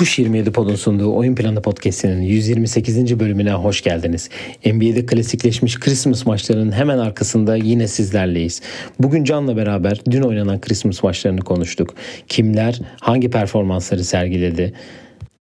Tuş 0.00 0.18
27 0.18 0.52
Pod'un 0.52 0.74
sunduğu 0.74 1.14
Oyun 1.14 1.34
Planı 1.34 1.62
Podcast'inin 1.62 2.22
128. 2.22 3.20
bölümüne 3.20 3.52
hoş 3.52 3.82
geldiniz. 3.82 4.28
NBA'de 4.66 5.06
klasikleşmiş 5.06 5.80
Christmas 5.80 6.26
maçlarının 6.26 6.72
hemen 6.72 6.98
arkasında 6.98 7.56
yine 7.56 7.88
sizlerleyiz. 7.88 8.62
Bugün 8.98 9.24
Can'la 9.24 9.56
beraber 9.56 10.00
dün 10.10 10.22
oynanan 10.22 10.60
Christmas 10.60 11.02
maçlarını 11.02 11.40
konuştuk. 11.40 11.94
Kimler 12.28 12.80
hangi 13.00 13.30
performansları 13.30 14.04
sergiledi? 14.04 14.72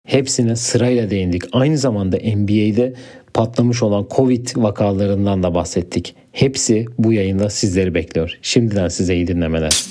Hepsine 0.07 0.57
sırayla 0.57 1.11
değindik. 1.11 1.43
Aynı 1.53 1.79
zamanda 1.79 2.17
NBA'de 2.17 2.95
patlamış 3.35 3.83
olan 3.83 4.07
Covid 4.17 4.49
vakalarından 4.57 5.43
da 5.43 5.55
bahsettik. 5.55 6.15
Hepsi 6.33 6.87
bu 6.99 7.13
yayında 7.13 7.51
sizleri 7.51 7.95
bekliyor. 7.95 8.39
Şimdiden 8.43 8.89
size 8.89 9.15
iyi 9.15 9.27
dinlemeler. 9.27 9.85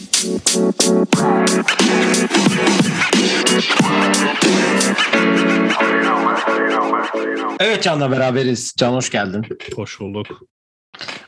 Evet 7.60 7.84
Can'la 7.84 8.12
beraberiz. 8.12 8.74
Can 8.78 8.94
hoş 8.94 9.10
geldin. 9.10 9.46
Hoş 9.76 10.00
bulduk. 10.00 10.42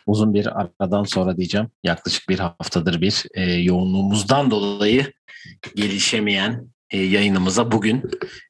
Uzun 0.08 0.34
bir 0.34 0.62
aradan 0.62 1.04
sonra 1.04 1.38
diyeceğim. 1.38 1.68
Yaklaşık 1.84 2.30
bir 2.30 2.40
haftadır 2.40 3.02
bir 3.02 3.26
e, 3.34 3.44
yoğunluğumuzdan 3.54 4.52
dolayı 4.52 5.14
gelişemeyen 5.76 6.68
e, 6.90 6.98
yayınımıza 6.98 7.72
bugün 7.72 8.04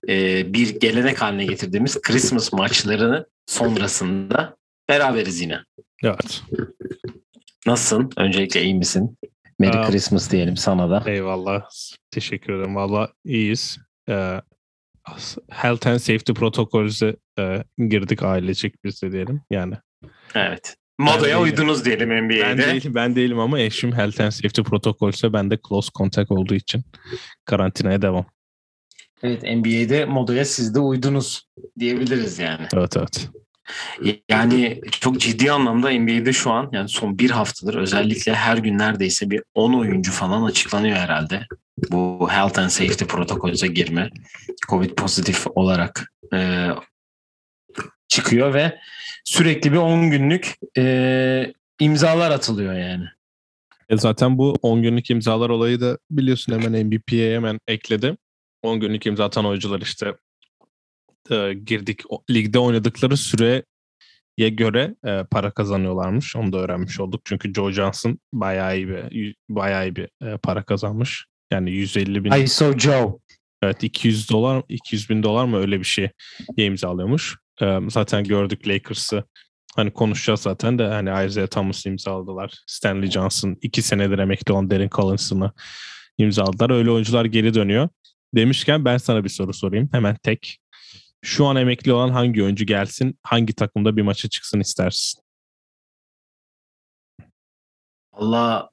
e, 0.09 0.53
bir 0.53 0.79
gelenek 0.79 1.21
haline 1.21 1.45
getirdiğimiz 1.45 2.01
Christmas 2.01 2.53
maçlarını 2.53 3.25
sonrasında 3.45 4.57
beraberiz 4.89 5.41
yine. 5.41 5.59
Evet. 6.03 6.41
Nasılsın? 7.65 8.09
Öncelikle 8.17 8.63
iyi 8.63 8.75
misin? 8.75 9.17
Merry 9.59 9.77
Aa, 9.77 9.89
Christmas 9.89 10.31
diyelim 10.31 10.57
sana 10.57 10.89
da. 10.89 11.11
Eyvallah. 11.11 11.69
Teşekkür 12.11 12.53
ederim. 12.53 12.75
Valla 12.75 13.13
iyiyiz. 13.25 13.77
Ee, 14.09 14.41
health 15.49 15.87
and 15.87 15.97
safety 15.97 16.33
protokolüze 16.33 17.15
e, 17.39 17.63
girdik 17.89 18.23
ailecek 18.23 18.83
biz 18.83 19.01
de 19.01 19.11
diyelim. 19.11 19.41
Yani 19.51 19.73
Evet. 20.35 20.75
Modaya 20.99 21.41
uydunuz 21.41 21.85
diyelim 21.85 22.09
ben 22.09 22.25
NBA'de. 22.25 22.57
değilim, 22.57 22.95
ben 22.95 23.15
değilim 23.15 23.39
ama 23.39 23.59
eşim 23.59 23.91
health 23.91 24.21
and 24.21 24.31
safety 24.31 24.61
protokolse 24.61 25.33
ben 25.33 25.51
de 25.51 25.57
close 25.69 25.89
contact 25.97 26.31
olduğu 26.31 26.55
için 26.55 26.83
karantinaya 27.45 28.01
devam. 28.01 28.25
Evet 29.23 29.43
NBA'de 29.43 30.05
modaya 30.05 30.45
siz 30.45 30.75
de 30.75 30.79
uydunuz 30.79 31.47
diyebiliriz 31.79 32.39
yani. 32.39 32.67
Evet 32.73 32.97
evet. 32.97 33.29
Yani 34.29 34.81
çok 34.91 35.19
ciddi 35.19 35.51
anlamda 35.51 35.91
NBA'de 35.91 36.33
şu 36.33 36.51
an 36.51 36.69
yani 36.71 36.89
son 36.89 37.19
bir 37.19 37.29
haftadır 37.29 37.75
özellikle 37.75 38.33
her 38.33 38.57
gün 38.57 38.77
neredeyse 38.77 39.29
bir 39.29 39.43
10 39.55 39.73
oyuncu 39.73 40.11
falan 40.11 40.43
açıklanıyor 40.43 40.97
herhalde. 40.97 41.47
Bu 41.91 42.27
Health 42.31 42.59
and 42.59 42.69
Safety 42.69 43.05
protokolüze 43.05 43.67
girme 43.67 44.09
Covid 44.69 44.91
pozitif 44.91 45.47
olarak 45.55 46.13
e, 46.33 46.67
çıkıyor 48.07 48.53
ve 48.53 48.79
sürekli 49.25 49.71
bir 49.71 49.77
10 49.77 50.11
günlük 50.11 50.55
e, 50.77 51.53
imzalar 51.79 52.31
atılıyor 52.31 52.73
yani. 52.73 53.05
E 53.89 53.97
zaten 53.97 54.37
bu 54.37 54.55
10 54.61 54.81
günlük 54.81 55.09
imzalar 55.09 55.49
olayı 55.49 55.81
da 55.81 55.97
biliyorsun 56.11 56.53
hemen 56.53 56.85
MVP'ye 56.85 57.35
hemen 57.35 57.59
ekledi. 57.67 58.17
10 58.63 58.79
günlük 58.79 59.05
imza 59.05 59.25
atan 59.25 59.45
oyuncular 59.45 59.81
işte 59.81 60.13
e, 61.31 61.53
girdik 61.53 62.01
o- 62.09 62.23
ligde 62.29 62.59
oynadıkları 62.59 63.17
süreye 63.17 63.63
göre 64.37 64.95
e, 65.05 65.23
para 65.31 65.51
kazanıyorlarmış. 65.51 66.35
Onu 66.35 66.53
da 66.53 66.57
öğrenmiş 66.57 66.99
olduk. 66.99 67.21
Çünkü 67.25 67.53
Joe 67.53 67.71
Johnson 67.71 68.19
bayağı 68.33 68.77
iyi 68.77 68.87
bir 68.87 69.35
bayağı 69.49 69.87
iyi 69.87 69.95
bir 69.95 70.09
e, 70.25 70.37
para 70.37 70.63
kazanmış. 70.63 71.25
Yani 71.51 71.71
150 71.71 72.23
bin 72.23 72.31
ISO 72.31 72.77
Joe. 72.77 73.19
evet 73.63 73.83
200 73.83 74.29
dolar 74.31 74.63
200 74.69 75.09
bin 75.09 75.23
dolar 75.23 75.45
mı 75.45 75.57
öyle 75.57 75.79
bir 75.79 75.85
şey 75.85 76.09
imzalıyormuş. 76.57 77.37
E, 77.61 77.79
zaten 77.89 78.23
gördük 78.23 78.67
Lakers'ı 78.67 79.23
hani 79.75 79.91
konuşacağız 79.91 80.39
zaten 80.41 80.79
de 80.79 80.83
hani 80.87 81.27
Isaiah 81.27 81.47
Thomas 81.47 81.85
imzaladılar. 81.85 82.53
Stanley 82.67 83.11
Johnson 83.11 83.57
iki 83.61 83.81
senedir 83.81 84.19
emekli 84.19 84.53
olan 84.53 84.69
Darren 84.69 84.89
Collinson'ı 84.89 85.51
imzaladılar. 86.17 86.69
Öyle 86.69 86.91
oyuncular 86.91 87.25
geri 87.25 87.53
dönüyor. 87.53 87.89
Demişken 88.35 88.85
ben 88.85 88.97
sana 88.97 89.23
bir 89.23 89.29
soru 89.29 89.53
sorayım. 89.53 89.89
Hemen 89.91 90.15
tek. 90.23 90.57
Şu 91.23 91.45
an 91.45 91.55
emekli 91.55 91.93
olan 91.93 92.09
hangi 92.09 92.43
oyuncu 92.43 92.65
gelsin? 92.65 93.19
Hangi 93.23 93.53
takımda 93.53 93.97
bir 93.97 94.01
maça 94.01 94.29
çıksın 94.29 94.59
istersin? 94.59 95.21
Allah 98.11 98.69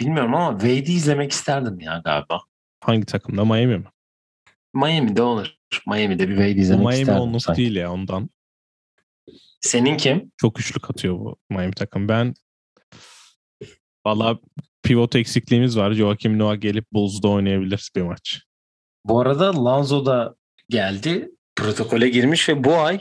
bilmiyorum 0.00 0.34
ama 0.34 0.58
Wade'i 0.60 0.92
izlemek 0.94 1.32
isterdim 1.32 1.80
ya 1.80 2.02
galiba. 2.04 2.40
Hangi 2.84 3.06
takımda? 3.06 3.44
Miami 3.44 3.78
mi? 3.78 3.84
Miami'de 4.74 5.22
olur. 5.22 5.54
Miami'de 5.86 6.28
bir 6.28 6.36
Wade 6.36 6.50
izlemek 6.60 6.86
Miami 6.86 7.00
isterdim. 7.00 7.22
onluk 7.22 7.42
sanki. 7.42 7.58
değil 7.62 7.76
ya 7.76 7.92
ondan. 7.92 8.30
Senin 9.60 9.96
kim? 9.96 10.32
Çok 10.36 10.60
üçlük 10.60 10.90
atıyor 10.90 11.18
bu 11.18 11.36
Miami 11.50 11.72
takım. 11.74 12.08
Ben 12.08 12.34
valla 14.06 14.38
pivot 14.82 15.16
eksikliğimiz 15.16 15.76
var. 15.78 15.92
Joakim 15.92 16.38
Noah 16.38 16.60
gelip 16.60 16.92
Bulls'da 16.92 17.28
oynayabilir 17.28 17.90
bir 17.96 18.02
maç. 18.02 18.42
Bu 19.04 19.20
arada 19.20 19.64
Lanzo 19.64 20.06
da 20.06 20.34
geldi. 20.68 21.30
Protokole 21.56 22.08
girmiş 22.08 22.48
ve 22.48 22.64
bu 22.64 22.76
ay 22.76 23.00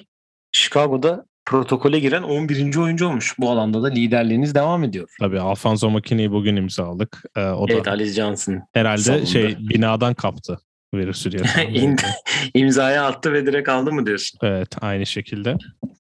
Chicago'da 0.52 1.26
protokole 1.46 2.00
giren 2.00 2.24
11. 2.24 2.76
oyuncu 2.76 3.08
olmuş. 3.08 3.36
Bu 3.40 3.52
alanda 3.52 3.84
da 3.84 3.88
liderliğiniz 3.88 4.56
devam 4.56 4.84
ediyor. 4.84 5.10
Tabii 5.20 5.40
Alfonso 5.40 5.90
Makine'yi 5.90 6.32
bugün 6.32 6.56
imzaladık. 6.56 7.24
Ee, 7.36 7.42
o 7.42 7.68
da 7.68 7.74
Evet 7.74 7.88
Alice 7.88 8.14
Johnson 8.14 8.62
herhalde 8.74 9.02
salonda. 9.02 9.26
şey 9.26 9.58
binadan 9.60 10.14
kaptı 10.14 10.60
virüsü 10.94 11.32
diye. 11.32 11.44
imzaya 12.54 13.06
attı 13.06 13.34
ve 13.34 13.46
direkt 13.46 13.70
aldı 13.70 13.92
mı 13.92 14.06
diyorsun? 14.06 14.40
Evet 14.44 14.76
aynı 14.82 15.06
şekilde. 15.06 15.56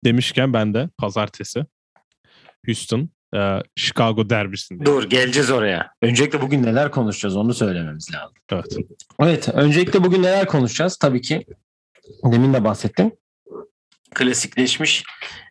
Demişken 0.05 0.53
ben 0.53 0.73
de 0.73 0.89
pazartesi 0.97 1.65
Houston 2.65 3.09
e, 3.35 3.59
Chicago 3.75 4.29
derbisinde. 4.29 4.85
Dur 4.85 5.09
geleceğiz 5.09 5.51
oraya. 5.51 5.91
Öncelikle 6.01 6.41
bugün 6.41 6.63
neler 6.63 6.91
konuşacağız 6.91 7.35
onu 7.35 7.53
söylememiz 7.53 8.11
lazım. 8.13 8.35
Evet. 8.51 8.77
Evet 9.19 9.49
öncelikle 9.53 10.03
bugün 10.03 10.23
neler 10.23 10.45
konuşacağız? 10.45 10.97
Tabii 10.97 11.21
ki 11.21 11.45
demin 12.23 12.53
de 12.53 12.63
bahsettim. 12.63 13.11
Klasikleşmiş 14.15 15.03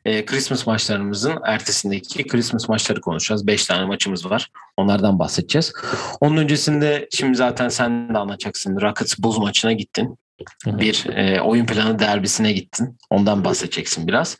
e, 0.05 0.25
Christmas 0.25 0.67
maçlarımızın 0.67 1.39
ertesindeki 1.47 2.27
Christmas 2.27 2.69
maçları 2.69 3.01
konuşacağız. 3.01 3.47
5 3.47 3.67
tane 3.67 3.85
maçımız 3.85 4.31
var. 4.31 4.51
Onlardan 4.77 5.19
bahsedeceğiz. 5.19 5.73
Onun 6.21 6.37
öncesinde 6.37 7.09
şimdi 7.11 7.37
zaten 7.37 7.69
sen 7.69 8.15
de 8.15 8.19
anlatacaksın. 8.19 8.81
Rockets 8.81 9.19
Bulls 9.19 9.39
maçına 9.39 9.73
gittin. 9.73 10.19
Bir 10.67 11.07
e, 11.17 11.41
oyun 11.41 11.67
planı 11.67 11.99
derbisine 11.99 12.53
gittin. 12.53 12.99
Ondan 13.11 13.45
bahsedeceksin 13.45 14.07
biraz. 14.07 14.39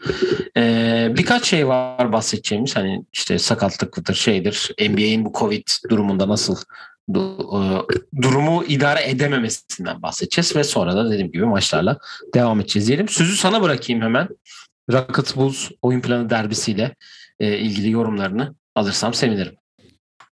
E, 0.57 1.09
birkaç 1.17 1.45
şey 1.45 1.69
var 1.69 2.13
bahsedeceğimiz. 2.13 2.77
Hani 2.77 3.05
işte 3.13 3.39
sakatlıktır, 3.39 4.15
şeydir. 4.15 4.71
NBA'in 4.81 5.25
bu 5.25 5.33
Covid 5.33 5.67
durumunda 5.91 6.29
nasıl 6.29 6.57
durumu 8.23 8.65
idare 8.65 9.11
edememesinden 9.11 10.03
bahsedeceğiz 10.03 10.57
ve 10.57 10.65
sonra 10.65 10.97
da 10.97 11.11
dediğim 11.11 11.33
gibi 11.33 11.45
maçlarla 11.45 11.99
devam 12.35 12.61
edeceğiz 12.61 12.89
diyelim. 12.89 13.09
Sözü 13.09 13.37
sana 13.37 13.63
bırakayım 13.63 14.03
hemen. 14.03 14.29
Rocket 14.93 15.37
Bulls 15.37 15.71
oyun 15.83 16.01
planı 16.01 16.31
derbisiyle 16.31 16.95
e, 17.41 17.59
ilgili 17.59 17.91
yorumlarını 17.91 18.55
alırsam 18.75 19.15
sevinirim. 19.15 19.55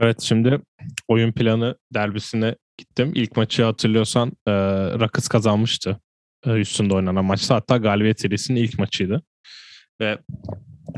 Evet 0.00 0.20
şimdi 0.20 0.60
oyun 1.08 1.32
planı 1.32 1.76
derbisine 1.94 2.56
gittim. 2.78 3.12
İlk 3.14 3.36
maçı 3.36 3.64
hatırlıyorsan 3.64 4.32
e, 4.48 5.20
kazanmıştı. 5.30 6.00
E, 6.46 6.50
Houston'da 6.50 6.94
oynanan 6.94 7.24
maçta. 7.24 7.54
Hatta 7.54 7.76
galibiyet 7.76 8.20
serisinin 8.20 8.60
ilk 8.60 8.78
maçıydı. 8.78 9.22
Ve 10.00 10.18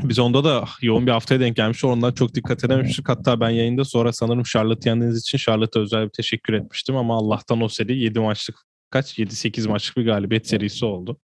biz 0.03 0.19
onda 0.19 0.43
da 0.43 0.65
yoğun 0.81 1.07
bir 1.07 1.11
haftaya 1.11 1.39
denk 1.39 1.55
gelmiş. 1.55 1.83
Ondan 1.83 2.11
çok 2.11 2.35
dikkat 2.35 2.63
edememiştik. 2.63 3.09
Hatta 3.09 3.39
ben 3.39 3.49
yayında 3.49 3.85
sonra 3.85 4.13
sanırım 4.13 4.43
Charlotte 4.43 4.89
yendiğiniz 4.89 5.19
için 5.19 5.37
Charlotte'a 5.37 5.83
özel 5.83 6.05
bir 6.05 6.09
teşekkür 6.09 6.53
etmiştim. 6.53 6.95
Ama 6.95 7.17
Allah'tan 7.17 7.61
o 7.61 7.69
seri 7.69 7.97
7 7.97 8.19
maçlık 8.19 8.55
kaç? 8.89 9.19
7-8 9.19 9.67
maçlık 9.69 9.97
bir 9.97 10.05
galibiyet 10.05 10.47
serisi 10.47 10.85
oldu. 10.85 11.19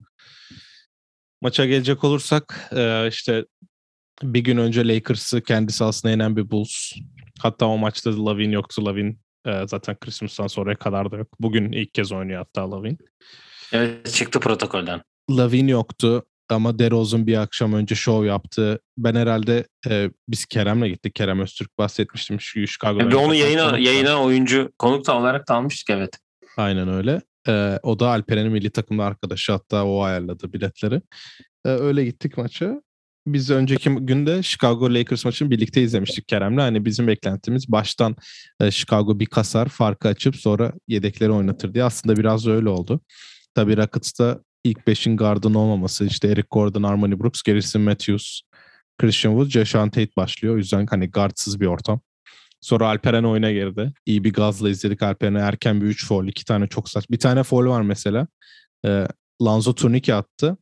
Maça 1.41 1.67
gelecek 1.67 2.05
olursak 2.05 2.71
e, 2.77 3.09
işte 3.09 3.45
bir 4.23 4.41
gün 4.41 4.57
önce 4.57 4.89
Lakers'ı 4.89 5.41
kendi 5.41 5.73
sahasına 5.73 6.11
yenen 6.11 6.37
bir 6.37 6.51
Bulls. 6.51 6.93
Hatta 7.41 7.67
o 7.67 7.79
maçta 7.79 8.27
Lavin 8.27 8.51
yoktu. 8.51 8.87
Lavin 8.87 9.21
e, 9.47 9.67
zaten 9.67 9.97
Christmas'tan 10.01 10.47
sonraya 10.47 10.77
kadar 10.77 11.11
da 11.11 11.17
yok. 11.17 11.29
Bugün 11.41 11.73
ilk 11.73 11.95
kez 11.95 12.13
oynuyor 12.13 12.39
hatta 12.39 12.71
Lavin. 12.71 12.99
Evet 13.73 14.13
çıktı 14.13 14.41
protokolden. 14.41 15.03
Lavin 15.31 15.69
yoktu 15.69 16.25
ama 16.55 16.79
DeRozan 16.79 17.27
bir 17.27 17.37
akşam 17.37 17.73
önce 17.73 17.95
show 17.95 18.27
yaptı. 18.27 18.81
Ben 18.99 19.15
herhalde 19.15 19.65
e, 19.89 20.11
biz 20.29 20.47
Kerem'le 20.47 20.87
gittik. 20.87 21.15
Kerem 21.15 21.41
Öztürk 21.41 21.79
bahsetmiştim. 21.79 22.41
Şu 22.41 22.67
Chicago'da. 22.67 23.11
Ve 23.11 23.17
onu 23.17 23.35
yayına, 23.35 23.79
yayına 23.79 24.23
oyuncu 24.23 24.73
konuk 24.79 25.07
da 25.07 25.17
olarak 25.17 25.49
da 25.49 25.55
almıştık 25.55 25.91
evet. 25.91 26.19
Aynen 26.57 26.89
öyle. 26.89 27.23
E, 27.49 27.79
o 27.83 27.99
da 27.99 28.09
Alperen'in 28.09 28.53
milli 28.53 28.71
takımda 28.71 29.05
arkadaşı. 29.05 29.53
Hatta 29.53 29.85
o 29.85 30.03
ayarladı 30.03 30.53
biletleri. 30.53 31.03
E, 31.65 31.69
öyle 31.69 32.05
gittik 32.05 32.37
maça. 32.37 32.83
Biz 33.27 33.51
önceki 33.51 33.91
günde 33.91 34.43
Chicago 34.43 34.95
Lakers 34.95 35.25
maçını 35.25 35.51
birlikte 35.51 35.83
izlemiştik 35.83 36.29
Kerem'le. 36.29 36.59
Hani 36.59 36.85
bizim 36.85 37.07
beklentimiz 37.07 37.73
baştan 37.73 38.17
e, 38.61 38.71
Chicago 38.71 39.21
bir 39.21 39.27
kasar 39.27 39.69
farkı 39.69 40.09
açıp 40.09 40.37
sonra 40.37 40.73
yedekleri 40.89 41.31
oynatır 41.31 41.75
diye. 41.75 41.85
Aslında 41.85 42.17
biraz 42.17 42.47
öyle 42.47 42.69
oldu. 42.69 43.01
Tabii 43.55 43.77
Rockets'ta 43.77 44.41
ilk 44.65 44.87
beşin 44.87 45.17
gardın 45.17 45.55
olmaması 45.55 46.05
işte 46.05 46.29
Eric 46.29 46.49
Gordon, 46.51 46.83
Armani 46.83 47.21
Brooks, 47.21 47.43
Garrison 47.43 47.83
Matthews, 47.83 48.41
Christian 48.99 49.33
Wood, 49.33 49.51
Jashan 49.51 49.91
Tate 49.91 50.17
başlıyor. 50.17 50.55
O 50.55 50.59
yüzden 50.59 50.87
hani 50.91 51.11
guardsız 51.11 51.61
bir 51.61 51.67
ortam. 51.67 52.01
Sonra 52.61 52.87
Alperen 52.89 53.25
oyuna 53.25 53.53
girdi. 53.53 53.93
İyi 54.07 54.25
bir 54.25 54.33
gazla 54.33 54.71
izledik 54.71 55.03
Alperen'i. 55.03 55.39
Erken 55.39 55.81
bir 55.81 55.87
3 55.87 56.07
foul. 56.07 56.27
iki 56.27 56.45
tane 56.45 56.67
çok 56.67 56.89
saç. 56.89 57.11
Bir 57.11 57.19
tane 57.19 57.43
foul 57.43 57.67
var 57.67 57.83
mesela. 57.83 58.27
Ee, 58.87 59.09
Lanzo 59.43 59.75
turnike 59.75 60.15
attı. 60.15 60.57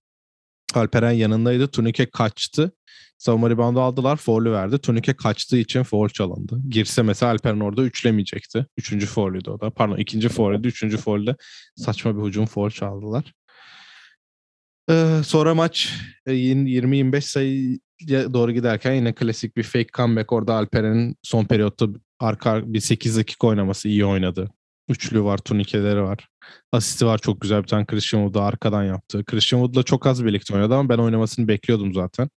Alperen 0.74 1.12
yanındaydı. 1.12 1.68
Turnike 1.68 2.06
kaçtı. 2.06 2.72
Savunma 3.18 3.50
reboundu 3.50 3.80
aldılar. 3.80 4.16
Foul'ü 4.16 4.52
verdi. 4.52 4.78
Turnike 4.78 5.12
kaçtığı 5.16 5.56
için 5.56 5.82
foul 5.82 6.08
çalındı. 6.08 6.60
Girse 6.68 7.02
mesela 7.02 7.32
Alperen 7.32 7.60
orada 7.60 7.82
üçlemeyecekti. 7.82 8.66
Üçüncü 8.76 9.06
foul'üydü 9.06 9.50
o 9.50 9.60
da. 9.60 9.70
Pardon 9.70 9.96
ikinci 9.96 10.28
foul'üydü. 10.28 10.68
Üçüncü 10.68 10.96
foul'de 10.96 11.36
saçma 11.76 12.18
bir 12.18 12.28
hücum 12.28 12.46
foul 12.46 12.70
çaldılar. 12.70 13.32
Sonra 15.24 15.54
maç 15.54 15.94
20-25 16.26 17.20
sayı 17.20 17.78
doğru 18.08 18.52
giderken 18.52 18.92
yine 18.92 19.14
klasik 19.14 19.56
bir 19.56 19.62
fake 19.62 19.88
comeback 19.94 20.32
orada 20.32 20.54
Alperen'in 20.54 21.16
son 21.22 21.44
periyotta 21.44 21.86
arka 22.20 22.72
bir 22.72 22.80
8 22.80 23.16
dakika 23.16 23.46
oynaması 23.46 23.88
iyi 23.88 24.04
oynadı. 24.04 24.50
Üçlü 24.88 25.22
var, 25.24 25.38
turnikeleri 25.38 26.02
var. 26.02 26.28
Asisti 26.72 27.06
var 27.06 27.18
çok 27.18 27.40
güzel 27.40 27.62
bir 27.62 27.68
tane 27.68 27.86
Christian 27.86 28.20
Wood'u 28.20 28.40
arkadan 28.46 28.84
yaptı. 28.84 29.24
Christian 29.24 29.60
Wood'la 29.60 29.82
çok 29.82 30.06
az 30.06 30.24
birlikte 30.24 30.54
oynadı 30.54 30.74
ama 30.74 30.88
ben 30.88 30.98
oynamasını 30.98 31.48
bekliyordum 31.48 31.94
zaten. 31.94 32.28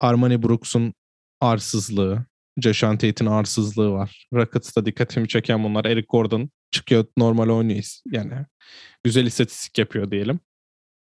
Armani 0.00 0.42
Brooks'un 0.42 0.94
arsızlığı, 1.40 2.26
Jashan 2.60 2.98
Tate'in 2.98 3.30
arsızlığı 3.30 3.90
var. 3.90 4.26
Rockets'ta 4.32 4.86
dikkatimi 4.86 5.28
çeken 5.28 5.64
bunlar. 5.64 5.84
Eric 5.84 6.06
Gordon 6.08 6.50
çıkıyor 6.70 7.04
normal 7.16 7.48
oynuyor. 7.48 7.84
Yani 8.12 8.32
güzel 9.04 9.26
istatistik 9.26 9.78
yapıyor 9.78 10.10
diyelim. 10.10 10.40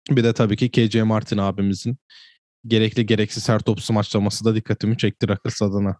Bir 0.10 0.24
de 0.24 0.34
tabii 0.34 0.56
ki 0.56 0.72
KJ 0.72 0.96
Martin 0.96 1.38
abimizin 1.38 1.98
gerekli 2.68 3.06
gereksiz 3.06 3.50
her 3.50 3.60
topu 3.60 3.82
smaçlaması 3.82 4.46
da 4.46 4.56
dikkatimi 4.56 4.98
çekti 4.98 5.28
Rockets 5.28 5.62
adına. 5.62 5.96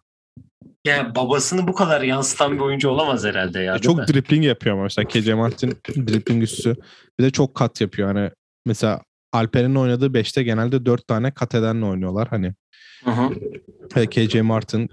Yani 0.84 1.14
babasını 1.14 1.68
bu 1.68 1.74
kadar 1.74 2.02
yansıtan 2.02 2.52
bir 2.52 2.58
oyuncu 2.58 2.88
olamaz 2.88 3.24
herhalde 3.24 3.60
ya. 3.60 3.78
çok 3.78 3.98
mi? 3.98 4.06
dribbling 4.08 4.44
yapıyor 4.44 4.74
ama 4.74 4.82
mesela 4.82 5.08
KJ 5.08 5.28
Martin 5.28 5.78
dribbling 5.88 6.42
üstü. 6.42 6.76
Bir 7.18 7.24
de 7.24 7.30
çok 7.30 7.54
kat 7.54 7.80
yapıyor. 7.80 8.14
Hani 8.14 8.30
mesela 8.66 9.02
Alper'in 9.32 9.74
oynadığı 9.74 10.06
5'te 10.06 10.42
genelde 10.42 10.86
4 10.86 11.06
tane 11.06 11.30
kat 11.30 11.54
edenle 11.54 11.84
oynuyorlar. 11.84 12.28
Hani 12.28 12.54
Hı 13.04 13.10
hı. 13.10 13.30
KJ 14.10 14.34
Martin, 14.34 14.88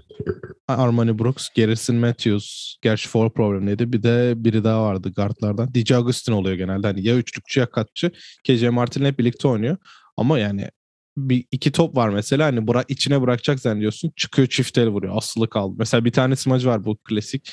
Armani 0.68 1.18
Brooks, 1.18 1.48
Garrison 1.56 1.96
Matthews. 1.96 2.74
Gerçi 2.82 3.08
foul 3.08 3.30
problemliydi. 3.30 3.92
Bir 3.92 4.02
de 4.02 4.32
biri 4.36 4.64
daha 4.64 4.82
vardı 4.82 5.12
guardlardan. 5.16 5.74
DJ 5.74 5.92
Augustin 5.92 6.32
oluyor 6.32 6.56
genelde. 6.56 6.86
Hani 6.86 7.06
ya 7.06 7.16
üçlükçü 7.16 7.60
ya 7.60 7.70
katçı. 7.70 8.10
KJ 8.46 8.62
Martin 8.62 9.04
hep 9.04 9.18
birlikte 9.18 9.48
oynuyor. 9.48 9.76
Ama 10.16 10.38
yani 10.38 10.68
bir 11.16 11.44
iki 11.52 11.72
top 11.72 11.96
var 11.96 12.08
mesela 12.08 12.46
hani 12.46 12.66
bırak 12.66 12.86
içine 12.88 13.22
bırakacak 13.22 13.60
zannediyorsun. 13.60 14.12
Çıkıyor 14.16 14.48
çift 14.48 14.78
el 14.78 14.88
vuruyor. 14.88 15.16
Asılı 15.16 15.50
kaldı. 15.50 15.74
Mesela 15.78 16.04
bir 16.04 16.12
tane 16.12 16.36
smacı 16.36 16.68
var 16.68 16.84
bu 16.84 16.96
klasik. 16.96 17.52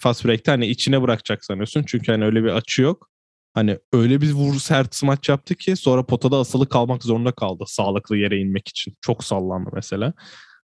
Fast 0.00 0.24
break'te 0.24 0.50
hani 0.50 0.66
içine 0.66 1.02
bırakacak 1.02 1.44
sanıyorsun. 1.44 1.84
Çünkü 1.86 2.12
hani 2.12 2.24
öyle 2.24 2.44
bir 2.44 2.48
açı 2.48 2.82
yok. 2.82 3.09
Hani 3.54 3.78
öyle 3.92 4.20
bir 4.20 4.32
vur 4.32 4.54
sert 4.54 4.94
smaç 4.94 5.28
yaptı 5.28 5.54
ki 5.54 5.76
sonra 5.76 6.06
potada 6.06 6.36
asılı 6.36 6.68
kalmak 6.68 7.04
zorunda 7.04 7.32
kaldı. 7.32 7.64
Sağlıklı 7.66 8.16
yere 8.16 8.38
inmek 8.38 8.68
için. 8.68 8.94
Çok 9.00 9.24
sallandı 9.24 9.70
mesela. 9.72 10.12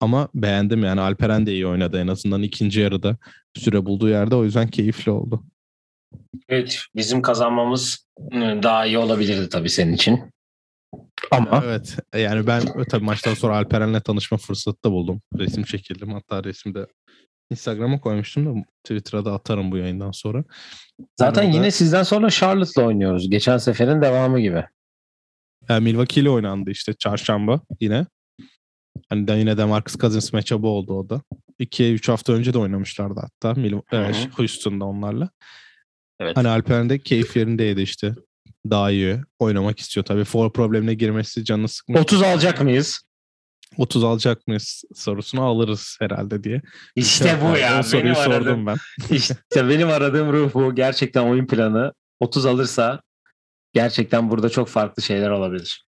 Ama 0.00 0.28
beğendim 0.34 0.84
yani 0.84 1.00
Alperen 1.00 1.46
de 1.46 1.52
iyi 1.52 1.66
oynadı 1.66 2.00
en 2.00 2.08
azından 2.08 2.42
ikinci 2.42 2.80
yarıda 2.80 3.16
süre 3.54 3.86
bulduğu 3.86 4.08
yerde 4.08 4.34
o 4.34 4.44
yüzden 4.44 4.68
keyifli 4.68 5.10
oldu. 5.10 5.44
Evet 6.48 6.80
bizim 6.96 7.22
kazanmamız 7.22 8.06
ıı, 8.34 8.62
daha 8.62 8.86
iyi 8.86 8.98
olabilirdi 8.98 9.48
tabii 9.48 9.70
senin 9.70 9.92
için. 9.92 10.32
Ama 11.30 11.62
evet 11.64 11.96
yani 12.14 12.46
ben 12.46 12.62
tabii 12.90 13.04
maçtan 13.04 13.34
sonra 13.34 13.56
Alperen'le 13.56 14.00
tanışma 14.00 14.38
fırsatı 14.38 14.84
da 14.84 14.90
buldum. 14.90 15.22
Resim 15.38 15.62
çekildim. 15.62 16.12
Hatta 16.12 16.44
resimde 16.44 16.86
Instagram'a 17.52 18.00
koymuştum 18.00 18.46
da 18.46 18.64
Twitter'a 18.84 19.24
da 19.24 19.32
atarım 19.32 19.72
bu 19.72 19.76
yayından 19.76 20.10
sonra. 20.10 20.44
Zaten 21.18 21.44
orada... 21.44 21.56
yine 21.56 21.70
sizden 21.70 22.02
sonra 22.02 22.30
Charlotte'la 22.30 22.86
oynuyoruz. 22.86 23.30
Geçen 23.30 23.58
seferin 23.58 24.02
devamı 24.02 24.40
gibi. 24.40 24.64
Yani 25.68 25.84
Milwaukee 25.84 26.20
ile 26.20 26.30
oynandı 26.30 26.70
işte 26.70 26.94
çarşamba 26.94 27.60
yine. 27.80 28.06
Hani 29.08 29.28
de 29.28 29.32
yine 29.32 29.56
de 29.56 29.64
Marcus 29.64 29.96
Cousins 29.96 30.32
matchup'ı 30.32 30.66
oldu 30.66 30.94
o 30.98 31.08
da. 31.08 31.22
2-3 31.60 32.10
hafta 32.10 32.32
önce 32.32 32.52
de 32.52 32.58
oynamışlardı 32.58 33.20
hatta 33.20 33.60
Mil- 33.60 34.30
Houston'da 34.32 34.84
onlarla. 34.84 35.30
Evet. 36.20 36.36
Hani 36.36 36.48
Alperen 36.48 36.90
de 36.90 36.98
keyif 36.98 37.36
yerindeydi 37.36 37.80
işte 37.80 38.14
daha 38.70 38.90
iyi 38.90 39.20
oynamak 39.38 39.78
istiyor. 39.78 40.06
Tabii 40.06 40.24
foul 40.24 40.50
problemine 40.50 40.94
girmesi 40.94 41.44
canını 41.44 41.68
sıkmış. 41.68 42.00
30 42.00 42.22
alacak 42.22 42.60
mıyız? 42.60 43.02
30 43.76 44.04
alacak 44.04 44.46
mıyız 44.46 44.84
sorusunu 44.94 45.42
alırız 45.42 45.96
herhalde 46.00 46.44
diye. 46.44 46.62
İşte 46.96 47.38
bu 47.42 47.58
ya. 47.58 47.80
O 47.80 47.82
soruyu 47.82 48.04
benim 48.04 48.14
sordum 48.14 48.32
aradığım, 48.32 48.66
ben. 48.66 48.76
İşte 49.10 49.68
benim 49.68 49.88
aradığım 49.88 50.32
ruh 50.32 50.54
bu. 50.54 50.74
Gerçekten 50.74 51.22
oyun 51.22 51.46
planı 51.46 51.92
30 52.20 52.46
alırsa 52.46 53.02
gerçekten 53.72 54.30
burada 54.30 54.48
çok 54.48 54.68
farklı 54.68 55.02
şeyler 55.02 55.30
olabilir. 55.30 55.86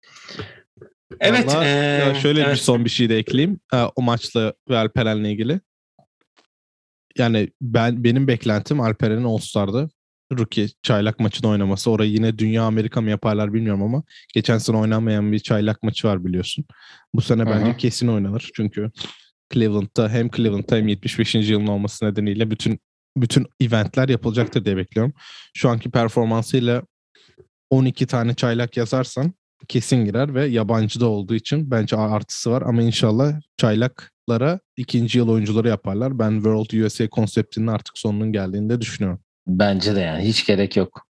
Evet. 1.20 1.48
Vallahi, 1.48 1.68
ee, 1.68 1.70
ya 1.70 2.16
şöyle 2.16 2.42
evet. 2.42 2.52
bir 2.52 2.58
son 2.58 2.86
bir 2.86 2.90
şey 2.90 3.10
de 3.10 3.18
ekleyeyim. 3.18 3.60
O 3.96 4.02
maçla 4.02 4.54
ve 4.70 4.78
Alperen'le 4.78 5.26
ilgili. 5.26 5.62
Yani 7.18 7.50
ben 7.62 8.04
benim 8.04 8.28
beklentim 8.28 8.82
Alperen'in 8.82 9.24
All-Star'da 9.24 9.90
rookie 10.38 10.68
çaylak 10.84 11.20
maçını 11.20 11.50
oynaması. 11.50 11.92
Orayı 11.92 12.12
yine 12.12 12.38
Dünya 12.38 12.64
Amerika 12.64 13.02
mı 13.02 13.10
yaparlar 13.10 13.54
bilmiyorum 13.54 13.84
ama 13.84 14.04
geçen 14.34 14.58
sene 14.58 14.78
oynanmayan 14.78 15.32
bir 15.32 15.40
çaylak 15.40 15.84
maçı 15.84 16.08
var 16.08 16.26
biliyorsun. 16.26 16.66
Bu 17.14 17.22
sene 17.22 17.42
Hı-hı. 17.42 17.50
bence 17.52 17.78
kesin 17.78 18.08
oynanır. 18.08 18.50
Çünkü 18.54 18.92
Cleveland'da 19.54 20.10
hem 20.10 20.30
Cleveland'da 20.30 20.76
hem 20.76 20.88
75. 20.88 21.36
yılın 21.36 21.68
olması 21.68 22.06
nedeniyle 22.06 22.52
bütün 22.52 22.80
bütün 23.18 23.48
eventler 23.60 24.10
yapılacaktır 24.10 24.66
diye 24.66 24.78
bekliyorum. 24.78 25.14
Şu 25.54 25.70
anki 25.70 25.92
performansıyla 25.92 26.84
12 27.70 28.08
tane 28.08 28.34
çaylak 28.34 28.78
yazarsan 28.78 29.34
kesin 29.68 30.06
girer 30.06 30.36
ve 30.36 30.46
yabancı 30.46 31.00
da 31.00 31.06
olduğu 31.06 31.36
için 31.36 31.72
bence 31.72 31.96
artısı 31.96 32.52
var 32.52 32.62
ama 32.62 32.82
inşallah 32.82 33.42
çaylaklara 33.58 34.60
ikinci 34.78 35.18
yıl 35.18 35.30
oyuncuları 35.30 35.68
yaparlar. 35.68 36.20
Ben 36.20 36.32
World 36.32 36.86
USA 36.86 37.10
konseptinin 37.10 37.68
artık 37.68 37.98
sonunun 37.98 38.32
geldiğini 38.32 38.70
de 38.70 38.82
düşünüyorum. 38.82 39.20
Bence 39.50 39.96
de 39.96 40.00
yani 40.00 40.24
hiç 40.24 40.46
gerek 40.46 40.76
yok 40.76 41.06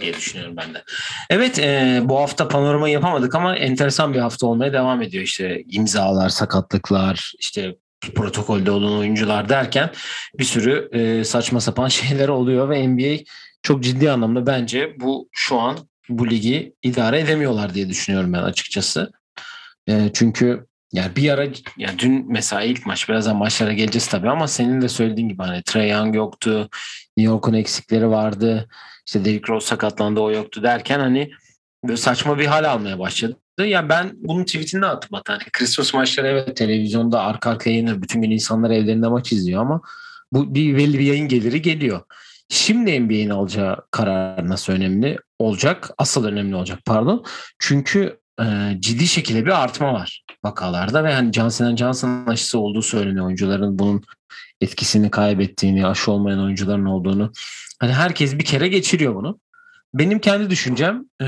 diye 0.00 0.14
düşünüyorum 0.14 0.56
ben 0.56 0.74
de. 0.74 0.82
Evet 1.30 1.58
e, 1.58 2.00
bu 2.04 2.18
hafta 2.18 2.48
panorama 2.48 2.88
yapamadık 2.88 3.34
ama 3.34 3.56
enteresan 3.56 4.14
bir 4.14 4.18
hafta 4.18 4.46
olmaya 4.46 4.72
devam 4.72 5.02
ediyor. 5.02 5.24
İşte 5.24 5.64
imzalar, 5.70 6.28
sakatlıklar, 6.28 7.32
işte 7.38 7.76
protokolde 8.14 8.70
olan 8.70 8.92
oyuncular 8.98 9.48
derken 9.48 9.90
bir 10.38 10.44
sürü 10.44 10.88
e, 10.92 11.24
saçma 11.24 11.60
sapan 11.60 11.88
şeyler 11.88 12.28
oluyor 12.28 12.68
ve 12.68 12.88
NBA 12.88 13.24
çok 13.62 13.82
ciddi 13.82 14.10
anlamda 14.10 14.46
bence 14.46 14.96
bu 15.00 15.28
şu 15.32 15.60
an 15.60 15.78
bu 16.08 16.30
ligi 16.30 16.74
idare 16.82 17.20
edemiyorlar 17.20 17.74
diye 17.74 17.88
düşünüyorum 17.88 18.32
ben 18.32 18.42
açıkçası. 18.42 19.12
E, 19.88 20.10
çünkü 20.14 20.66
yani 20.94 21.16
bir 21.16 21.30
ara 21.30 21.46
yani 21.76 21.98
dün 21.98 22.26
mesela 22.28 22.62
ilk 22.62 22.86
maç 22.86 23.08
birazdan 23.08 23.36
maçlara 23.36 23.72
geleceğiz 23.72 24.08
tabii 24.08 24.30
ama 24.30 24.48
senin 24.48 24.80
de 24.80 24.88
söylediğin 24.88 25.28
gibi 25.28 25.42
hani 25.42 25.62
Trey 25.62 25.90
Young 25.90 26.16
yoktu. 26.16 26.68
New 27.16 27.32
York'un 27.32 27.54
eksikleri 27.54 28.10
vardı. 28.10 28.68
İşte 29.06 29.24
Derrick 29.24 29.52
Rose 29.52 29.66
sakatlandı 29.66 30.20
o 30.20 30.30
yoktu 30.30 30.62
derken 30.62 31.00
hani 31.00 31.30
böyle 31.84 31.96
saçma 31.96 32.38
bir 32.38 32.46
hal 32.46 32.64
almaya 32.70 32.98
başladı. 32.98 33.36
Ya 33.58 33.66
yani 33.66 33.88
ben 33.88 34.10
bunun 34.16 34.44
tweetinde 34.44 34.86
attım 34.86 35.10
hatta. 35.12 35.32
Hani 35.32 35.42
Christmas 35.52 35.94
maçları 35.94 36.26
evet 36.26 36.56
televizyonda 36.56 37.20
arka 37.20 37.50
arkaya 37.50 37.70
yayınlar. 37.70 38.02
Bütün 38.02 38.22
gün 38.22 38.30
insanlar 38.30 38.70
evlerinde 38.70 39.08
maç 39.08 39.32
izliyor 39.32 39.60
ama 39.60 39.80
bu 40.32 40.54
bir 40.54 40.76
belli 40.76 40.98
bir 40.98 41.04
yayın 41.04 41.28
geliri 41.28 41.62
geliyor. 41.62 42.00
Şimdi 42.48 43.00
NBA'in 43.00 43.30
alacağı 43.30 43.86
karar 43.90 44.48
nasıl 44.48 44.72
önemli 44.72 45.18
olacak? 45.38 45.90
Asıl 45.98 46.24
önemli 46.24 46.56
olacak 46.56 46.78
pardon. 46.86 47.24
Çünkü 47.58 48.23
e, 48.40 48.76
ciddi 48.80 49.06
şekilde 49.06 49.46
bir 49.46 49.62
artma 49.62 49.92
var 49.92 50.24
vakalarda 50.44 51.04
ve 51.04 51.14
hani 51.14 51.32
Johnson 51.32 51.76
Johnson 51.76 52.26
aşısı 52.26 52.58
olduğu 52.58 52.82
söyleniyor 52.82 53.26
oyuncuların 53.26 53.78
bunun 53.78 54.02
etkisini 54.60 55.10
kaybettiğini, 55.10 55.86
aşı 55.86 56.10
olmayan 56.10 56.44
oyuncuların 56.44 56.84
olduğunu. 56.84 57.32
Hani 57.80 57.92
herkes 57.92 58.38
bir 58.38 58.44
kere 58.44 58.68
geçiriyor 58.68 59.14
bunu. 59.14 59.40
Benim 59.94 60.18
kendi 60.18 60.50
düşüncem 60.50 61.04
e, 61.20 61.24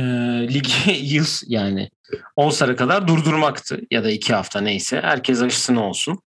ligi 0.54 0.92
yıl 1.14 1.26
yani 1.46 1.90
10 2.36 2.50
sarı 2.50 2.76
kadar 2.76 3.08
durdurmaktı 3.08 3.80
ya 3.90 4.04
da 4.04 4.10
2 4.10 4.34
hafta 4.34 4.60
neyse. 4.60 5.00
Herkes 5.00 5.42
aşısını 5.42 5.84
olsun. 5.84 6.18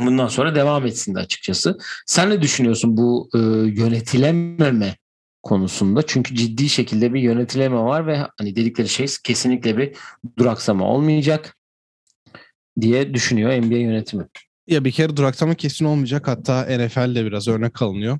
Bundan 0.00 0.28
sonra 0.28 0.54
devam 0.54 0.86
etsin 0.86 1.14
de 1.14 1.18
açıkçası. 1.18 1.78
Sen 2.06 2.30
ne 2.30 2.42
düşünüyorsun 2.42 2.96
bu 2.96 3.30
e, 3.34 3.38
yönetilememe 3.80 4.96
konusunda? 5.42 6.02
Çünkü 6.06 6.34
ciddi 6.34 6.68
şekilde 6.68 7.14
bir 7.14 7.20
yönetileme 7.20 7.76
var 7.76 8.06
ve 8.06 8.18
hani 8.38 8.56
dedikleri 8.56 8.88
şey 8.88 9.06
kesinlikle 9.24 9.78
bir 9.78 9.96
duraksama 10.38 10.84
olmayacak 10.84 11.56
diye 12.80 13.14
düşünüyor 13.14 13.50
NBA 13.52 13.76
yönetimi. 13.76 14.26
Ya 14.66 14.84
bir 14.84 14.92
kere 14.92 15.16
duraksama 15.16 15.54
kesin 15.54 15.84
olmayacak. 15.84 16.28
Hatta 16.28 16.62
NFL 16.62 17.14
de 17.14 17.24
biraz 17.24 17.48
örnek 17.48 17.82
alınıyor. 17.82 18.18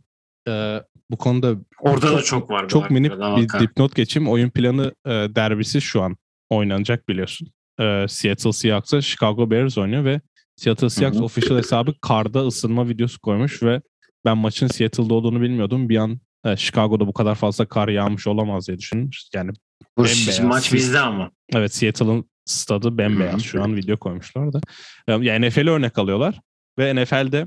e, 0.48 0.80
bu 1.10 1.16
konuda 1.16 1.56
orada 1.80 2.06
çok, 2.06 2.18
da 2.18 2.22
çok 2.22 2.50
var. 2.50 2.68
Çok 2.68 2.90
minik 2.90 3.12
bir 3.12 3.60
dipnot 3.60 3.94
geçeyim. 3.94 4.28
Oyun 4.28 4.50
planı 4.50 4.94
e, 5.06 5.10
derbisi 5.10 5.80
şu 5.80 6.02
an 6.02 6.16
oynanacak 6.50 7.08
biliyorsun. 7.08 7.48
E, 7.80 8.06
Seattle 8.08 8.52
Seahawks'a 8.52 9.00
Chicago 9.00 9.50
Bears 9.50 9.78
oynuyor 9.78 10.04
ve 10.04 10.20
Seattle 10.56 10.90
Seahawks 10.90 11.16
Hı-hı. 11.16 11.24
official 11.24 11.58
hesabı 11.58 11.94
karda 12.00 12.46
ısınma 12.46 12.88
videosu 12.88 13.20
koymuş 13.20 13.62
ve 13.62 13.80
ben 14.24 14.38
maçın 14.38 14.66
Seattle'da 14.66 15.14
olduğunu 15.14 15.40
bilmiyordum. 15.40 15.88
Bir 15.88 15.96
an 15.96 16.20
e, 16.44 16.56
Chicago'da 16.56 17.06
bu 17.06 17.12
kadar 17.12 17.34
fazla 17.34 17.66
kar 17.66 17.88
yağmış 17.88 18.26
olamaz 18.26 18.68
diye 18.68 18.78
düşündüm. 18.78 19.11
Yani 19.34 19.50
bu 19.99 20.02
maç 20.42 20.72
bizde 20.72 21.00
ama. 21.00 21.30
Evet 21.54 21.75
Seattle'ın 21.75 22.30
stadı 22.44 22.99
bembeyaz 22.99 23.32
Hı-hı. 23.32 23.40
şu 23.40 23.62
an 23.62 23.76
video 23.76 23.96
koymuşlar 23.96 24.52
da. 24.52 24.61
E, 25.08 25.12
yani 25.12 25.49
NFL'e 25.49 25.70
örnek 25.70 25.99
alıyorlar 25.99 26.40
ve 26.78 27.02
NFL'de 27.02 27.46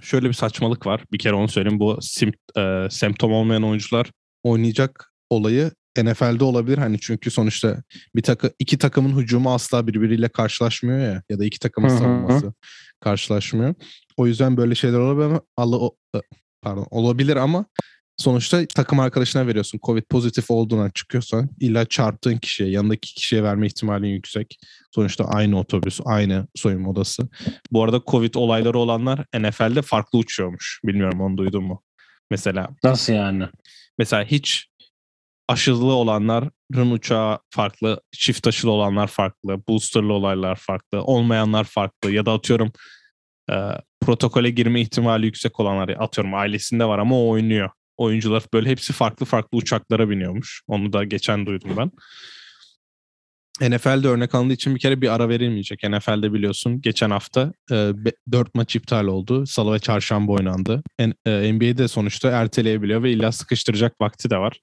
şöyle 0.00 0.28
bir 0.28 0.32
saçmalık 0.32 0.86
var. 0.86 1.04
Bir 1.12 1.18
kere 1.18 1.34
onu 1.34 1.48
söyleyeyim. 1.48 1.80
Bu 1.80 1.98
sim, 2.00 2.32
e, 2.56 2.86
semptom 2.90 3.32
olmayan 3.32 3.62
oyuncular 3.62 4.10
oynayacak 4.42 5.12
olayı 5.30 5.70
NFL'de 6.02 6.44
olabilir 6.44 6.78
hani 6.78 7.00
çünkü 7.00 7.30
sonuçta 7.30 7.82
bir 8.16 8.22
takı 8.22 8.52
iki 8.58 8.78
takımın 8.78 9.20
hücumu 9.20 9.54
asla 9.54 9.86
birbiriyle 9.86 10.28
karşılaşmıyor 10.28 10.98
ya 10.98 11.22
ya 11.28 11.38
da 11.38 11.44
iki 11.44 11.58
takımın 11.58 11.88
savunması 11.88 12.52
karşılaşmıyor. 13.00 13.74
O 14.16 14.26
yüzden 14.26 14.56
böyle 14.56 14.74
şeyler 14.74 14.98
olabilir 14.98 15.40
ama 15.56 15.90
pardon 16.62 16.86
olabilir 16.90 17.36
ama 17.36 17.66
sonuçta 18.16 18.66
takım 18.66 19.00
arkadaşına 19.00 19.46
veriyorsun. 19.46 19.80
Covid 19.82 20.02
pozitif 20.10 20.50
olduğundan 20.50 20.90
çıkıyorsan 20.90 21.50
illa 21.60 21.84
çarptığın 21.84 22.36
kişiye, 22.36 22.70
yanındaki 22.70 23.14
kişiye 23.14 23.42
verme 23.42 23.66
ihtimalin 23.66 24.08
yüksek. 24.08 24.58
Sonuçta 24.94 25.24
aynı 25.24 25.58
otobüs, 25.58 26.00
aynı 26.04 26.46
soyunma 26.54 26.90
odası. 26.90 27.28
Bu 27.72 27.84
arada 27.84 28.02
Covid 28.06 28.34
olayları 28.34 28.78
olanlar 28.78 29.24
NFL'de 29.38 29.82
farklı 29.82 30.18
uçuyormuş. 30.18 30.80
Bilmiyorum 30.84 31.20
onu 31.20 31.36
duydun 31.36 31.64
mu? 31.64 31.82
Mesela. 32.30 32.68
Nasıl 32.84 33.12
yani? 33.12 33.44
Mesela 33.98 34.24
hiç 34.24 34.66
aşılı 35.48 35.92
olanların 35.92 36.90
uçağı 36.90 37.38
farklı, 37.50 38.00
çift 38.12 38.46
aşılı 38.46 38.70
olanlar 38.70 39.06
farklı, 39.06 39.62
boosterlı 39.68 40.12
olaylar 40.12 40.56
farklı, 40.56 41.02
olmayanlar 41.02 41.64
farklı 41.64 42.10
ya 42.10 42.26
da 42.26 42.32
atıyorum 42.32 42.72
e, 43.50 43.54
protokole 44.00 44.50
girme 44.50 44.80
ihtimali 44.80 45.26
yüksek 45.26 45.60
olanlar 45.60 45.88
atıyorum 45.88 46.34
ailesinde 46.34 46.84
var 46.84 46.98
ama 46.98 47.20
o 47.20 47.28
oynuyor. 47.28 47.70
Oyuncular 47.96 48.42
böyle 48.52 48.70
hepsi 48.70 48.92
farklı 48.92 49.26
farklı 49.26 49.58
uçaklara 49.58 50.10
biniyormuş. 50.10 50.62
Onu 50.66 50.92
da 50.92 51.04
geçen 51.04 51.46
duydum 51.46 51.70
ben. 51.76 51.90
NFL'de 53.60 54.08
örnek 54.08 54.34
alındığı 54.34 54.52
için 54.52 54.74
bir 54.74 54.80
kere 54.80 55.00
bir 55.00 55.14
ara 55.14 55.28
verilmeyecek. 55.28 55.82
NFL'de 55.88 56.32
biliyorsun 56.32 56.80
geçen 56.80 57.10
hafta 57.10 57.52
e, 57.70 57.92
4 58.32 58.54
maç 58.54 58.76
iptal 58.76 59.06
oldu. 59.06 59.46
Salı 59.46 59.74
ve 59.74 59.78
çarşamba 59.78 60.32
oynandı. 60.32 60.82
N, 60.98 61.14
e, 61.26 61.52
NBA'de 61.52 61.88
sonuçta 61.88 62.30
erteleyebiliyor 62.30 63.02
ve 63.02 63.12
illa 63.12 63.32
sıkıştıracak 63.32 64.00
vakti 64.00 64.30
de 64.30 64.36
var. 64.36 64.60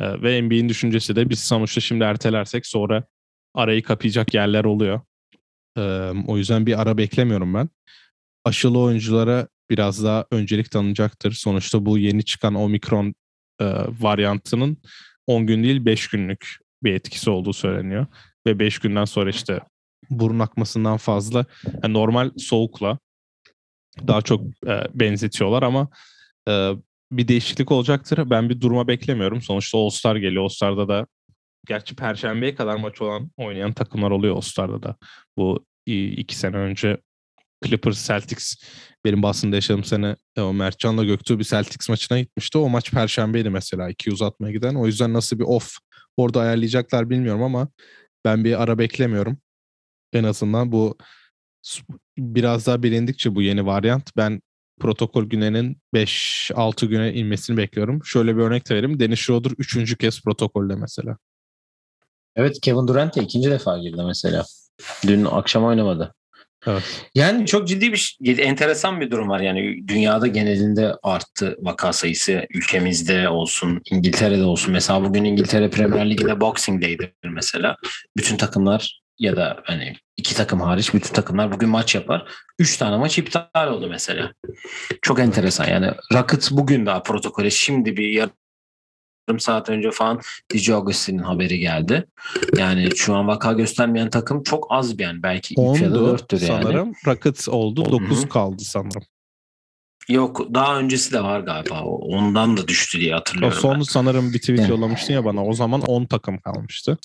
E, 0.00 0.22
ve 0.22 0.42
NBA'in 0.42 0.68
düşüncesi 0.68 1.16
de 1.16 1.30
biz 1.30 1.40
sonuçta 1.40 1.80
şimdi 1.80 2.04
ertelersek 2.04 2.66
sonra 2.66 3.04
arayı 3.54 3.82
kapayacak 3.82 4.34
yerler 4.34 4.64
oluyor. 4.64 5.00
E, 5.78 5.82
o 6.26 6.36
yüzden 6.36 6.66
bir 6.66 6.82
ara 6.82 6.98
beklemiyorum 6.98 7.54
ben. 7.54 7.68
Aşılı 8.44 8.78
oyunculara 8.78 9.48
biraz 9.72 10.04
daha 10.04 10.26
öncelik 10.30 10.70
tanınacaktır. 10.70 11.32
Sonuçta 11.32 11.86
bu 11.86 11.98
yeni 11.98 12.24
çıkan 12.24 12.54
Omikron 12.54 13.14
e, 13.60 13.64
varyantının 14.00 14.76
10 15.26 15.46
gün 15.46 15.64
değil 15.64 15.84
5 15.84 16.08
günlük 16.08 16.58
bir 16.82 16.94
etkisi 16.94 17.30
olduğu 17.30 17.52
söyleniyor. 17.52 18.06
Ve 18.46 18.58
5 18.58 18.78
günden 18.78 19.04
sonra 19.04 19.30
işte 19.30 19.60
burun 20.10 20.38
akmasından 20.38 20.96
fazla 20.96 21.44
yani 21.82 21.94
normal 21.94 22.30
soğukla 22.38 22.98
daha 24.06 24.22
çok 24.22 24.42
e, 24.66 24.84
benzetiyorlar 24.94 25.62
ama 25.62 25.88
e, 26.48 26.72
bir 27.12 27.28
değişiklik 27.28 27.72
olacaktır. 27.72 28.30
Ben 28.30 28.48
bir 28.48 28.60
duruma 28.60 28.88
beklemiyorum. 28.88 29.42
Sonuçta 29.42 29.78
All-Star 29.78 30.16
geliyor. 30.16 30.42
All-Star'da 30.42 30.88
da 30.88 31.06
gerçi 31.66 31.96
Perşembe'ye 31.96 32.54
kadar 32.54 32.76
maç 32.76 33.02
olan 33.02 33.30
oynayan 33.36 33.72
takımlar 33.72 34.10
oluyor 34.10 34.36
All-Star'da 34.36 34.82
da. 34.82 34.96
Bu 35.36 35.66
iki 35.86 36.36
sene 36.36 36.56
önce 36.56 36.98
Clippers 37.62 38.06
Celtics 38.06 38.54
benim 39.04 39.22
basında 39.22 39.56
yaşadığım 39.56 39.84
sene 39.84 40.16
e, 40.36 40.40
o 40.40 40.52
Mertcan'la 40.52 41.04
Göktuğ 41.04 41.38
bir 41.38 41.44
Celtics 41.44 41.88
maçına 41.88 42.20
gitmişti. 42.20 42.58
O 42.58 42.68
maç 42.68 42.92
Perşembeydi 42.92 43.50
mesela 43.50 43.90
iki 43.90 44.12
uzatmaya 44.12 44.52
giden. 44.52 44.74
O 44.74 44.86
yüzden 44.86 45.12
nasıl 45.12 45.38
bir 45.38 45.44
off 45.44 45.76
orada 46.16 46.40
ayarlayacaklar 46.40 47.10
bilmiyorum 47.10 47.42
ama 47.42 47.68
ben 48.24 48.44
bir 48.44 48.62
ara 48.62 48.78
beklemiyorum. 48.78 49.38
En 50.12 50.24
azından 50.24 50.72
bu 50.72 50.96
biraz 52.18 52.66
daha 52.66 52.82
bilindikçe 52.82 53.34
bu 53.34 53.42
yeni 53.42 53.66
varyant 53.66 54.16
ben 54.16 54.40
protokol 54.80 55.24
günenin 55.24 55.76
5-6 55.94 56.86
güne 56.86 57.14
inmesini 57.14 57.56
bekliyorum. 57.56 58.04
Şöyle 58.04 58.36
bir 58.36 58.42
örnek 58.42 58.70
vereyim. 58.70 59.00
Dennis 59.00 59.18
Schroeder 59.18 59.50
3. 59.58 59.98
kez 59.98 60.22
protokolde 60.22 60.74
mesela. 60.74 61.16
Evet 62.36 62.60
Kevin 62.62 62.88
Durant 62.88 63.16
de 63.16 63.22
ikinci 63.22 63.50
defa 63.50 63.78
girdi 63.78 64.02
mesela. 64.06 64.44
Dün 65.06 65.24
akşam 65.24 65.64
oynamadı. 65.64 66.14
Evet. 66.66 66.82
Yani 67.14 67.46
çok 67.46 67.68
ciddi 67.68 67.92
bir 67.92 68.38
enteresan 68.38 69.00
bir 69.00 69.10
durum 69.10 69.28
var. 69.28 69.40
Yani 69.40 69.88
dünyada 69.88 70.26
genelinde 70.26 70.94
arttı 71.02 71.56
vaka 71.60 71.92
sayısı. 71.92 72.46
Ülkemizde 72.54 73.28
olsun, 73.28 73.82
İngiltere'de 73.90 74.44
olsun. 74.44 74.72
Mesela 74.72 75.04
bugün 75.04 75.24
İngiltere 75.24 75.70
Premier 75.70 76.10
Ligi'nde 76.10 76.40
Boxing 76.40 76.82
Day'dir 76.82 77.12
mesela. 77.24 77.76
Bütün 78.16 78.36
takımlar 78.36 79.02
ya 79.18 79.36
da 79.36 79.60
hani 79.64 79.96
iki 80.16 80.36
takım 80.36 80.60
hariç 80.60 80.94
bütün 80.94 81.14
takımlar 81.14 81.52
bugün 81.52 81.68
maç 81.68 81.94
yapar. 81.94 82.28
Üç 82.58 82.76
tane 82.76 82.96
maç 82.96 83.18
iptal 83.18 83.68
oldu 83.68 83.86
mesela. 83.90 84.32
Çok 85.02 85.20
enteresan 85.20 85.68
yani. 85.68 85.90
Rocket 86.12 86.48
bugün 86.52 86.86
daha 86.86 87.02
protokole 87.02 87.50
şimdi 87.50 87.96
bir 87.96 88.08
yarım 89.28 89.40
saat 89.40 89.68
önce 89.68 89.90
falan 89.90 90.20
DJ 90.52 90.70
Augustin'in 90.70 91.18
haberi 91.18 91.58
geldi. 91.58 92.06
Yani 92.56 92.88
şu 92.96 93.14
an 93.14 93.28
vaka 93.28 93.52
göstermeyen 93.52 94.10
takım 94.10 94.42
çok 94.42 94.66
az 94.70 94.98
bir 94.98 95.04
yani. 95.04 95.22
Belki 95.22 95.54
3 95.74 95.80
ya 95.80 95.94
da 95.94 95.98
4'tür 95.98 96.46
yani. 96.46 96.62
Sanırım 96.62 96.92
Rocket 97.06 97.48
oldu. 97.48 97.92
9 97.92 98.28
kaldı 98.28 98.62
sanırım. 98.64 99.02
Yok 100.08 100.54
daha 100.54 100.78
öncesi 100.78 101.12
de 101.12 101.22
var 101.22 101.40
galiba. 101.40 101.82
Ondan 101.84 102.56
da 102.56 102.68
düştü 102.68 103.00
diye 103.00 103.14
hatırlıyorum. 103.14 103.58
O 103.58 103.60
son 103.60 103.74
ben. 103.74 103.82
sanırım 103.82 104.32
bir 104.32 104.38
tweet 104.38 104.68
yollamıştın 104.68 105.14
ya 105.14 105.24
bana. 105.24 105.44
O 105.44 105.52
zaman 105.52 105.80
10 105.80 106.06
takım 106.06 106.38
kalmıştı. 106.38 106.98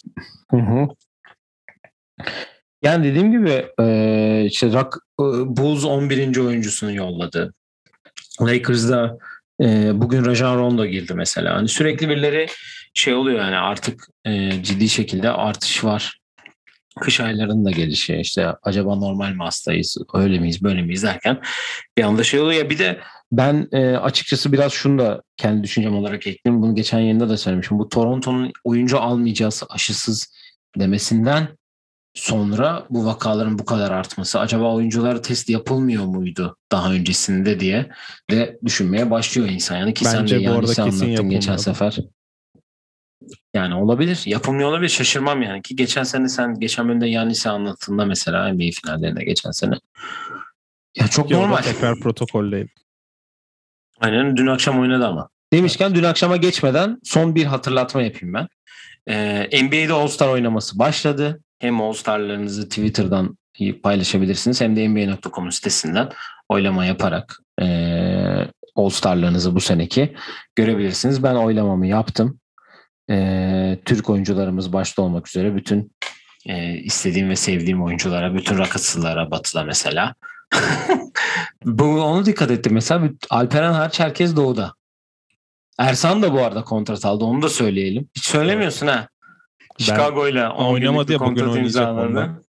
Hı 0.51 0.57
hı. 0.57 0.88
Yani 2.81 3.07
dediğim 3.07 3.31
gibi 3.31 3.65
e, 3.79 4.45
işte 4.45 4.74
Rock, 4.74 4.97
e, 5.19 5.24
Bulls 5.57 5.86
11. 5.86 6.38
oyuncusunu 6.38 6.93
yolladı. 6.93 7.53
Lakers'da 8.41 9.17
e, 9.62 10.02
bugün 10.02 10.26
Rajon 10.26 10.58
Rondo 10.58 10.86
girdi 10.86 11.14
mesela. 11.14 11.56
Hani 11.56 11.68
sürekli 11.68 12.10
birileri 12.10 12.48
şey 12.94 13.14
oluyor 13.14 13.40
yani 13.40 13.56
artık 13.56 14.08
e, 14.26 14.64
ciddi 14.64 14.90
şekilde 14.90 15.30
artış 15.30 15.84
var. 15.84 16.20
Kış 17.00 17.20
aylarının 17.20 17.66
da 17.66 17.72
gelişi 17.72 18.16
işte 18.16 18.54
acaba 18.64 18.96
normal 18.96 19.32
mi 19.32 19.44
hastayız 19.44 19.98
öyle 20.14 20.40
miyiz 20.40 20.64
böyle 20.64 20.82
miyiz 20.82 21.04
derken 21.04 21.42
bir 21.98 22.04
anda 22.04 22.24
şey 22.24 22.40
oluyor 22.40 22.70
bir 22.70 22.80
de 22.80 23.00
ben 23.32 23.68
e, 23.72 23.98
açıkçası 23.98 24.54
biraz 24.54 24.72
şunu 24.72 25.00
da 25.00 25.22
kendi 25.38 25.64
düşüncem 25.64 25.96
olarak 25.96 26.28
ekledim. 26.28 26.62
Bunu 26.62 26.76
geçen 26.76 27.00
yayında 27.00 27.30
da 27.30 27.38
söylemişim. 27.38 27.80
Bu 27.80 27.90
Toronto'nun 27.90 28.52
oyuncu 28.64 29.00
almayacağız 29.00 29.64
aşısız 29.70 30.34
demesinden 30.80 31.57
sonra 32.17 32.86
bu 32.89 33.05
vakaların 33.05 33.59
bu 33.59 33.65
kadar 33.65 33.91
artması 33.91 34.39
acaba 34.39 34.74
oyunculara 34.74 35.21
test 35.21 35.50
yapılmıyor 35.50 36.05
muydu 36.05 36.57
daha 36.71 36.91
öncesinde 36.91 37.59
diye 37.59 37.89
de 38.31 38.59
düşünmeye 38.65 39.12
başlıyor 39.12 39.47
insan. 39.47 39.77
Yani 39.77 39.93
ki 39.93 40.05
Bence 40.05 40.17
sen 40.17 40.27
de 40.27 40.43
yani 40.43 40.57
anlattın 40.57 41.29
geçen 41.29 41.57
sefer. 41.57 41.97
Yani 43.53 43.75
olabilir. 43.75 44.24
Yapılmıyor 44.25 44.69
olabilir. 44.69 44.89
Şaşırmam 44.89 45.41
yani 45.41 45.62
ki 45.62 45.75
geçen 45.75 46.03
sene 46.03 46.29
sen 46.29 46.59
geçen 46.59 46.88
bölümde 46.88 47.07
Yanis'i 47.07 47.50
anlattığında 47.50 48.05
mesela 48.05 48.53
NBA 48.53 48.69
finallerinde 48.81 49.24
geçen 49.24 49.51
sene. 49.51 49.75
Ya 50.95 51.07
çok 51.07 51.31
Yok, 51.31 51.41
normal. 51.41 51.62
Tekrar 51.62 52.00
protokoldeyim. 52.00 52.69
Aynen 54.00 54.38
dün 54.38 54.47
akşam 54.47 54.79
oynadı 54.79 55.07
ama. 55.07 55.29
Demişken 55.53 55.95
dün 55.95 56.03
akşama 56.03 56.38
geçmeden 56.38 57.00
son 57.03 57.36
bir 57.36 57.45
hatırlatma 57.45 58.01
yapayım 58.01 58.33
ben. 58.33 58.47
Ee, 59.09 59.63
NBA'de 59.63 59.93
All-Star 59.93 60.27
oynaması 60.27 60.79
başladı 60.79 61.41
hem 61.60 61.82
All-Star'larınızı 61.82 62.70
Twitter'dan 62.70 63.38
paylaşabilirsiniz 63.84 64.62
hem 64.62 64.76
de 64.76 64.90
NBA.com 64.90 65.52
sitesinden 65.52 66.10
oylama 66.50 66.86
yaparak 66.86 67.40
e, 67.62 67.66
All-Star'larınızı 68.76 69.56
bu 69.56 69.60
seneki 69.60 70.16
görebilirsiniz. 70.56 71.24
Ben 71.24 71.36
oylamamı 71.36 71.88
yaptım. 71.88 72.40
E, 73.10 73.80
Türk 73.86 74.10
oyuncularımız 74.10 74.74
başta 74.74 75.02
olmak 75.02 75.28
üzere 75.28 75.56
bütün 75.56 75.92
e, 76.46 76.74
istediğim 76.74 77.30
ve 77.30 77.36
sevdiğim 77.36 77.84
oyunculara, 77.84 78.34
bütün 78.34 78.58
rakıtsızlara 78.58 79.32
batıda 79.32 79.64
mesela. 79.64 80.16
bu 81.66 81.84
onu 81.84 82.26
dikkat 82.26 82.52
ettim. 82.52 82.74
Mesela 82.74 83.10
Alperen 83.30 83.74
hariç 83.74 84.00
herkes 84.00 84.36
doğuda. 84.36 84.74
Ersan 85.80 86.22
da 86.22 86.34
bu 86.34 86.40
arada 86.40 86.64
kontrat 86.64 87.06
aldı. 87.06 87.24
Onu 87.24 87.42
da 87.42 87.50
söyleyelim. 87.50 88.10
Hiç 88.16 88.28
söylemiyorsun 88.28 88.88
ha. 88.88 89.08
Chicago 89.77 90.27
ile 90.27 90.50
oynamadı 90.50 91.12
ya 91.13 91.19
bugün 91.19 91.48
oynayacak 91.48 92.43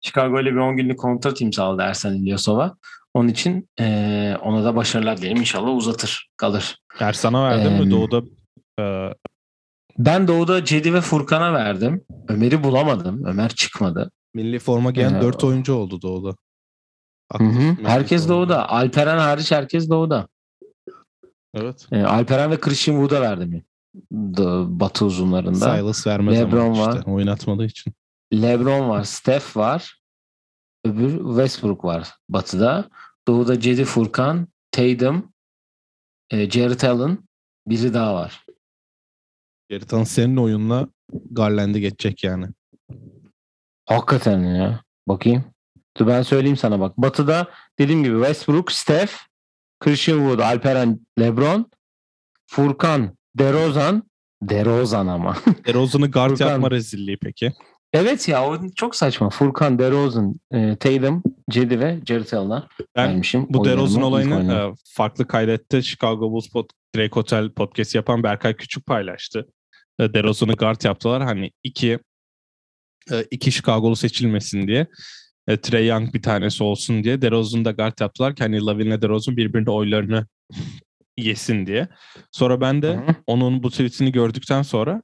Chicago 0.00 0.40
ile 0.40 0.50
bir 0.52 0.56
10 0.56 0.76
günlük 0.76 0.98
kontrat 0.98 1.40
imzaladı 1.40 1.82
Ersan 1.82 2.14
İlyasova. 2.14 2.76
Onun 3.14 3.28
için 3.28 3.68
e, 3.80 4.36
ona 4.42 4.64
da 4.64 4.76
başarılar 4.76 5.16
diyelim. 5.20 5.36
İnşallah 5.38 5.76
uzatır, 5.76 6.30
kalır. 6.36 6.78
Ersan'a 7.00 7.44
verdin 7.44 7.70
Em, 7.70 7.84
mi? 7.84 7.90
Doğu'da 7.90 8.22
e, 8.80 9.14
Ben 9.98 10.28
Doğu'da 10.28 10.64
Cedi 10.64 10.94
ve 10.94 11.00
Furkan'a 11.00 11.52
verdim. 11.52 12.04
Ömer'i 12.28 12.64
bulamadım. 12.64 13.24
Ömer 13.24 13.48
çıkmadı. 13.48 14.10
milli 14.34 14.58
forma 14.58 14.90
giyen 14.90 15.14
Ee, 15.14 15.20
4 15.22 15.44
oyuncu 15.44 15.74
oldu 15.74 16.02
Doğu'da. 16.02 16.36
Hı 17.38 17.44
hı. 17.44 17.76
Herkes 17.84 18.22
forma. 18.26 18.34
Doğu'da. 18.36 18.68
Alperen 18.68 19.18
hariç 19.18 19.52
herkes 19.52 19.88
Doğu'da. 19.90 20.28
Evet. 21.54 21.86
E, 21.92 22.02
Alperen 22.04 22.50
ve 22.50 22.60
Christian 22.60 22.94
Wood'a 22.96 23.20
verdim. 23.20 23.64
Batı 24.10 25.04
uzunlarında. 25.04 25.76
Silas 25.76 26.06
vermez 26.06 26.38
LeBron 26.38 26.70
ama 26.70 26.86
var. 26.86 26.96
işte 26.98 27.10
oynatmadığı 27.10 27.64
için. 27.64 27.94
LeBron 28.32 28.88
var, 28.88 29.04
Steph 29.04 29.56
var. 29.56 30.00
Öbür 30.84 31.18
Westbrook 31.18 31.84
var 31.84 32.14
Batı'da. 32.28 32.88
Doğu'da 33.28 33.60
Cedi 33.60 33.84
Furkan, 33.84 34.48
Tatum, 34.70 35.32
e, 36.30 36.50
Jarrett 36.50 36.84
Allen, 36.84 37.18
biri 37.66 37.94
daha 37.94 38.14
var. 38.14 38.44
Geritan 39.68 40.04
senin 40.04 40.36
oyunla 40.36 40.88
Garland'i 41.30 41.80
geçecek 41.80 42.24
yani. 42.24 42.46
Hakikaten 43.86 44.38
ya. 44.44 44.82
Bakayım. 45.08 45.44
Dur 45.98 46.06
ben 46.06 46.22
söyleyeyim 46.22 46.56
sana 46.56 46.80
bak. 46.80 46.98
Batı'da 46.98 47.50
dediğim 47.78 48.04
gibi 48.04 48.14
Westbrook, 48.14 48.72
Steph, 48.72 49.12
Christian 49.80 50.18
Wood, 50.18 50.38
Alperen, 50.38 51.00
LeBron, 51.18 51.70
Furkan, 52.46 53.16
DeRozan, 53.38 54.02
DeRozan 54.42 55.06
ama. 55.06 55.36
DeRozan'ı 55.66 56.10
guard 56.10 56.30
Furkan. 56.30 56.48
yapma 56.50 56.70
rezilliği 56.70 57.16
peki. 57.16 57.52
evet 57.92 58.28
ya 58.28 58.48
o 58.48 58.58
çok 58.76 58.96
saçma. 58.96 59.30
Furkan, 59.30 59.78
DeRozan, 59.78 60.34
e, 60.52 60.76
Tatum, 60.76 61.22
Cedi 61.50 61.80
ve 61.80 62.00
Jarrett 62.06 62.34
Allen'a 62.34 62.68
Ben 62.96 63.08
vermişim. 63.08 63.46
bu 63.48 63.64
DeRozan 63.64 64.02
olayını 64.02 64.52
e, 64.52 64.74
farklı 64.84 65.26
kaydetti. 65.26 65.82
Chicago 65.82 66.30
Bulls 66.30 66.48
pod, 66.48 66.68
Drake 66.96 67.12
Hotel 67.12 67.50
podcast 67.50 67.94
yapan 67.94 68.22
Berkay 68.22 68.56
Küçük 68.56 68.86
paylaştı. 68.86 69.46
E, 70.00 70.14
DeRozan'ı 70.14 70.52
guard 70.52 70.82
yaptılar. 70.82 71.22
Hani 71.22 71.50
iki 71.64 71.98
e, 73.12 73.24
iki 73.30 73.52
Chicago'lu 73.52 73.96
seçilmesin 73.96 74.66
diye. 74.68 74.86
E, 75.48 75.56
Trey 75.60 75.86
Young 75.86 76.14
bir 76.14 76.22
tanesi 76.22 76.64
olsun 76.64 77.04
diye. 77.04 77.22
DeRozan'ı 77.22 77.64
da 77.64 77.70
guard 77.70 77.98
yaptılar 78.00 78.34
ki 78.36 78.42
hani 78.42 78.60
Lavin'le 78.66 79.02
DeRozan 79.02 79.36
birbirine 79.36 79.70
oylarını 79.70 80.26
yesin 81.18 81.66
diye. 81.66 81.88
Sonra 82.32 82.60
ben 82.60 82.82
de 82.82 82.88
Hı 82.88 83.00
hı. 83.00 83.14
onun 83.26 83.62
bu 83.62 83.70
tweetini 83.70 84.12
gördükten 84.12 84.62
sonra 84.62 85.02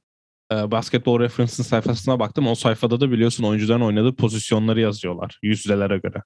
e, 0.51 0.71
Basketball 0.71 1.19
Reference'ın 1.19 1.63
sayfasına 1.63 2.19
baktım. 2.19 2.47
O 2.47 2.55
sayfada 2.55 3.01
da 3.01 3.11
biliyorsun 3.11 3.43
oyuncuların 3.43 3.81
oynadığı 3.81 4.15
pozisyonları 4.15 4.81
yazıyorlar 4.81 5.39
yüzdelere 5.43 5.97
göre. 5.97 6.23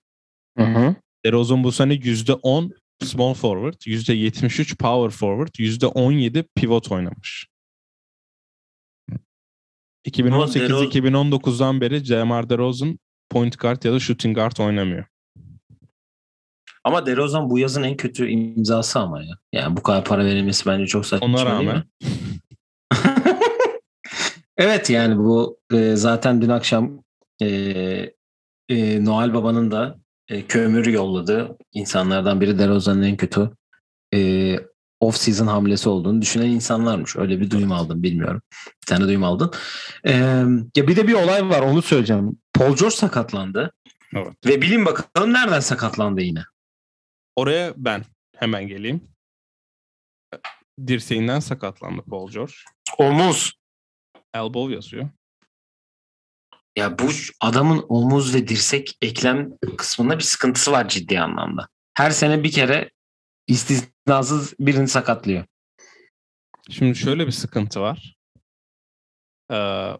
Hı 0.57 0.63
hı. 0.63 0.95
DeRozan 1.25 1.63
bu 1.63 1.71
sene 1.71 1.93
%10 1.93 2.71
small 3.03 3.33
forward, 3.33 3.73
%73 3.73 4.77
power 4.77 5.09
forward, 5.09 5.53
%17 5.59 6.45
pivot 6.55 6.91
oynamış. 6.91 7.47
2018-2019'dan 10.05 11.81
beri 11.81 12.09
DeMar 12.09 12.49
DeRozan 12.49 12.99
point 13.29 13.59
guard 13.59 13.83
ya 13.83 13.93
da 13.93 13.99
shooting 13.99 14.35
guard 14.35 14.57
oynamıyor. 14.57 15.05
Ama 16.85 17.05
DeRozan 17.05 17.49
bu 17.49 17.59
yazın 17.59 17.83
en 17.83 17.97
kötü 17.97 18.27
imzası 18.27 18.99
ama 18.99 19.23
ya. 19.23 19.37
Yani 19.53 19.77
bu 19.77 19.83
kadar 19.83 20.03
para 20.03 20.25
verilmesi 20.25 20.65
bence 20.65 20.85
çok 20.85 21.05
saçma 21.05 21.27
Ona 21.27 21.37
değil 21.37 21.47
rağmen 21.47 21.83
evet 24.57 24.89
yani 24.89 25.17
bu 25.17 25.59
e, 25.73 25.95
zaten 25.95 26.41
dün 26.41 26.49
akşam 26.49 27.03
e, 27.41 27.47
e, 28.69 29.05
Noel 29.05 29.33
Baba'nın 29.33 29.71
da 29.71 29.95
e, 30.27 30.41
kömür 30.41 30.85
yolladığı 30.85 31.57
insanlardan 31.73 32.41
biri 32.41 32.59
DeRozan'ın 32.59 33.03
en 33.03 33.17
kötü 33.17 33.49
e, 34.13 34.19
off-season 35.01 35.47
hamlesi 35.47 35.89
olduğunu 35.89 36.21
düşünen 36.21 36.49
insanlarmış. 36.49 37.15
Öyle 37.15 37.39
bir 37.39 37.49
duyum 37.49 37.71
aldım 37.71 38.03
bilmiyorum. 38.03 38.41
Bir 38.51 38.85
tane 38.87 39.05
duyum 39.05 39.23
aldın. 39.23 39.51
E, 40.07 40.13
ya 40.75 40.87
bir 40.87 40.95
de 40.95 41.07
bir 41.07 41.13
olay 41.13 41.49
var 41.49 41.61
onu 41.61 41.81
söyleyeceğim. 41.81 42.37
Paul 42.53 42.75
George 42.75 42.95
sakatlandı. 42.95 43.71
Evet. 44.13 44.33
Ve 44.45 44.61
bilin 44.61 44.85
bakalım 44.85 45.33
nereden 45.33 45.59
sakatlandı 45.59 46.21
yine. 46.21 46.43
Oraya 47.35 47.73
ben 47.77 48.05
hemen 48.37 48.67
geleyim. 48.67 49.07
Dirseğinden 50.87 51.39
sakatlandı 51.39 52.01
Paul 52.01 52.31
George. 52.31 52.53
Omuz. 52.97 53.53
Elbow 54.33 54.73
yazıyor. 54.73 55.09
Ya 56.77 56.99
bu 56.99 57.09
adamın 57.41 57.85
omuz 57.89 58.35
ve 58.35 58.47
dirsek 58.47 58.97
eklem 59.01 59.57
kısmında 59.77 60.17
bir 60.17 60.23
sıkıntısı 60.23 60.71
var 60.71 60.87
ciddi 60.89 61.19
anlamda. 61.19 61.67
Her 61.93 62.11
sene 62.11 62.43
bir 62.43 62.51
kere 62.51 62.91
istisnasız 63.47 64.53
birini 64.59 64.87
sakatlıyor. 64.87 65.45
Şimdi 66.69 66.95
şöyle 66.95 67.27
bir 67.27 67.31
sıkıntı 67.31 67.81
var. 67.81 68.15
Ee, 69.51 69.91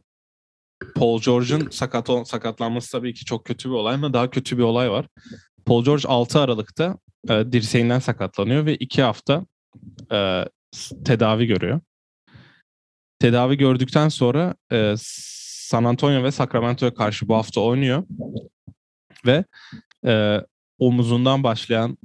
Paul 0.96 1.22
George'un 1.22 1.70
sakat 1.70 2.28
sakatlanması 2.28 2.92
tabii 2.92 3.14
ki 3.14 3.26
çok 3.26 3.46
kötü 3.46 3.70
bir 3.70 3.74
olay 3.74 3.96
ama 3.96 4.14
daha 4.14 4.30
kötü 4.30 4.58
bir 4.58 4.64
olay 4.64 4.92
var. 4.92 5.08
Paul 5.66 5.84
George 5.84 6.08
6 6.08 6.40
Aralık'ta 6.40 6.98
e, 7.30 7.52
dirseğinden 7.52 8.00
sakatlanıyor 8.00 8.66
ve 8.66 8.76
2 8.76 9.02
hafta 9.02 9.46
e, 10.12 10.46
tedavi 11.06 11.46
görüyor. 11.46 11.82
Tedavi 13.20 13.58
gördükten 13.58 14.10
sonra 14.10 14.56
e, 14.72 14.94
San 14.98 15.84
Antonio 15.84 16.24
ve 16.24 16.32
Sacramento'ya 16.32 16.94
karşı 16.94 17.28
bu 17.28 17.36
hafta 17.36 17.62
oynuyor 17.62 18.04
ve 19.26 19.46
e, 20.06 20.42
omuzundan 20.80 21.44
başlayan 21.44 21.98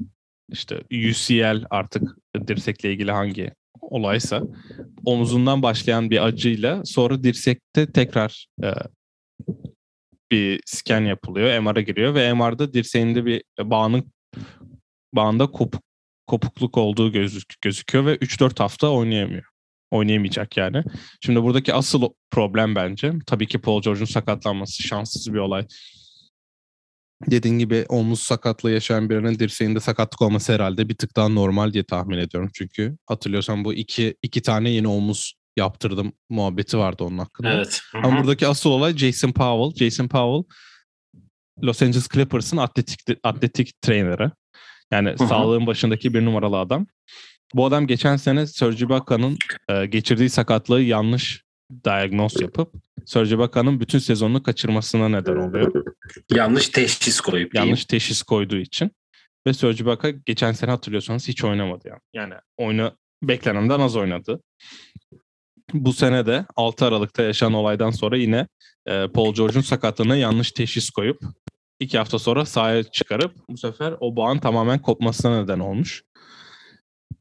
işte 0.53 0.83
UCL 0.93 1.65
artık 1.71 2.17
dirsekle 2.47 2.93
ilgili 2.93 3.13
hangi 3.13 3.53
olaysa 3.81 4.43
omuzundan 5.05 5.63
başlayan 5.63 6.11
bir 6.11 6.27
acıyla 6.27 6.85
sonra 6.85 7.23
dirsekte 7.23 7.93
tekrar 7.93 8.47
e, 8.63 8.69
bir 10.31 10.61
scan 10.67 11.01
yapılıyor. 11.01 11.61
MR'a 11.61 11.81
giriyor 11.81 12.15
ve 12.15 12.33
MR'da 12.33 12.73
dirseğinde 12.73 13.25
bir 13.25 13.43
bağının 13.61 14.13
bağında 15.13 15.47
kopuk, 15.47 15.83
kopukluk 16.27 16.79
olduğu 16.79 17.13
gözük, 17.13 17.55
gözüküyor 17.61 18.07
ve 18.07 18.17
3-4 18.17 18.59
hafta 18.59 18.89
oynayamıyor. 18.89 19.45
Oynayamayacak 19.91 20.57
yani. 20.57 20.83
Şimdi 21.21 21.43
buradaki 21.43 21.75
asıl 21.75 22.09
problem 22.31 22.75
bence 22.75 23.13
tabii 23.27 23.47
ki 23.47 23.59
Paul 23.59 23.83
George'un 23.83 24.05
sakatlanması 24.05 24.83
şanssız 24.83 25.35
bir 25.35 25.39
olay. 25.39 25.67
Dediğin 27.31 27.59
gibi 27.59 27.87
omuz 27.89 28.21
sakatlığı 28.21 28.71
yaşayan 28.71 29.11
birinin 29.11 29.39
dirseğinde 29.39 29.81
sakatlık 29.81 30.23
olması 30.23 30.53
herhalde 30.53 30.89
bir 30.89 30.95
tık 30.95 31.17
daha 31.17 31.29
normal 31.29 31.73
diye 31.73 31.85
tahmin 31.85 32.19
ediyorum. 32.19 32.51
Çünkü 32.55 32.97
hatırlıyorsan 33.07 33.65
bu 33.65 33.75
iki, 33.75 34.15
iki 34.23 34.43
tane 34.43 34.71
yeni 34.71 34.89
omuz 34.89 35.35
yaptırdım 35.57 36.13
muhabbeti 36.29 36.79
vardı 36.79 37.05
onun 37.05 37.19
hakkında. 37.19 37.49
Ama 37.95 38.21
buradaki 38.21 38.47
asıl 38.47 38.71
olay 38.71 38.97
Jason 38.97 39.33
Powell. 39.33 39.85
Jason 39.85 40.09
Powell 40.09 40.57
Los 41.63 41.83
Angeles 41.83 42.09
Clippers'ın 42.09 42.57
atletik 42.57 43.01
atletik 43.23 43.83
traineri. 43.83 44.31
Yani 44.91 45.11
hı. 45.11 45.27
sağlığın 45.27 45.67
başındaki 45.67 46.15
bir 46.15 46.25
numaralı 46.25 46.59
adam. 46.59 46.87
Bu 47.55 47.67
adam 47.67 47.87
geçen 47.87 48.17
sene 48.17 48.47
Serge 48.47 48.85
Ibaka'nın 48.85 49.39
e, 49.69 49.87
geçirdiği 49.87 50.31
sakatlığı 50.31 50.81
yanlış 50.81 51.45
diagnoz 51.85 52.41
yapıp 52.41 52.75
Serge 53.07 53.35
Ibaka'nın 53.35 53.81
bütün 53.81 53.99
sezonunu 53.99 54.43
kaçırmasına 54.43 55.09
neden 55.09 55.37
oluyor. 55.37 55.85
Yanlış 56.35 56.69
teşhis 56.69 57.21
koyup. 57.21 57.55
Yanlış 57.55 57.85
teşhis 57.85 58.23
koyduğu 58.23 58.57
için. 58.57 58.91
Ve 59.47 59.53
Serge 59.53 59.83
Ibaka 59.83 60.11
geçen 60.11 60.53
sene 60.53 60.71
hatırlıyorsanız 60.71 61.29
hiç 61.29 61.45
oynamadı 61.45 61.89
yani. 61.89 62.01
Yani 62.15 62.35
oyunu 62.57 62.93
beklenenden 63.23 63.81
az 63.81 63.97
oynadı. 63.97 64.43
Bu 65.75 65.93
sene 65.93 66.27
de 66.27 66.47
6 66.57 66.87
Aralık'ta 66.87 67.23
yaşanan 67.23 67.55
olaydan 67.55 67.91
sonra 67.91 68.17
yine 68.17 68.47
e, 68.87 69.09
Paul 69.09 69.35
George'un 69.35 69.63
sakatlığına 69.63 70.17
yanlış 70.17 70.53
teşhis 70.53 70.91
koyup 70.91 71.21
iki 71.81 71.99
hafta 71.99 72.19
sonra 72.19 72.47
sahaya 72.47 72.83
çıkarıp 72.83 73.35
bu 73.49 73.57
sefer 73.57 73.95
o 74.01 74.17
bağın 74.17 74.39
tamamen 74.39 74.83
kopmasına 74.83 75.43
neden 75.43 75.59
olmuş. 75.59 76.03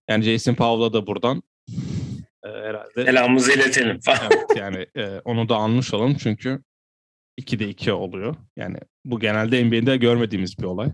Yani 0.09 0.23
Jason 0.23 0.53
Powell'a 0.53 0.93
da 0.93 1.07
buradan 1.07 1.43
e, 2.43 2.47
herhalde 2.47 3.05
Selamımızı 3.05 3.53
iletelim 3.53 3.99
falan. 3.99 4.19
evet, 4.31 4.57
yani 4.57 4.85
e, 4.95 5.21
onu 5.25 5.49
da 5.49 5.55
anmış 5.55 5.93
olalım 5.93 6.15
çünkü 6.15 6.61
2'de 7.41 7.69
2 7.69 7.91
oluyor. 7.91 8.35
Yani 8.55 8.77
bu 9.05 9.19
genelde 9.19 9.65
NBA'de 9.65 9.97
görmediğimiz 9.97 10.59
bir 10.59 10.63
olay. 10.63 10.87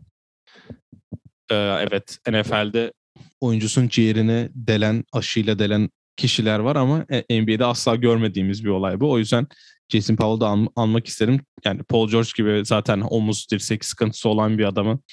E, 1.51 1.55
evet 1.55 2.17
NFL'de 2.29 2.93
oyuncusun 3.39 3.87
ciğerini 3.87 4.49
delen, 4.55 5.03
aşıyla 5.11 5.59
delen 5.59 5.89
kişiler 6.17 6.59
var 6.59 6.75
ama 6.75 7.05
e, 7.09 7.41
NBA'de 7.41 7.65
asla 7.65 7.95
görmediğimiz 7.95 8.65
bir 8.65 8.69
olay 8.69 8.99
bu. 8.99 9.11
O 9.11 9.17
yüzden 9.17 9.47
Jason 9.89 10.15
Powell'ı 10.15 10.41
da 10.41 10.47
an- 10.47 10.69
anmak 10.75 11.07
isterim. 11.07 11.39
Yani 11.65 11.83
Paul 11.83 12.09
George 12.09 12.29
gibi 12.37 12.61
zaten 12.65 13.03
omuz 13.09 13.47
dirsek 13.51 13.85
sıkıntısı 13.85 14.29
olan 14.29 14.57
bir 14.57 14.65
adamın 14.65 15.03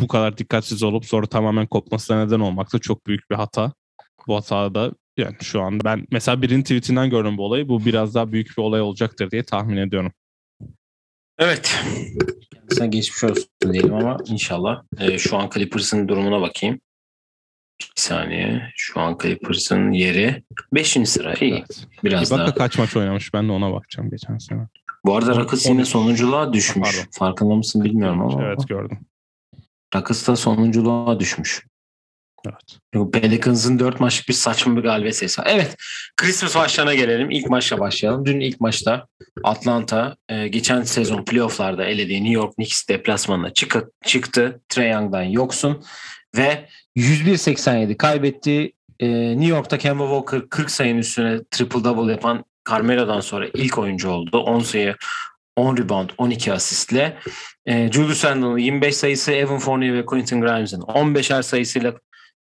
bu 0.00 0.08
kadar 0.08 0.38
dikkatsiz 0.38 0.82
olup 0.82 1.04
sonra 1.04 1.26
tamamen 1.26 1.66
kopmasına 1.66 2.24
neden 2.24 2.40
olmak 2.40 2.72
da 2.72 2.78
çok 2.78 3.06
büyük 3.06 3.30
bir 3.30 3.34
hata. 3.34 3.72
Bu 4.26 4.36
hatada 4.36 4.92
yani 5.16 5.36
şu 5.42 5.62
an 5.62 5.80
ben 5.84 6.06
mesela 6.10 6.42
birinin 6.42 6.62
tweetinden 6.62 7.10
gördüm 7.10 7.38
bu 7.38 7.44
olayı. 7.44 7.68
Bu 7.68 7.84
biraz 7.84 8.14
daha 8.14 8.32
büyük 8.32 8.48
bir 8.58 8.62
olay 8.62 8.80
olacaktır 8.80 9.30
diye 9.30 9.42
tahmin 9.42 9.76
ediyorum. 9.76 10.12
Evet. 11.38 11.78
Kendisine 12.54 12.86
geçmiş 12.86 13.24
olsun 13.24 13.46
diyelim 13.72 13.94
ama 13.94 14.16
inşallah. 14.26 14.82
Ee, 15.00 15.18
şu 15.18 15.36
an 15.36 15.50
Clippers'ın 15.54 16.08
durumuna 16.08 16.40
bakayım. 16.40 16.80
Bir 17.80 17.92
saniye. 17.96 18.72
Şu 18.76 19.00
an 19.00 19.18
Clippers'ın 19.22 19.92
yeri 19.92 20.42
5. 20.74 20.98
sıra. 21.04 21.34
İyi. 21.34 21.52
Evet. 21.54 21.86
Biraz 22.04 22.28
Ibaka 22.28 22.46
daha. 22.46 22.54
kaç 22.54 22.78
maç 22.78 22.96
oynamış 22.96 23.34
ben 23.34 23.48
de 23.48 23.52
ona 23.52 23.72
bakacağım 23.72 24.10
geçen 24.10 24.38
sene. 24.38 24.66
Bu 25.04 25.16
arada 25.16 25.36
Rakıs 25.36 25.66
yine 25.66 25.78
13. 25.78 25.88
sonunculuğa 25.88 26.52
düşmüş. 26.52 26.96
Pardon. 26.96 27.10
Farkında 27.12 27.54
mısın 27.54 27.84
bilmiyorum 27.84 28.20
ama. 28.20 28.44
Evet 28.44 28.68
gördüm. 28.68 28.98
Rakıs 29.94 30.28
da 30.28 30.36
sonunculuğa 30.36 31.20
düşmüş. 31.20 31.66
Evet. 32.46 33.12
Pelicans'ın 33.12 33.78
4 33.78 34.00
maçlık 34.00 34.28
bir 34.28 34.32
saçma 34.34 34.76
bir 34.76 34.82
galibiyet 34.82 35.16
sayısı. 35.16 35.42
Evet. 35.46 35.76
Christmas 36.16 36.56
maçlarına 36.56 36.94
gelelim. 36.94 37.30
İlk 37.30 37.50
maçla 37.50 37.78
başlayalım. 37.78 38.26
Dün 38.26 38.40
ilk 38.40 38.60
maçta 38.60 39.06
Atlanta 39.44 40.16
e, 40.28 40.48
geçen 40.48 40.82
sezon 40.82 41.24
playofflarda 41.24 41.84
elediği 41.84 42.20
New 42.24 42.34
York 42.34 42.54
Knicks 42.54 42.88
deplasmanına 42.88 43.52
çıkı, 43.52 43.90
çıktı. 44.04 44.60
Trae 44.68 44.88
Young'dan 44.88 45.22
yoksun. 45.22 45.84
Ve 46.36 46.68
101-87 46.96 47.96
kaybetti. 47.96 48.72
E, 49.00 49.08
New 49.40 49.48
York'ta 49.48 49.78
Kemba 49.78 50.04
Walker 50.04 50.48
40 50.48 50.70
sayının 50.70 50.98
üstüne 50.98 51.40
triple 51.50 51.84
double 51.84 52.12
yapan 52.12 52.44
Carmelo'dan 52.70 53.20
sonra 53.20 53.48
ilk 53.54 53.78
oyuncu 53.78 54.10
oldu. 54.10 54.38
10 54.38 54.60
sayı 54.60 54.96
10 55.56 55.76
rebound, 55.76 56.10
12 56.18 56.52
asistle. 56.52 57.16
E, 57.66 57.92
Julius 57.92 58.24
Randle'ın 58.24 58.58
25 58.58 58.96
sayısı, 58.96 59.32
Evan 59.32 59.58
Fournier 59.58 59.94
ve 59.94 60.06
Quentin 60.06 60.40
Grimes'in 60.40 60.80
15'er 60.80 61.42
sayısıyla 61.42 61.94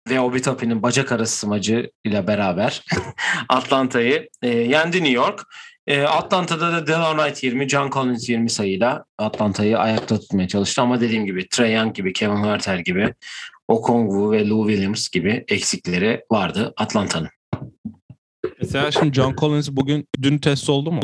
ve 0.09 0.21
Obi 0.21 0.43
Toppin'in 0.43 0.83
bacak 0.83 1.13
arası 1.13 1.39
smacı 1.39 1.91
ile 2.05 2.27
beraber 2.27 2.83
Atlanta'yı 3.49 4.29
e, 4.43 4.49
yendi 4.49 4.97
New 4.97 5.13
York. 5.13 5.43
E, 5.87 6.03
Atlanta'da 6.03 6.73
da 6.73 6.87
Delon 6.87 7.17
Wright 7.19 7.43
20, 7.45 7.69
John 7.69 7.91
Collins 7.91 8.29
20 8.29 8.51
sayıyla 8.51 9.05
Atlanta'yı 9.19 9.79
ayakta 9.79 10.21
tutmaya 10.21 10.49
çalıştı. 10.49 10.83
Ama 10.83 11.01
dediğim 11.01 11.27
gibi 11.27 11.49
Trae 11.49 11.71
Young 11.71 11.95
gibi, 11.95 12.13
Kevin 12.13 12.37
Huerter 12.37 12.79
gibi, 12.79 13.15
Okongwu 13.71 14.33
ve 14.33 14.49
Lou 14.49 14.69
Williams 14.69 15.09
gibi 15.09 15.45
eksikleri 15.49 16.25
vardı 16.31 16.73
Atlanta'nın. 16.77 17.29
Mesela 18.61 18.91
şimdi 18.91 19.13
John 19.15 19.37
Collins 19.37 19.69
bugün 19.71 20.09
dün 20.23 20.39
test 20.39 20.71
oldu 20.71 20.93
mu? 20.93 21.01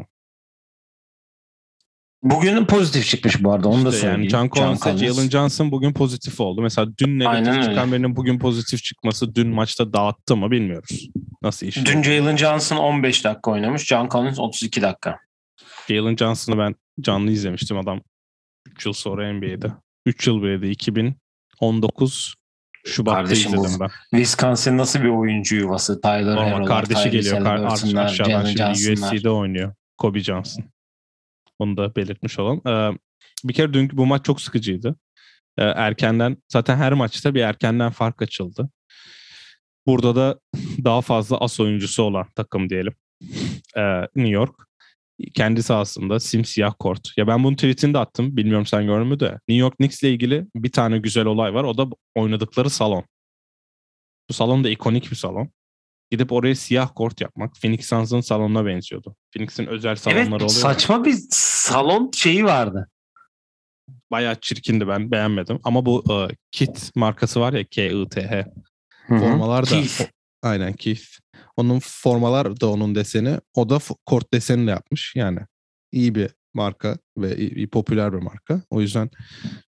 Bugün 2.23 2.65
pozitif 2.67 3.07
çıkmış 3.07 3.45
bu 3.45 3.53
arada 3.53 3.69
onu 3.69 3.85
da 3.85 3.89
İşte 3.89 4.01
söyleyeyim. 4.01 4.21
yani 4.21 4.31
John 4.31 4.49
Collins 4.49 4.87
ve 4.87 5.07
Jalen 5.07 5.29
Johnson 5.29 5.71
bugün 5.73 5.93
pozitif 5.93 6.41
oldu. 6.41 6.63
Mesela 6.63 6.99
dün 6.99 7.21
Aynen 7.21 7.45
negatif 7.45 7.55
öyle. 7.55 7.63
çıkan 7.75 7.93
birinin 7.93 8.17
bugün 8.17 8.39
pozitif 8.39 8.83
çıkması 8.83 9.35
dün 9.35 9.49
maçta 9.49 9.93
dağıttı 9.93 10.37
mı 10.37 10.51
bilmiyoruz. 10.51 11.09
Nasıl 11.43 11.67
iş? 11.67 11.87
Dün 11.87 12.03
Jalen 12.03 12.37
Johnson 12.37 12.77
15 12.77 13.25
dakika 13.25 13.51
oynamış, 13.51 13.87
John 13.87 14.09
Collins 14.09 14.39
32 14.39 14.83
dakika. 14.83 15.19
Jalen 15.89 16.17
Johnson'ı 16.17 16.59
ben 16.59 16.75
canlı 17.01 17.31
izlemiştim 17.31 17.79
adam 17.79 18.01
3 18.67 18.87
yıl 18.87 18.93
sonra 18.93 19.33
NBA'de. 19.33 19.73
3 20.07 20.27
yıl 20.27 20.43
biriydi. 20.43 20.67
2019 20.69 22.35
Şubat'ta 22.87 23.17
Kardeşim 23.17 23.55
izledim 23.55 23.81
ben. 23.81 23.91
Wisconsin 24.11 24.79
nasıl 24.79 25.01
bir 25.01 25.09
oyuncu 25.09 25.57
yuvası? 25.57 26.01
Tyler 26.01 26.37
Normal 26.37 26.47
Herro'lar, 26.47 26.67
kardeşi 26.67 27.03
Tyrese 27.03 27.31
geliyor. 27.31 27.45
Kar, 27.45 28.05
aşağıdan 28.05 28.45
şimdi. 28.45 28.93
USC'de 28.93 29.31
oynuyor. 29.31 29.75
Kobe 29.99 30.21
Johnson. 30.21 30.65
Onu 31.59 31.77
da 31.77 31.97
belirtmiş 31.97 32.39
olalım. 32.39 32.63
Ee, 32.67 32.99
bir 33.45 33.55
kere 33.55 33.73
dünkü 33.73 33.97
bu 33.97 34.07
maç 34.07 34.25
çok 34.25 34.41
sıkıcıydı. 34.41 34.97
Ee, 35.59 35.63
erkenden 35.63 36.37
zaten 36.49 36.77
her 36.77 36.93
maçta 36.93 37.35
bir 37.35 37.41
erkenden 37.41 37.91
fark 37.91 38.23
açıldı. 38.23 38.71
Burada 39.87 40.17
da 40.17 40.41
daha 40.85 41.01
fazla 41.01 41.41
as 41.41 41.61
oyuncusu 41.61 42.03
olan 42.03 42.27
takım 42.35 42.71
diyelim. 42.71 42.95
Ee, 43.77 44.01
New 44.01 44.29
York. 44.29 44.55
Kendi 45.35 45.63
sahasında 45.63 46.21
simsiyah 46.21 46.75
kort. 46.79 47.13
Ya 47.19 47.27
ben 47.27 47.45
bunun 47.45 47.55
tweetini 47.55 47.95
de 47.95 47.99
attım. 47.99 48.37
Bilmiyorum 48.37 48.67
sen 48.67 48.87
gördün 48.87 49.07
mü 49.09 49.21
de. 49.21 49.27
New 49.49 49.55
York 49.61 49.77
Knicks'le 49.77 50.03
ilgili 50.03 50.47
bir 50.55 50.73
tane 50.73 50.99
güzel 50.99 51.25
olay 51.27 51.55
var. 51.55 51.65
O 51.65 51.79
da 51.79 51.87
oynadıkları 52.15 52.71
salon. 52.71 53.05
Bu 54.31 54.33
salon 54.35 54.65
da 54.65 54.69
ikonik 54.71 55.11
bir 55.11 55.17
salon. 55.17 55.49
Gidip 56.11 56.33
oraya 56.33 56.55
siyah 56.55 56.91
kort 56.95 57.21
yapmak 57.21 57.55
Phoenix 57.63 57.89
Suns'ın 57.89 58.21
salonuna 58.21 58.67
benziyordu. 58.67 59.17
Phoenix'in 59.35 59.67
özel 59.67 59.97
salonları 59.97 60.23
Evet 60.27 60.33
oluyor. 60.33 60.49
saçma 60.49 61.05
bir 61.05 61.15
salon 61.31 62.11
şeyi 62.15 62.45
vardı. 62.45 62.89
Bayağı 64.11 64.35
çirkindi 64.41 64.89
ben 64.89 65.11
beğenmedim. 65.11 65.59
Ama 65.65 65.87
bu 65.87 66.05
e, 66.31 66.35
Kit 66.53 66.91
markası 66.97 67.41
var 67.41 67.53
ya 67.53 67.65
K-I-T-H. 67.65 68.47
Formalar 69.09 69.67
da 69.67 69.71
Keith. 69.71 70.01
o- 70.01 70.05
aynen 70.49 70.73
Keith. 70.73 71.03
Onun 71.57 71.79
formalar 71.83 72.61
da 72.61 72.71
onun 72.71 72.95
deseni. 72.95 73.39
O 73.55 73.69
da 73.69 73.79
kort 74.07 74.33
desenini 74.33 74.71
yapmış. 74.71 75.13
Yani 75.17 75.41
iyi 75.93 76.15
bir 76.15 76.31
marka 76.55 76.99
ve 77.19 77.37
iyi, 77.37 77.55
iyi 77.55 77.71
popüler 77.71 78.13
bir 78.13 78.19
marka. 78.19 78.63
O 78.71 78.81
yüzden 78.81 79.11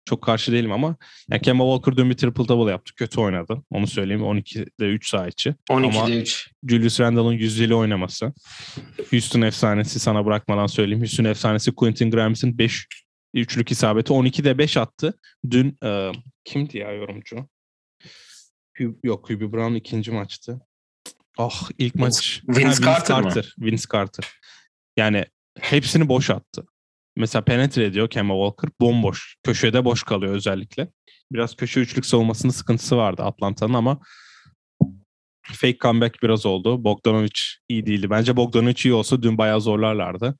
çok 0.06 0.22
karşı 0.22 0.52
değilim 0.52 0.72
ama 0.72 0.96
yani 1.30 1.42
Kemba 1.42 1.64
Walker 1.64 1.98
dün 1.98 2.10
bir 2.10 2.18
triple 2.18 2.48
double 2.48 2.72
yaptı. 2.72 2.96
Kötü 2.96 3.22
oynadı. 3.22 3.62
Onu 3.70 3.88
söyleyeyim. 3.88 4.22
12'de 4.22 4.86
3 4.86 5.10
saha 5.10 5.28
içi. 5.28 5.56
12'de 5.70 6.00
Ama 6.00 6.10
3. 6.10 6.52
Julius 6.68 7.00
Randle'ın 7.00 7.32
yüzdeli 7.32 7.76
oynaması. 7.76 8.34
Houston 9.12 9.42
efsanesi 9.42 10.00
sana 10.00 10.26
bırakmadan 10.26 10.68
söyleyeyim. 10.68 11.02
Houston 11.02 11.24
efsanesi 11.24 11.72
Quentin 11.76 12.12
Grimes'in 12.12 12.58
5 12.58 12.88
üçlük 13.34 13.72
isabeti 13.72 14.14
12'de 14.14 14.58
5 14.58 14.78
attı. 14.78 15.20
Dün 15.50 15.78
e, 15.84 16.12
kimdi 16.44 16.78
ya 16.78 16.92
yorumcu? 16.92 17.48
Yok 19.04 19.30
Hubie 19.30 19.52
Brown 19.52 19.74
ikinci 19.74 20.12
maçtı. 20.12 20.62
Ah 21.38 21.70
ilk 21.78 21.96
maç. 21.96 22.42
Vince 22.48 22.84
Carter 22.84 23.22
mı? 23.22 23.32
Vince 23.60 23.84
Carter. 23.94 24.32
Yani 24.98 25.26
hepsini 25.60 26.10
boş 26.10 26.30
attı. 26.30 26.66
Mesela 27.18 27.44
penetre 27.44 27.86
ediyor 27.86 28.10
Kemba 28.10 28.34
Walker. 28.34 28.70
Bomboş. 28.82 29.36
Köşede 29.44 29.86
boş 29.86 30.04
kalıyor 30.04 30.34
özellikle. 30.34 30.88
Biraz 31.32 31.56
köşe 31.56 31.80
üçlük 31.80 32.06
savunmasının 32.06 32.52
sıkıntısı 32.52 32.98
vardı 32.98 33.24
Atlanta'nın 33.24 33.74
ama 33.74 34.00
fake 35.54 35.78
comeback 35.78 36.24
biraz 36.24 36.46
oldu. 36.46 36.84
Bogdanovic 36.84 37.40
iyi 37.70 37.86
değildi. 37.86 38.10
Bence 38.10 38.38
Bogdanovic 38.38 38.82
iyi 38.84 38.94
olsa 38.94 39.24
dün 39.24 39.38
bayağı 39.38 39.62
zorlarlardı. 39.62 40.38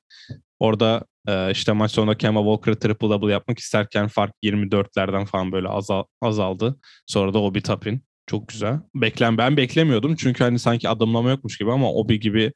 Orada 0.58 1.04
e, 1.28 1.50
işte 1.50 1.72
maç 1.72 1.90
sonunda 1.90 2.18
Kemba 2.18 2.40
Walker'ı 2.40 2.78
triple 2.78 3.08
double 3.08 3.32
yapmak 3.32 3.58
isterken 3.58 4.08
fark 4.08 4.34
24'lerden 4.44 5.26
falan 5.26 5.52
böyle 5.52 5.68
azal, 5.68 6.04
azaldı. 6.22 6.80
Sonra 7.06 7.34
da 7.34 7.38
Obi 7.38 7.62
Toppin. 7.62 8.05
Çok 8.26 8.48
güzel. 8.48 8.80
Beklen 8.94 9.38
ben 9.38 9.56
beklemiyordum 9.56 10.16
çünkü 10.16 10.44
hani 10.44 10.58
sanki 10.58 10.88
adımlama 10.88 11.30
yokmuş 11.30 11.58
gibi 11.58 11.72
ama 11.72 11.92
Obi 11.92 12.20
gibi 12.20 12.52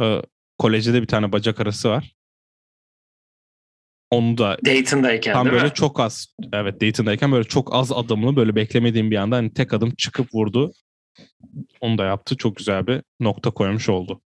e, 0.00 0.22
kolejde 0.58 0.92
de 0.92 1.02
bir 1.02 1.06
tane 1.06 1.32
bacak 1.32 1.60
arası 1.60 1.88
var. 1.88 2.14
Onu 4.10 4.38
da 4.38 4.58
Dayton'dayken 4.66 5.32
tam 5.32 5.46
böyle 5.46 5.64
mi? 5.64 5.74
çok 5.74 6.00
az 6.00 6.34
evet 6.52 6.80
Dayton'dayken 6.80 7.32
böyle 7.32 7.44
çok 7.44 7.74
az 7.74 7.92
adımlı 7.92 8.36
böyle 8.36 8.56
beklemediğim 8.56 9.10
bir 9.10 9.16
anda 9.16 9.36
hani 9.36 9.52
tek 9.52 9.72
adım 9.72 9.94
çıkıp 9.94 10.34
vurdu. 10.34 10.72
Onu 11.80 11.98
da 11.98 12.04
yaptı. 12.04 12.36
Çok 12.36 12.56
güzel 12.56 12.86
bir 12.86 13.02
nokta 13.20 13.50
koymuş 13.50 13.88
oldu. 13.88 14.20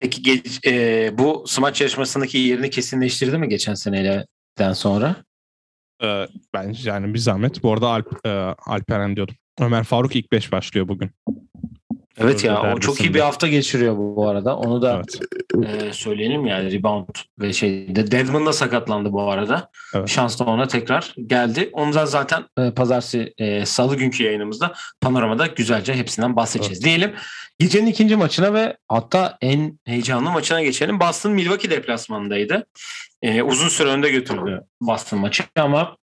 Peki 0.00 0.42
e, 0.66 1.10
bu 1.18 1.44
smaç 1.46 1.80
yarışmasındaki 1.80 2.38
yerini 2.38 2.70
kesinleştirdi 2.70 3.38
mi 3.38 3.48
geçen 3.48 3.74
seneden 3.74 4.72
sonra? 4.72 5.16
Ee, 6.02 6.26
bence 6.54 6.90
yani 6.90 7.14
bir 7.14 7.18
zahmet. 7.18 7.62
Bu 7.62 7.72
arada 7.72 7.88
Alp, 7.88 8.26
e, 8.26 8.28
Alperen 8.66 9.16
diyordum. 9.16 9.36
Ömer 9.60 9.84
Faruk 9.84 10.16
ilk 10.16 10.32
5 10.32 10.52
başlıyor 10.52 10.88
bugün. 10.88 11.10
Evet 12.20 12.44
ya 12.44 12.74
o 12.74 12.80
çok 12.80 13.00
iyi 13.00 13.14
bir 13.14 13.20
hafta 13.20 13.48
geçiriyor 13.48 13.96
bu, 13.96 14.16
bu 14.16 14.28
arada. 14.28 14.56
Onu 14.56 14.82
da 14.82 15.02
Evet. 15.56 15.82
e, 15.82 15.92
söyleyelim 15.92 16.46
yani 16.46 16.72
rebound 16.72 17.08
ve 17.38 17.52
şeyde 17.52 18.10
Deadman 18.10 18.46
da 18.46 18.52
sakatlandı 18.52 19.12
bu 19.12 19.30
arada. 19.30 19.70
Evet. 19.94 20.08
Şans 20.08 20.40
da 20.40 20.44
ona 20.44 20.68
tekrar 20.68 21.14
geldi. 21.26 21.70
Ondan 21.72 22.04
zaten 22.04 22.44
e, 22.58 22.70
pazartesi 22.70 23.34
e, 23.38 23.66
salı 23.66 23.96
günkü 23.96 24.24
yayınımızda 24.24 24.72
panoramada 25.00 25.46
güzelce 25.46 25.94
hepsinden 25.94 26.36
bahsedeceğiz. 26.36 26.84
Diyelim 26.84 27.12
gecenin 27.58 27.86
ikinci 27.86 28.16
maçına 28.16 28.54
ve 28.54 28.76
hatta 28.88 29.38
en 29.40 29.78
heyecanlı 29.84 30.30
maçına 30.30 30.62
geçelim. 30.62 31.00
Boston 31.00 31.32
Milwaukee 31.32 31.70
deplasmanındaydı. 31.70 32.66
E, 33.22 33.42
uzun 33.42 33.68
süre 33.68 33.88
önde 33.88 34.10
götürdü 34.10 34.62
Boston 34.80 35.20
maçı 35.20 35.44
ama 35.56 35.96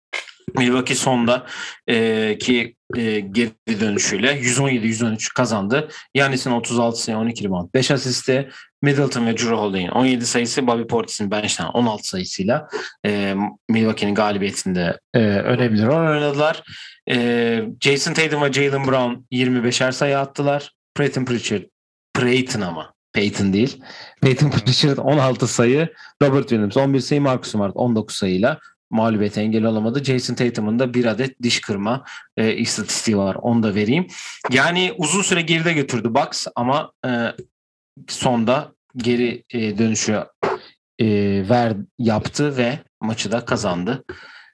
Milwaukee 0.54 0.94
sonda 0.94 1.46
e, 1.86 2.38
ki 2.38 2.76
e, 2.96 3.20
geri 3.20 3.80
dönüşüyle 3.80 4.40
117-113 4.40 5.34
kazandı. 5.34 5.88
Yanis'in 6.14 6.50
36 6.50 7.02
sayı 7.02 7.18
12 7.18 7.44
rebound 7.44 7.74
5 7.74 7.90
asisti. 7.90 8.48
Middleton 8.82 9.26
ve 9.26 9.36
Drew 9.36 9.54
Holiday'in 9.54 9.88
17 9.88 10.26
sayısı. 10.26 10.66
Bobby 10.66 10.82
Portis'in 10.82 11.30
bench'ten 11.30 11.66
16 11.66 12.08
sayısıyla 12.08 12.68
e, 13.06 13.34
Milwaukee'nin 13.68 14.14
galibiyetinde 14.14 14.98
e, 15.14 15.18
önemli 15.18 15.86
rol 15.86 16.10
oynadılar. 16.10 16.62
E, 17.10 17.64
Jason 17.80 18.12
Tatum 18.12 18.42
ve 18.42 18.52
Jalen 18.52 18.86
Brown 18.86 19.14
25'er 19.32 19.92
sayı 19.92 20.18
attılar. 20.18 20.72
Peyton 20.94 21.24
Pritchard 21.24 21.62
Peyton 22.14 22.60
ama 22.60 22.94
Peyton 23.12 23.52
değil. 23.52 23.82
Peyton 24.22 24.50
Pritchard 24.50 24.98
16 24.98 25.46
sayı. 25.46 25.88
Robert 26.22 26.48
Williams 26.48 26.76
11 26.76 27.00
sayı. 27.00 27.20
Marcus 27.20 27.52
Smart 27.52 27.72
19 27.74 28.16
sayıyla 28.16 28.60
mağlubiyete 28.90 29.40
engel 29.40 29.64
olamadı. 29.64 30.04
Jason 30.04 30.34
Tatum'un 30.34 30.78
da 30.78 30.94
bir 30.94 31.04
adet 31.04 31.42
diş 31.42 31.60
kırma 31.60 32.04
e, 32.36 32.54
istatistiği 32.54 33.16
var. 33.16 33.34
Onu 33.34 33.62
da 33.62 33.74
vereyim. 33.74 34.06
Yani 34.50 34.94
uzun 34.98 35.22
süre 35.22 35.42
geride 35.42 35.72
götürdü 35.72 36.14
Bucks 36.14 36.46
ama 36.56 36.92
e, 37.06 37.10
sonda 38.08 38.72
geri 38.96 39.44
e, 39.50 39.78
dönüşü 39.78 40.24
e, 40.98 41.06
ver 41.48 41.76
yaptı 41.98 42.56
ve 42.56 42.78
maçı 43.00 43.32
da 43.32 43.44
kazandı. 43.44 44.04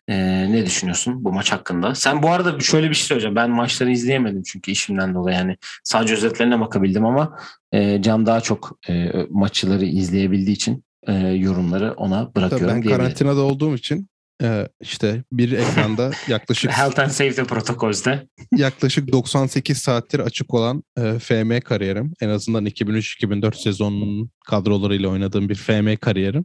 Ee, 0.09 0.53
ne 0.53 0.67
düşünüyorsun 0.67 1.25
bu 1.25 1.33
maç 1.33 1.53
hakkında? 1.53 1.95
Sen 1.95 2.23
bu 2.23 2.31
arada 2.31 2.61
şöyle 2.61 2.91
bir 2.91 2.95
şey 2.95 3.07
söyleyeceğim. 3.07 3.37
Ben 3.37 3.51
maçları 3.51 3.91
izleyemedim 3.91 4.43
çünkü 4.43 4.71
işimden 4.71 5.15
dolayı 5.15 5.37
yani 5.37 5.57
sadece 5.85 6.15
özetlerine 6.15 6.61
bakabildim 6.61 7.07
ama 7.07 7.39
e, 7.73 8.03
Can 8.03 8.27
daha 8.27 8.41
çok 8.41 8.79
e, 8.89 9.13
maçları 9.31 9.85
izleyebildiği 9.85 10.57
için 10.57 10.85
e, 11.07 11.13
yorumları 11.15 11.93
ona 11.93 12.35
bırakıyorum. 12.35 12.69
ben 12.69 12.83
karantinada 12.83 13.41
olduğum 13.41 13.75
için 13.75 14.09
e, 14.43 14.69
işte 14.81 15.25
bir 15.33 15.53
ekranda 15.53 16.11
yaklaşık 16.29 16.71
Health 16.71 16.99
and 16.99 17.11
Safety 17.11 17.43
protokolde 17.43 18.29
yaklaşık 18.57 19.13
98 19.13 19.79
saattir 19.79 20.21
açık 20.21 20.55
olan 20.55 20.83
e, 20.99 21.19
FM 21.19 21.61
kariyerim. 21.61 22.13
En 22.21 22.29
azından 22.29 22.67
2003-2004 22.67 23.63
sezonunun 23.63 24.31
kadrolarıyla 24.47 25.09
oynadığım 25.09 25.49
bir 25.49 25.55
FM 25.55 25.95
kariyerim. 25.97 26.45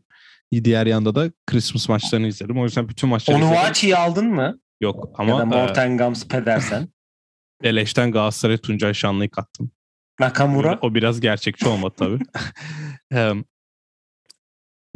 Diğer 0.63 0.85
yanda 0.85 1.15
da 1.15 1.31
Christmas 1.47 1.89
maçlarını 1.89 2.27
izledim. 2.27 2.59
O 2.59 2.63
yüzden 2.63 2.89
bütün 2.89 3.09
maçları 3.09 3.37
izledim. 3.37 3.57
Onuachi'yi 3.57 3.97
aldın 3.97 4.27
mı? 4.27 4.59
Yok 4.81 5.09
ya 5.19 5.27
da 5.27 5.33
ama 5.33 5.41
e, 5.41 5.45
Morten 5.45 5.97
Gams 5.97 6.27
Pedersen. 6.27 6.87
Beleş'ten 7.63 8.11
Galatasaray 8.11 8.57
Tuncay 8.57 8.93
Şanlı'yı 8.93 9.29
kattım. 9.29 9.71
Nakamura. 10.19 10.79
O 10.81 10.95
biraz 10.95 11.19
gerçekçi 11.19 11.67
olmadı 11.67 11.93
tabii. 11.97 12.19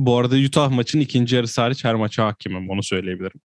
Bu 0.06 0.18
arada 0.18 0.36
Utah 0.36 0.70
maçın 0.70 1.00
ikinci 1.00 1.36
yarısı 1.36 1.62
hariç 1.62 1.86
her 1.86 1.96
maça 1.96 2.26
hakimim. 2.26 2.70
Onu 2.70 2.84
söyleyebilirim. 2.84 3.42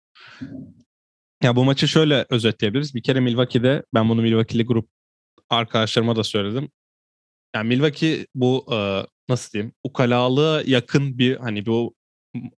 Ya 1.42 1.56
bu 1.56 1.64
maçı 1.64 1.88
şöyle 1.88 2.26
özetleyebiliriz. 2.30 2.94
Bir 2.94 3.02
kere 3.02 3.20
Milwaukee'de 3.20 3.84
ben 3.94 4.08
bunu 4.08 4.22
Milwaukee'li 4.22 4.64
grup 4.64 4.88
arkadaşlarıma 5.50 6.16
da 6.16 6.24
söyledim. 6.24 6.68
Yani 7.54 7.68
Milwaukee 7.68 8.26
bu 8.34 8.66
e, 8.72 9.06
nasıl 9.28 9.52
diyeyim 9.52 9.72
ukalalığa 9.84 10.62
yakın 10.66 11.18
bir 11.18 11.36
hani 11.36 11.66
bu 11.66 11.94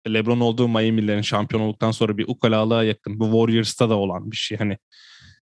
LeBron 0.08 0.40
olduğu 0.40 0.68
Miami'lerin 0.68 1.22
şampiyon 1.22 1.62
olduktan 1.62 1.92
sonra 1.92 2.18
bir 2.18 2.28
ukalalığa 2.28 2.84
yakın. 2.84 3.20
Bu 3.20 3.26
Warriors'ta 3.26 3.90
da 3.90 3.96
olan 3.96 4.32
bir 4.32 4.38
şey. 4.38 4.58
Hani 4.58 4.78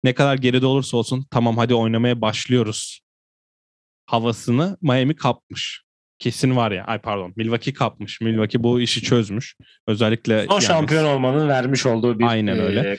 ne 0.03 0.13
kadar 0.13 0.37
geride 0.37 0.65
olursa 0.65 0.97
olsun 0.97 1.25
tamam 1.31 1.57
hadi 1.57 1.73
oynamaya 1.73 2.21
başlıyoruz 2.21 2.99
havasını 4.05 4.77
Miami 4.81 5.15
kapmış. 5.15 5.88
Kesin 6.19 6.55
var 6.55 6.71
ya. 6.71 6.85
Ay 6.85 6.97
pardon. 6.99 7.33
Milwaukee 7.35 7.73
kapmış. 7.73 8.21
Milwaukee 8.21 8.63
bu 8.63 8.81
işi 8.81 9.01
çözmüş. 9.01 9.55
Özellikle 9.87 10.45
Son 10.45 10.53
yani- 10.53 10.63
şampiyon 10.63 11.05
olmanın 11.05 11.47
vermiş 11.47 11.85
olduğu 11.85 12.19
bir 12.19 12.23
Aynen 12.25 12.59
öyle. 12.59 12.79
e, 12.79 12.97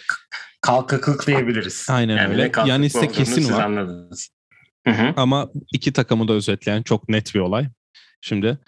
kalkaklık 0.60 1.26
diyebiliriz. 1.26 1.86
Aynen 1.90 2.16
Yani 2.16 2.32
öyle. 2.32 2.52
Yanis'te 2.66 2.98
olduğunu 2.98 3.12
kesin 3.12 3.52
var. 3.52 3.64
anladınız. 3.64 4.30
Hı 4.86 4.90
hı. 4.92 5.12
Ama 5.16 5.48
iki 5.74 5.92
takımı 5.92 6.28
da 6.28 6.32
özetleyen 6.32 6.82
çok 6.82 7.08
net 7.08 7.34
bir 7.34 7.40
olay. 7.40 7.66
Şimdi 8.20 8.58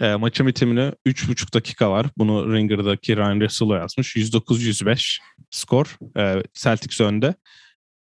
e, 0.00 0.14
maçın 0.14 0.46
bitimine 0.46 0.92
3,5 1.06 1.52
dakika 1.54 1.90
var. 1.90 2.06
Bunu 2.18 2.54
Ringer'daki 2.54 3.16
Ryan 3.16 3.40
Russell'o 3.40 3.74
yazmış. 3.74 4.16
109-105 4.16 5.18
skor. 5.50 5.96
E, 6.18 6.42
Celtics 6.54 7.00
önde. 7.00 7.34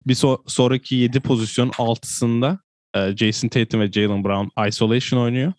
Bir 0.08 0.16
so- 0.16 0.42
sonraki 0.48 0.96
7 0.96 1.20
pozisyon 1.20 1.70
6'sında 1.70 2.60
e, 2.96 3.18
Jason 3.18 3.48
Tatum 3.48 3.82
ve 3.82 3.92
Jalen 3.92 4.24
Brown 4.24 4.68
isolation 4.68 5.20
oynuyor. 5.22 5.54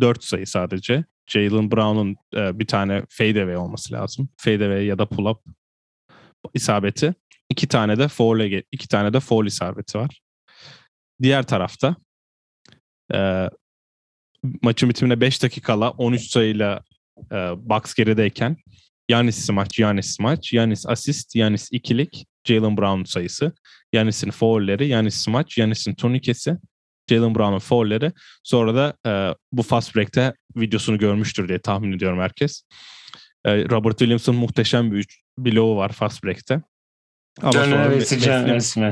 4 0.00 0.24
sayı 0.24 0.46
sadece. 0.46 1.04
Jalen 1.26 1.70
Brown'un 1.70 2.16
e, 2.36 2.58
bir 2.58 2.66
tane 2.66 3.02
fadeaway 3.08 3.56
olması 3.56 3.94
lazım. 3.94 4.28
Fadeaway 4.36 4.86
ya 4.86 4.98
da 4.98 5.02
pull-up 5.02 5.38
isabeti. 6.54 7.14
İki 7.50 7.68
tane 7.68 7.98
de 7.98 8.08
foul, 8.08 8.40
iki 8.72 8.88
tane 8.88 9.12
de 9.12 9.20
foul 9.20 9.46
isabeti 9.46 9.98
var. 9.98 10.20
Diğer 11.22 11.42
tarafta 11.42 11.96
e, 13.14 13.48
maçın 14.62 14.88
bitimine 14.88 15.20
5 15.20 15.42
dakikala 15.42 15.90
13 15.90 16.30
sayıyla 16.30 16.82
e, 17.32 17.36
Bucks 17.56 17.94
gerideyken 17.94 18.56
Yanis 19.08 19.50
maç, 19.50 19.78
Yanis 19.78 20.20
maç, 20.20 20.52
Yanis 20.52 20.86
asist, 20.86 21.36
Yanis 21.36 21.68
ikilik, 21.72 22.26
Jalen 22.44 22.76
Brown 22.76 23.04
sayısı, 23.04 23.52
Yanis'in 23.92 24.30
foulleri, 24.30 24.88
Yanis 24.88 25.28
maç, 25.28 25.58
Yanis'in 25.58 25.94
turnikesi, 25.94 26.56
Jalen 27.08 27.34
Brown'un 27.34 27.58
foulleri. 27.58 28.12
Sonra 28.42 28.74
da 28.74 28.94
e, 29.06 29.34
bu 29.52 29.62
fast 29.62 29.96
break'te 29.96 30.34
videosunu 30.56 30.98
görmüştür 30.98 31.48
diye 31.48 31.58
tahmin 31.58 31.92
ediyorum 31.92 32.20
herkes. 32.20 32.62
E, 33.44 33.68
Robert 33.68 33.98
Williams'ın 33.98 34.34
muhteşem 34.34 34.92
bir 34.92 35.06
bloğu 35.38 35.76
var 35.76 35.92
fast 35.92 36.24
break'te. 36.24 36.62
Ama 37.42 37.52
John 37.52 37.64
sonra 37.64 38.00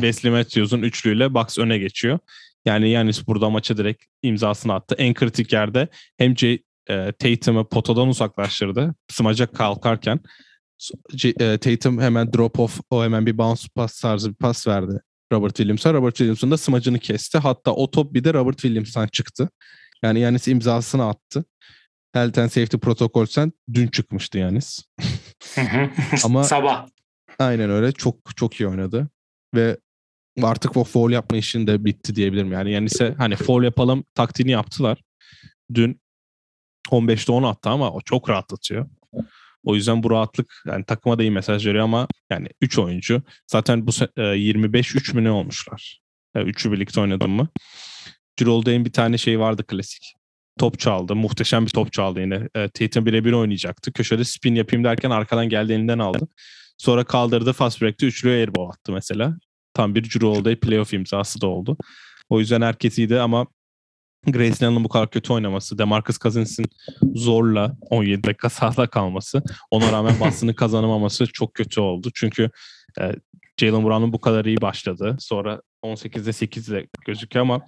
Wesley, 0.00 0.32
Matthews'un 0.32 0.82
üçlüyle 0.82 1.34
Bucks 1.34 1.58
öne 1.58 1.78
geçiyor. 1.78 2.18
Yani 2.64 2.90
Yanis 2.90 3.26
burada 3.26 3.50
maça 3.50 3.76
direkt 3.76 4.04
imzasını 4.22 4.74
attı. 4.74 4.94
En 4.98 5.14
kritik 5.14 5.52
yerde 5.52 5.88
hem 6.18 6.38
J, 6.38 6.58
e, 6.88 7.12
Tatum'u 7.12 7.68
potadan 7.68 8.08
uzaklaştırdı. 8.08 8.94
Smaca 9.08 9.46
kalkarken 9.46 10.20
C- 11.14 11.34
e, 11.40 11.58
Tatum 11.58 12.00
hemen 12.00 12.32
drop 12.32 12.60
off 12.60 12.80
o 12.90 13.04
hemen 13.04 13.26
bir 13.26 13.38
bounce 13.38 13.68
pass 13.74 14.00
tarzı 14.00 14.30
bir 14.30 14.34
pas 14.34 14.66
verdi 14.66 15.00
Robert 15.32 15.56
Williams'a. 15.56 15.94
Robert 15.94 16.16
Williams'ın 16.16 16.50
da 16.50 16.56
smacını 16.56 16.98
kesti. 16.98 17.38
Hatta 17.38 17.72
o 17.72 17.90
top 17.90 18.14
bir 18.14 18.24
de 18.24 18.34
Robert 18.34 18.58
Williams'tan 18.58 19.06
çıktı. 19.06 19.48
Yani 20.02 20.20
Yanis 20.20 20.48
imzasını 20.48 21.08
attı. 21.08 21.44
Health 22.12 22.38
and 22.38 22.48
Safety 22.48 22.76
protokolsen 22.76 23.52
dün 23.72 23.86
çıkmıştı 23.86 24.38
Yanis. 24.38 24.80
Ama- 26.24 26.44
Sabah. 26.44 26.86
Aynen 27.38 27.70
öyle. 27.70 27.92
Çok 27.92 28.36
çok 28.36 28.60
iyi 28.60 28.68
oynadı. 28.68 29.08
Ve 29.54 29.76
artık 30.42 30.76
o 30.76 30.84
foul 30.84 31.10
yapma 31.10 31.36
işin 31.36 31.66
de 31.66 31.84
bitti 31.84 32.14
diyebilirim. 32.14 32.52
Yani 32.52 32.72
Yanis'e 32.72 33.14
hani 33.18 33.36
foul 33.36 33.62
yapalım 33.62 34.04
taktiğini 34.14 34.50
yaptılar. 34.50 35.02
Dün 35.74 36.00
15'te 36.90 37.32
10 37.32 37.42
attı 37.42 37.70
ama 37.70 37.90
o 37.92 38.00
çok 38.00 38.30
rahatlatıyor. 38.30 38.86
O 39.64 39.74
yüzden 39.74 40.02
bu 40.02 40.10
rahatlık 40.10 40.62
yani 40.66 40.84
takıma 40.84 41.18
da 41.18 41.22
iyi 41.22 41.30
mesaj 41.30 41.66
veriyor 41.66 41.84
ama 41.84 42.08
yani 42.30 42.48
3 42.60 42.78
oyuncu 42.78 43.22
zaten 43.46 43.86
bu 43.86 43.90
se- 43.90 44.32
e, 44.34 44.36
25-3 44.36 45.14
mü 45.14 45.24
ne 45.24 45.30
olmuşlar? 45.30 46.00
Yani 46.36 46.48
üçü 46.48 46.72
birlikte 46.72 47.00
oynadım 47.00 47.30
mı? 47.30 47.48
Cirol'da 48.36 48.84
bir 48.84 48.92
tane 48.92 49.18
şey 49.18 49.40
vardı 49.40 49.66
klasik. 49.66 50.14
Top 50.58 50.78
çaldı. 50.78 51.14
Muhteşem 51.16 51.64
bir 51.66 51.70
top 51.70 51.92
çaldı 51.92 52.20
yine. 52.20 52.48
E, 52.54 52.68
Tatum 52.68 53.06
birebir 53.06 53.32
oynayacaktı. 53.32 53.92
Köşede 53.92 54.24
spin 54.24 54.54
yapayım 54.54 54.84
derken 54.84 55.10
arkadan 55.10 55.48
geldi 55.48 55.72
elinden 55.72 55.98
aldı. 55.98 56.28
Sonra 56.78 57.04
kaldırdı 57.04 57.52
fast 57.52 57.82
break'te 57.82 58.06
üçlüye 58.06 58.36
airball 58.40 58.68
attı 58.68 58.92
mesela. 58.92 59.36
Tam 59.74 59.94
bir 59.94 60.20
Holiday 60.20 60.56
playoff 60.56 60.94
imzası 60.94 61.40
da 61.40 61.46
oldu. 61.46 61.76
O 62.28 62.40
yüzden 62.40 62.62
herkes 62.62 62.98
iyiydi 62.98 63.20
ama 63.20 63.46
Allen'ın 64.28 64.84
bu 64.84 64.88
kadar 64.88 65.10
kötü 65.10 65.32
oynaması, 65.32 65.78
DeMarcus 65.78 66.18
Cousins'in 66.18 66.66
zorla 67.14 67.76
17 67.80 68.24
dakika 68.24 68.50
sahada 68.50 68.86
kalması, 68.86 69.42
ona 69.70 69.92
rağmen 69.92 70.20
Boston'ın 70.20 70.52
kazanamaması 70.52 71.26
çok 71.26 71.54
kötü 71.54 71.80
oldu. 71.80 72.10
Çünkü 72.14 72.50
e, 73.00 73.12
Jalen 73.56 73.84
Brown'un 73.84 74.12
bu 74.12 74.20
kadar 74.20 74.44
iyi 74.44 74.60
başladı. 74.60 75.16
Sonra 75.20 75.60
18'de 75.84 76.32
8 76.32 76.68
ile 76.68 76.86
gözüküyor 77.06 77.42
ama 77.42 77.66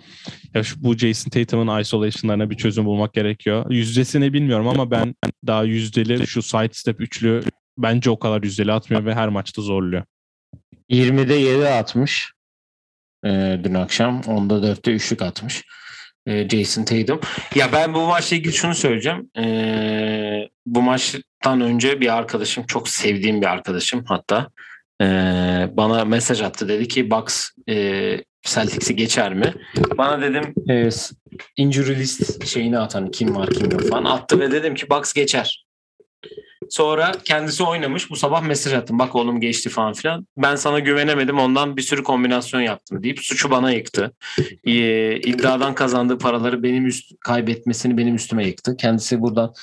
ya 0.54 0.62
şu, 0.62 0.84
bu 0.84 0.96
Jason 0.96 1.30
Tatum'un 1.30 1.80
isolation'larına 1.80 2.50
bir 2.50 2.56
çözüm 2.56 2.84
bulmak 2.84 3.14
gerekiyor. 3.14 3.70
Yüzdesini 3.70 4.32
bilmiyorum 4.32 4.68
ama 4.68 4.90
ben 4.90 5.14
daha 5.46 5.64
yüzdeli 5.64 6.26
şu 6.26 6.42
side 6.42 6.72
step 6.72 7.00
üçlü 7.00 7.42
bence 7.78 8.10
o 8.10 8.18
kadar 8.18 8.42
yüzdeli 8.42 8.72
atmıyor 8.72 9.04
ve 9.04 9.14
her 9.14 9.28
maçta 9.28 9.62
zorluyor. 9.62 10.02
20'de 10.90 11.34
7 11.34 11.68
atmış. 11.68 12.32
Ee, 13.26 13.60
dün 13.64 13.74
akşam. 13.74 14.20
10'da 14.20 14.66
4'te 14.66 14.92
üçlük 14.92 15.22
atmış. 15.22 15.62
Ee, 16.26 16.48
Jason 16.48 16.84
Tatum. 16.84 17.20
Ya 17.54 17.72
ben 17.72 17.94
bu 17.94 18.00
maçla 18.06 18.36
ilgili 18.36 18.52
şunu 18.52 18.74
söyleyeceğim. 18.74 19.30
Ee, 19.38 20.48
bu 20.66 20.82
maçtan 20.82 21.60
önce 21.60 22.00
bir 22.00 22.16
arkadaşım, 22.16 22.66
çok 22.66 22.88
sevdiğim 22.88 23.40
bir 23.40 23.46
arkadaşım 23.46 24.04
hatta 24.08 24.48
ee, 25.02 25.68
bana 25.72 26.04
mesaj 26.04 26.42
attı. 26.42 26.68
Dedi 26.68 26.88
ki 26.88 27.10
Bucks 27.10 27.50
e, 27.68 28.16
Celtics'i 28.42 28.96
geçer 28.96 29.34
mi? 29.34 29.54
Bana 29.98 30.22
dedim 30.22 30.54
e, 30.70 30.88
injury 31.56 31.96
list 31.96 32.46
şeyini 32.46 32.78
at 32.78 32.94
hani 32.94 33.10
kim 33.10 33.36
var 33.36 33.50
kim 33.50 33.70
yok 33.70 33.88
falan. 33.88 34.04
Attı 34.04 34.40
ve 34.40 34.50
dedim 34.50 34.74
ki 34.74 34.90
Bucks 34.90 35.12
geçer. 35.12 35.63
Sonra 36.70 37.12
kendisi 37.24 37.62
oynamış. 37.64 38.10
Bu 38.10 38.16
sabah 38.16 38.42
mesaj 38.42 38.72
attım. 38.72 38.98
Bak 38.98 39.14
oğlum 39.14 39.40
geçti 39.40 39.68
falan 39.68 39.92
filan. 39.92 40.26
Ben 40.36 40.56
sana 40.56 40.78
güvenemedim. 40.78 41.38
Ondan 41.38 41.76
bir 41.76 41.82
sürü 41.82 42.02
kombinasyon 42.02 42.60
yaptım 42.60 43.02
deyip 43.02 43.18
suçu 43.20 43.50
bana 43.50 43.70
yıktı. 43.70 44.12
Ee, 44.64 45.16
iddiadan 45.16 45.74
kazandığı 45.74 46.18
paraları 46.18 46.62
benim 46.62 46.86
üst 46.86 47.12
kaybetmesini 47.20 47.98
benim 47.98 48.14
üstüme 48.14 48.46
yıktı. 48.46 48.76
Kendisi 48.76 49.20
buradan 49.20 49.54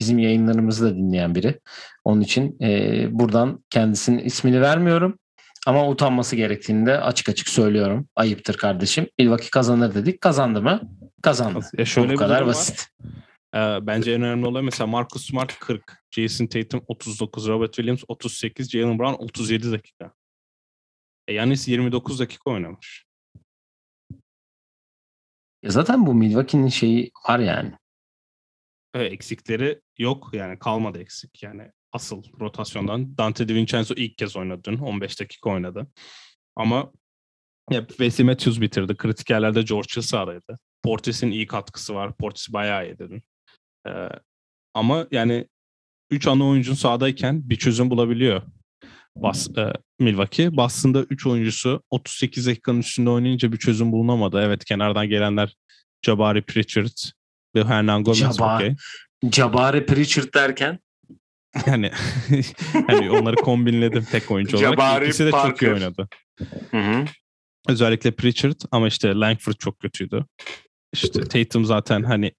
bizim 0.00 0.18
yayınlarımızı 0.18 0.84
da 0.84 0.96
dinleyen 0.96 1.34
biri. 1.34 1.60
Onun 2.04 2.20
için 2.20 2.56
e, 2.62 3.06
buradan 3.10 3.64
kendisinin 3.70 4.18
ismini 4.18 4.60
vermiyorum. 4.60 5.18
Ama 5.66 5.88
utanması 5.88 6.36
gerektiğini 6.36 6.86
de 6.86 7.00
açık 7.00 7.28
açık 7.28 7.48
söylüyorum. 7.48 8.08
Ayıptır 8.16 8.56
kardeşim. 8.56 9.06
Milwaukee 9.18 9.50
kazanır 9.50 9.94
dedik. 9.94 10.20
Kazandı 10.20 10.62
mı? 10.62 10.80
Kazandı. 11.22 11.66
Ya 11.78 11.84
şöyle 11.84 12.12
Bu 12.14 12.16
kadar 12.16 12.36
durum 12.36 12.48
var. 12.48 12.54
basit. 12.54 12.86
Ee, 13.54 13.58
bence 13.82 14.12
en 14.12 14.22
önemli 14.22 14.46
olay 14.46 14.62
mesela 14.62 14.86
Marcus 14.86 15.26
Smart 15.26 15.58
40, 15.58 15.97
Jason 16.10 16.46
Tatum 16.46 16.84
39, 16.86 17.48
Robert 17.48 17.72
Williams 17.74 18.04
38, 18.08 18.70
Jalen 18.70 18.98
Brown 18.98 19.14
37 19.22 19.72
dakika. 19.72 20.12
E, 21.28 21.32
Yanis 21.34 21.68
29 21.68 22.20
dakika 22.20 22.50
oynamış. 22.50 23.04
Ya 25.62 25.70
zaten 25.70 26.06
bu 26.06 26.14
Milwaukee'nin 26.14 26.68
şeyi 26.68 27.10
var 27.28 27.38
yani. 27.38 27.72
E, 28.94 29.02
eksikleri 29.04 29.80
yok 29.98 30.30
yani 30.32 30.58
kalmadı 30.58 30.98
eksik 30.98 31.42
yani. 31.42 31.72
asıl 31.92 32.22
rotasyondan. 32.40 33.18
Dante 33.18 33.48
DiVincenzo 33.48 33.94
ilk 33.94 34.18
kez 34.18 34.36
oynadı 34.36 34.60
dün. 34.64 34.78
15 34.78 35.20
dakika 35.20 35.50
oynadı. 35.50 35.86
Ama 36.56 36.92
ya 37.70 37.86
Wesley 37.86 38.26
Matthews 38.26 38.60
bitirdi. 38.60 38.96
Kritik 38.96 39.30
yerlerde 39.30 39.62
George 39.62 39.88
Hill 39.96 40.02
sahadaydı. 40.02 40.58
Portis'in 40.82 41.30
iyi 41.30 41.46
katkısı 41.46 41.94
var. 41.94 42.16
Portis 42.16 42.52
bayağı 42.52 42.86
iyi 42.86 42.98
dedim. 42.98 43.22
Ee, 43.88 44.08
ama 44.74 45.06
yani 45.10 45.48
3 46.10 46.26
ana 46.26 46.46
oyuncun 46.46 46.74
sahadayken 46.74 47.50
bir 47.50 47.56
çözüm 47.56 47.90
bulabiliyor 47.90 48.42
Bas, 49.16 49.48
e, 49.58 49.72
Milwaukee. 49.98 50.56
Boston'da 50.56 51.02
3 51.02 51.26
oyuncusu 51.26 51.82
38 51.90 52.46
dakikanın 52.46 52.78
üstünde 52.78 53.10
oynayınca 53.10 53.52
bir 53.52 53.58
çözüm 53.58 53.92
bulunamadı. 53.92 54.42
Evet 54.42 54.64
kenardan 54.64 55.08
gelenler 55.08 55.56
Jabari 56.02 56.42
Pritchard 56.42 56.96
ve 57.54 57.64
Hernan 57.64 58.04
Gomez 58.04 58.18
Jabari, 58.18 58.64
okay. 58.64 59.30
Jabari 59.32 59.86
Pritchard 59.86 60.34
derken 60.34 60.78
yani, 61.66 61.90
yani 62.88 63.10
onları 63.10 63.36
kombinledim 63.36 64.04
tek 64.04 64.30
oyuncu 64.30 64.56
olarak. 64.56 64.72
Jabari 64.72 65.04
İkisi 65.04 65.26
de 65.26 65.30
Parker. 65.30 65.50
çok 65.50 65.62
iyi 65.62 65.72
oynadı. 65.72 66.08
Hı 66.70 66.78
hı. 66.78 67.04
Özellikle 67.68 68.10
Pritchard 68.10 68.60
ama 68.70 68.88
işte 68.88 69.14
Langford 69.14 69.54
çok 69.54 69.78
kötüydü. 69.78 70.24
İşte 70.92 71.20
Tatum 71.20 71.64
zaten 71.64 72.02
hani 72.02 72.32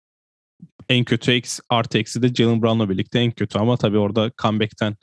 en 0.90 1.04
kötü 1.04 1.32
eksi, 1.32 1.62
artı 1.70 1.98
eksi 1.98 2.22
de 2.22 2.34
Jalen 2.34 2.62
Brown'la 2.62 2.90
birlikte 2.90 3.20
en 3.20 3.32
kötü 3.32 3.60
ama 3.60 3.78
tabii 3.78 3.98
orada 3.98 4.32
comeback'ten 4.42 4.96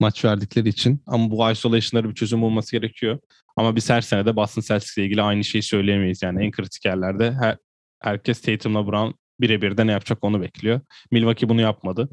maç 0.00 0.24
verdikleri 0.24 0.68
için 0.68 1.02
ama 1.06 1.30
bu 1.30 1.50
isolation'lara 1.50 2.10
bir 2.10 2.14
çözüm 2.14 2.42
olması 2.44 2.72
gerekiyor. 2.72 3.18
Ama 3.56 3.76
biz 3.76 3.90
her 3.90 4.00
sene 4.00 4.26
de 4.26 4.36
Boston 4.36 4.62
Celtics 4.62 4.98
ile 4.98 5.04
ilgili 5.04 5.22
aynı 5.22 5.44
şeyi 5.44 5.62
söyleyemeyiz. 5.62 6.22
Yani 6.22 6.44
en 6.44 6.50
kritik 6.50 6.84
yerlerde 6.84 7.32
her, 7.32 7.56
herkes 8.00 8.40
Tatum'la 8.42 8.86
Brown 8.86 9.12
birebir 9.40 9.76
de 9.76 9.86
ne 9.86 9.92
yapacak 9.92 10.24
onu 10.24 10.40
bekliyor. 10.40 10.80
Milwaukee 11.10 11.48
bunu 11.48 11.60
yapmadı. 11.60 12.08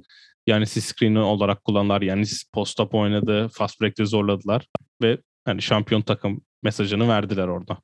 Yani 0.48 0.66
screen 0.66 1.16
olarak 1.16 1.64
kullandılar. 1.64 2.02
Yani 2.02 2.26
post-up 2.54 2.96
oynadı. 2.96 3.50
Fast 3.54 3.82
break'te 3.82 4.06
zorladılar. 4.06 4.68
Ve 5.02 5.18
hani 5.46 5.62
şampiyon 5.62 6.02
takım 6.02 6.42
mesajını 6.64 7.08
verdiler 7.08 7.48
orada. 7.48 7.78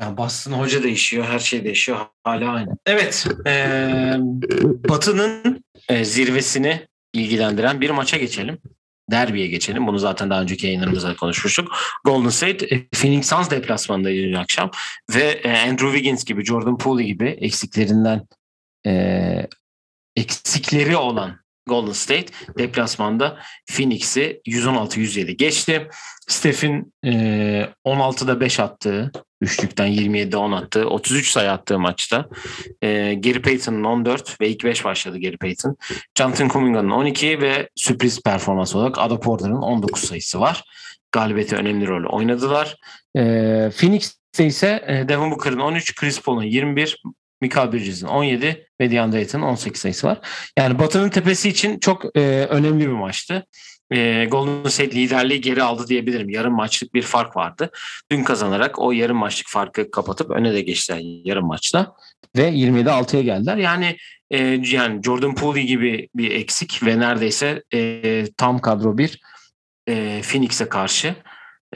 Yani 0.00 0.16
Boston 0.16 0.52
hoca 0.52 0.82
değişiyor, 0.82 1.24
her 1.24 1.38
şey 1.38 1.64
değişiyor. 1.64 1.98
Hala 2.24 2.52
aynı. 2.52 2.76
Evet, 2.86 3.26
ee, 3.46 4.14
Batı'nın 4.88 5.64
e, 5.88 6.04
zirvesini 6.04 6.86
ilgilendiren 7.12 7.80
bir 7.80 7.90
maça 7.90 8.16
geçelim. 8.16 8.58
Derbiye 9.10 9.46
geçelim. 9.46 9.86
Bunu 9.86 9.98
zaten 9.98 10.30
daha 10.30 10.42
önceki 10.42 10.66
yayınlarımızda 10.66 11.16
konuşmuştuk. 11.16 11.72
Golden 12.04 12.28
State, 12.28 12.66
e, 12.66 12.88
Phoenix 12.88 13.28
Suns 13.28 13.50
deplasmanında 13.50 14.10
dün 14.10 14.32
akşam 14.32 14.70
ve 15.14 15.24
e, 15.24 15.58
Andrew 15.58 15.92
Wiggins 15.92 16.24
gibi, 16.24 16.44
Jordan 16.44 16.78
Poole 16.78 17.04
gibi 17.04 17.28
eksiklerinden 17.28 18.26
e, 18.86 19.46
eksikleri 20.16 20.96
olan 20.96 21.40
Golden 21.66 21.92
State 21.92 22.26
deplasmanda 22.58 23.38
Phoenix'i 23.70 24.40
116-107 24.46 25.30
geçti. 25.30 25.88
Steph'in 26.28 26.94
e, 27.04 27.10
16'da 27.84 28.40
5 28.40 28.60
attığı, 28.60 29.12
üçlükten 29.40 29.88
27'de 29.88 30.36
10 30.36 30.52
attığı, 30.52 30.88
33 30.88 31.30
sayı 31.30 31.50
attığı 31.50 31.78
maçta. 31.78 32.28
E, 32.82 33.14
Gary 33.14 33.42
Payton'ın 33.42 33.84
14 33.84 34.40
ve 34.40 34.48
ilk 34.48 34.64
5 34.64 34.84
başladı 34.84 35.20
Gary 35.20 35.36
Payton. 35.36 35.76
Jonathan 36.18 36.48
Kuminga'nın 36.48 36.90
12 36.90 37.40
ve 37.40 37.68
sürpriz 37.74 38.22
performans 38.22 38.74
olarak 38.74 38.98
Ada 38.98 39.20
Porter'ın 39.20 39.62
19 39.62 40.04
sayısı 40.04 40.40
var. 40.40 40.64
Galibiyete 41.12 41.56
önemli 41.56 41.86
rol 41.86 42.16
oynadılar. 42.18 42.76
E, 43.16 43.22
Phoenix'te 43.76 44.46
ise 44.46 44.84
e, 44.86 45.08
Devin 45.08 45.30
Booker'ın 45.30 45.58
13, 45.58 45.94
Chris 45.94 46.22
Paul'un 46.22 46.42
21, 46.42 47.02
Michael 47.40 47.72
Bridges'in 47.72 48.06
17 48.06 48.66
ve 48.80 48.90
DeAndre 48.90 49.18
Ayton'un 49.18 49.42
18 49.42 49.80
sayısı 49.80 50.06
var. 50.06 50.18
Yani 50.58 50.78
Batı'nın 50.78 51.08
tepesi 51.08 51.48
için 51.48 51.78
çok 51.78 52.16
e, 52.16 52.20
önemli 52.50 52.86
bir 52.86 52.92
maçtı. 52.92 53.46
E, 53.90 54.24
Golden 54.24 54.68
State 54.68 54.96
liderliği 54.96 55.40
geri 55.40 55.62
aldı 55.62 55.86
diyebilirim. 55.88 56.30
Yarım 56.30 56.54
maçlık 56.54 56.94
bir 56.94 57.02
fark 57.02 57.36
vardı. 57.36 57.70
Dün 58.10 58.24
kazanarak 58.24 58.78
o 58.78 58.92
yarım 58.92 59.16
maçlık 59.16 59.48
farkı 59.48 59.90
kapatıp 59.90 60.30
öne 60.30 60.52
de 60.52 60.60
geçtiler 60.60 61.00
yarım 61.24 61.46
maçta. 61.46 61.94
Ve 62.36 62.46
27 62.46 62.88
6'ya 62.88 63.22
geldiler. 63.22 63.56
Yani 63.56 63.96
e, 64.30 64.38
yani 64.62 65.02
Jordan 65.02 65.34
Poole 65.34 65.62
gibi 65.62 66.08
bir 66.14 66.30
eksik 66.30 66.82
ve 66.82 66.98
neredeyse 66.98 67.62
e, 67.74 68.24
tam 68.36 68.58
kadro 68.58 68.98
bir 68.98 69.20
e, 69.88 70.20
Phoenix'e 70.22 70.68
karşı 70.68 71.14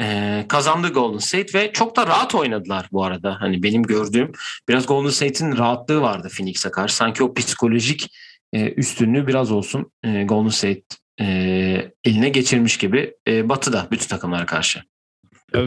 ee, 0.01 0.44
kazandı 0.48 0.88
Golden 0.88 1.18
State 1.18 1.59
ve 1.59 1.72
çok 1.72 1.96
da 1.96 2.07
rahat 2.07 2.35
oynadılar 2.35 2.88
bu 2.92 3.05
arada. 3.05 3.40
Hani 3.40 3.62
benim 3.62 3.83
gördüğüm 3.83 4.33
biraz 4.68 4.87
Golden 4.87 5.11
State'in 5.11 5.57
rahatlığı 5.57 6.01
vardı 6.01 6.29
Phoenix'e 6.37 6.70
karşı. 6.70 6.96
Sanki 6.96 7.25
o 7.25 7.35
psikolojik 7.35 8.14
e, 8.53 8.72
üstünlüğü 8.72 9.27
biraz 9.27 9.53
olsun 9.53 9.92
e, 10.05 10.25
Golden 10.25 10.48
State 10.48 10.83
e, 11.22 11.92
eline 12.04 12.28
geçirmiş 12.28 12.76
gibi 12.76 13.14
e, 13.28 13.48
Batı'da 13.48 13.88
bütün 13.90 14.08
takımlara 14.08 14.46
karşı. 14.46 14.82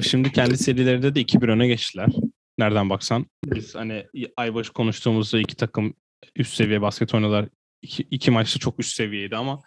Şimdi 0.02 0.32
kendi 0.32 0.58
serilerinde 0.58 1.15
de 1.15 1.22
2-1 1.22 1.52
öne 1.52 1.68
geçtiler. 1.68 2.10
Nereden 2.58 2.89
baksan. 2.89 3.26
Biz 3.46 3.76
hani 3.76 4.06
aybaşı 4.38 4.74
konuştuğumuzda 4.74 5.39
iki 5.39 5.56
takım 5.56 5.94
üst 6.36 6.54
seviye 6.54 6.82
basket 6.82 7.13
oynadılar. 7.13 7.46
İki, 7.82 8.08
iki 8.12 8.32
maçta 8.32 8.60
çok 8.60 8.80
üst 8.80 8.96
seviyeydi 8.96 9.36
ama 9.38 9.60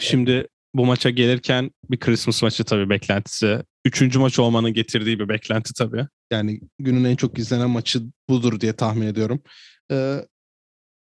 şimdi 0.00 0.48
bu 0.74 0.86
maça 0.86 1.10
gelirken 1.10 1.70
bir 1.90 1.98
Christmas 1.98 2.42
maçı 2.42 2.64
tabii 2.64 2.90
beklentisi. 2.90 3.62
Üçüncü 3.84 4.18
maç 4.18 4.38
olmanın 4.38 4.72
getirdiği 4.72 5.18
bir 5.18 5.28
beklenti 5.28 5.74
tabii. 5.74 6.06
Yani 6.30 6.60
günün 6.78 7.04
en 7.04 7.16
çok 7.16 7.38
izlenen 7.38 7.70
maçı 7.70 8.00
budur 8.28 8.60
diye 8.60 8.72
tahmin 8.72 9.06
ediyorum. 9.06 9.42
Ee, 9.92 10.16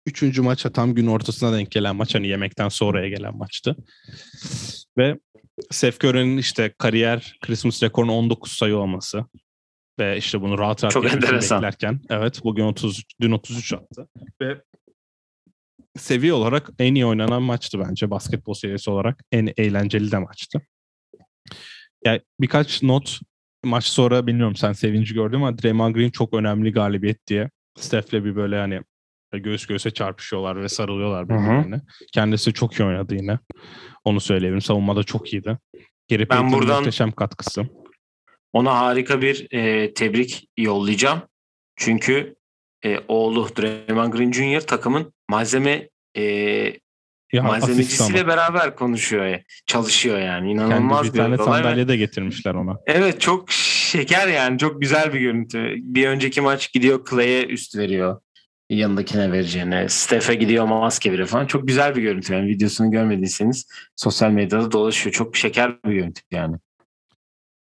üçüncü 0.06 0.42
maça 0.42 0.72
tam 0.72 0.96
gün 0.96 1.08
ortasına 1.08 1.58
denk 1.58 1.72
gelen 1.72 1.96
maç. 1.96 2.16
Hani 2.16 2.28
yemekten 2.28 2.70
sonraya 2.70 3.10
gelen 3.10 3.38
maçtı. 3.38 3.76
Ve 4.98 5.20
Seth 5.72 6.06
Curry'nin 6.06 6.38
işte 6.38 6.74
kariyer 6.78 7.38
Christmas 7.42 7.84
rekorunun 7.84 8.14
19 8.14 8.52
sayı 8.52 8.78
olması. 8.78 9.26
Ve 10.00 10.18
işte 10.18 10.42
bunu 10.42 10.58
rahat 10.58 10.84
rahat 10.84 10.94
Çok 10.94 11.14
enteresan. 11.14 11.58
beklerken. 11.62 12.02
Evet 12.10 12.42
bugün 12.44 12.64
30, 12.64 13.04
dün 13.22 13.32
33 13.32 13.74
attı. 13.74 14.08
Ve 14.42 14.62
seviye 15.98 16.34
olarak 16.34 16.70
en 16.80 16.96
iyi 16.96 17.06
oynanan 17.06 17.44
maçtı 17.44 17.80
bence 17.80 18.10
basketbol 18.10 18.54
seviyesi 18.54 18.90
olarak. 18.90 19.24
En 19.32 19.54
eğlenceli 19.58 20.12
de 20.12 20.18
maçtı. 20.18 20.62
Yani 22.06 22.22
birkaç 22.42 22.84
not 22.84 23.20
maç 23.64 23.86
sonra 23.86 24.28
bilmiyorum 24.28 24.56
sen 24.56 24.74
sevinci 24.74 25.14
gördün 25.14 25.36
ama 25.36 25.58
Draymond 25.58 25.96
Green 25.96 26.10
çok 26.10 26.34
önemli 26.34 26.72
galibiyet 26.72 27.28
diye 27.28 27.50
Steph'le 27.78 28.14
bir 28.14 28.36
böyle 28.36 28.58
hani 28.58 28.82
göğüs 29.38 29.66
göğüse 29.66 29.92
çarpışıyorlar 29.92 30.62
ve 30.62 30.70
sarılıyorlar 30.70 31.30
birbirlerine. 31.30 31.82
Kendisi 32.14 32.54
çok 32.54 32.74
iyi 32.80 32.84
oynadı 32.84 33.16
yine. 33.16 33.40
Onu 34.04 34.20
söyleyebilirim. 34.20 34.62
Savunmada 34.62 35.04
çok 35.04 35.34
iyiydi. 35.34 35.58
Geri 36.08 36.30
Ben 36.30 36.52
buradan- 36.52 36.78
muhteşem 36.78 37.12
katkısı. 37.12 37.66
Ona 38.54 38.80
harika 38.80 39.22
bir 39.22 39.48
e, 39.54 39.94
tebrik 39.94 40.48
yollayacağım. 40.58 41.22
Çünkü 41.76 42.36
e, 42.86 43.00
oğlu 43.08 43.48
Draymond 43.58 44.14
Green 44.14 44.32
Jr. 44.32 44.60
takımın 44.62 45.14
malzeme 45.30 45.90
e, 46.18 46.24
Ya, 47.34 47.44
malzemecisiyle 47.44 48.28
beraber 48.28 48.76
konuşuyor. 48.76 49.26
ya, 49.26 49.42
Çalışıyor 49.66 50.20
yani. 50.20 50.48
Kendi 50.56 50.64
İnanılmaz 50.74 51.14
bir 51.14 51.20
tane 51.20 51.38
sandalye 51.38 51.88
de 51.88 51.98
getirmişler 51.98 52.54
ona. 52.54 52.78
Evet 52.86 53.22
çok 53.22 53.52
şeker 53.52 54.28
yani. 54.28 54.58
Çok 54.58 54.82
güzel 54.82 55.14
bir 55.14 55.20
görüntü. 55.20 55.74
Bir 55.78 56.08
önceki 56.08 56.42
maç 56.42 56.74
gidiyor 56.74 57.06
Clay'e 57.10 57.46
üst 57.46 57.78
veriyor. 57.78 58.22
Yanındakine 58.76 59.32
vereceğine. 59.32 59.90
Steph'e 59.90 60.36
gidiyor 60.36 60.66
maske 60.66 61.12
veriyor 61.12 61.28
falan. 61.28 61.46
Çok 61.46 61.68
güzel 61.68 61.96
bir 61.96 62.02
görüntü. 62.02 62.34
Yani 62.34 62.48
videosunu 62.48 62.92
görmediyseniz 62.92 63.68
sosyal 63.96 64.32
medyada 64.32 64.72
dolaşıyor. 64.72 65.14
Çok 65.14 65.38
şeker 65.38 65.84
bir 65.86 65.94
görüntü 65.94 66.22
yani. 66.32 66.58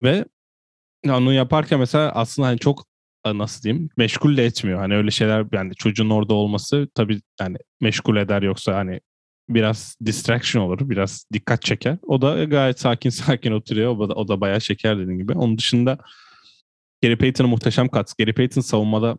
Ve 0.03 0.25
onu 1.09 1.33
yaparken 1.33 1.79
mesela 1.79 2.11
aslında 2.11 2.47
hani 2.47 2.59
çok 2.59 2.85
e, 3.25 3.37
nasıl 3.37 3.63
diyeyim 3.63 3.89
meşgul 3.97 4.37
de 4.37 4.45
etmiyor. 4.45 4.79
Hani 4.79 4.95
öyle 4.95 5.11
şeyler 5.11 5.45
yani 5.51 5.75
çocuğun 5.75 6.09
orada 6.09 6.33
olması 6.33 6.87
tabii 6.95 7.21
yani 7.39 7.57
meşgul 7.81 8.17
eder 8.17 8.41
yoksa 8.41 8.75
hani 8.75 8.99
biraz 9.49 9.97
distraction 10.05 10.63
olur. 10.63 10.89
Biraz 10.89 11.25
dikkat 11.33 11.61
çeker. 11.61 11.97
O 12.03 12.21
da 12.21 12.43
gayet 12.43 12.79
sakin 12.79 13.09
sakin 13.09 13.51
oturuyor. 13.51 13.97
O 13.97 14.09
da, 14.09 14.13
o 14.13 14.27
da 14.27 14.41
bayağı 14.41 14.61
şeker 14.61 14.99
dediğim 14.99 15.19
gibi. 15.19 15.33
Onun 15.33 15.57
dışında 15.57 15.97
Gary 17.03 17.15
Payton'ın 17.15 17.49
muhteşem 17.49 17.87
katkısı. 17.87 18.15
Gary 18.19 18.33
Payton 18.33 18.61
savunmada 18.61 19.17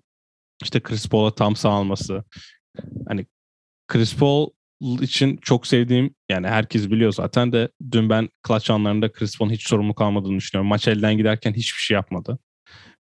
işte 0.63 0.81
Chris 0.81 1.09
Paul'a 1.09 1.35
tam 1.35 1.57
sağlaması. 1.57 2.25
Hani 3.09 3.27
Chris 3.89 4.17
Paul 4.17 4.51
için 4.81 5.37
çok 5.37 5.67
sevdiğim 5.67 6.15
yani 6.29 6.47
herkes 6.47 6.91
biliyor 6.91 7.13
zaten 7.13 7.53
de 7.53 7.69
dün 7.93 8.11
ben 8.11 8.29
clutch 8.49 8.71
anlarında 8.71 9.13
Chris 9.13 9.39
Paul'un 9.39 9.53
hiç 9.53 9.69
sorumluluk 9.69 10.01
almadığını 10.01 10.37
düşünüyorum. 10.37 10.69
Maç 10.69 10.89
elden 10.89 11.17
giderken 11.17 11.53
hiçbir 11.53 11.81
şey 11.81 11.95
yapmadı. 11.95 12.39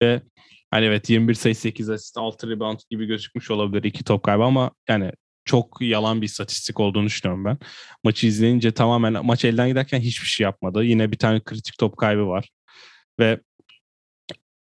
Ve 0.03 0.23
hani 0.71 0.85
evet 0.85 1.11
21 1.11 1.35
sayı 1.35 1.55
8 1.57 1.91
asist 1.91 2.19
6 2.19 2.51
rebound 2.51 2.79
gibi 2.91 3.07
gözükmüş 3.07 3.51
olabilir 3.51 3.83
iki 3.83 4.05
top 4.05 4.23
kaybı 4.23 4.45
ama 4.45 4.71
yani 4.89 5.13
çok 5.45 5.79
yalan 5.81 6.21
bir 6.23 6.27
istatistik 6.27 6.81
olduğunu 6.81 7.07
düşünüyorum 7.07 7.45
ben. 7.45 7.59
Maçı 8.05 8.27
izleyince 8.27 8.73
tamamen 8.73 9.27
maç 9.27 9.45
elden 9.45 9.69
giderken 9.69 10.01
hiçbir 10.01 10.27
şey 10.27 10.45
yapmadı. 10.45 10.85
Yine 10.85 11.13
bir 11.13 11.19
tane 11.19 11.41
kritik 11.41 11.79
top 11.79 11.97
kaybı 11.97 12.27
var. 12.27 12.51
Ve 13.21 13.41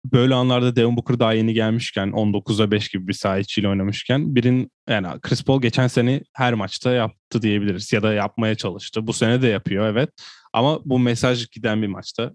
böyle 0.04 0.34
anlarda 0.34 0.76
Devin 0.76 0.96
Booker 0.96 1.18
daha 1.18 1.32
yeni 1.32 1.54
gelmişken 1.54 2.08
19'a 2.08 2.70
5 2.70 2.88
gibi 2.88 3.08
bir 3.08 3.12
saha 3.12 3.38
içiyle 3.38 3.68
oynamışken 3.68 4.34
birin 4.34 4.70
yani 4.88 5.20
Chris 5.20 5.44
Paul 5.44 5.62
geçen 5.62 5.86
sene 5.86 6.22
her 6.32 6.54
maçta 6.54 6.92
yaptı 6.92 7.42
diyebiliriz 7.42 7.92
ya 7.92 8.02
da 8.02 8.12
yapmaya 8.12 8.54
çalıştı. 8.54 9.06
Bu 9.06 9.12
sene 9.12 9.42
de 9.42 9.46
yapıyor 9.46 9.86
evet. 9.86 10.10
Ama 10.52 10.80
bu 10.84 10.98
mesaj 10.98 11.50
giden 11.50 11.82
bir 11.82 11.86
maçta 11.86 12.32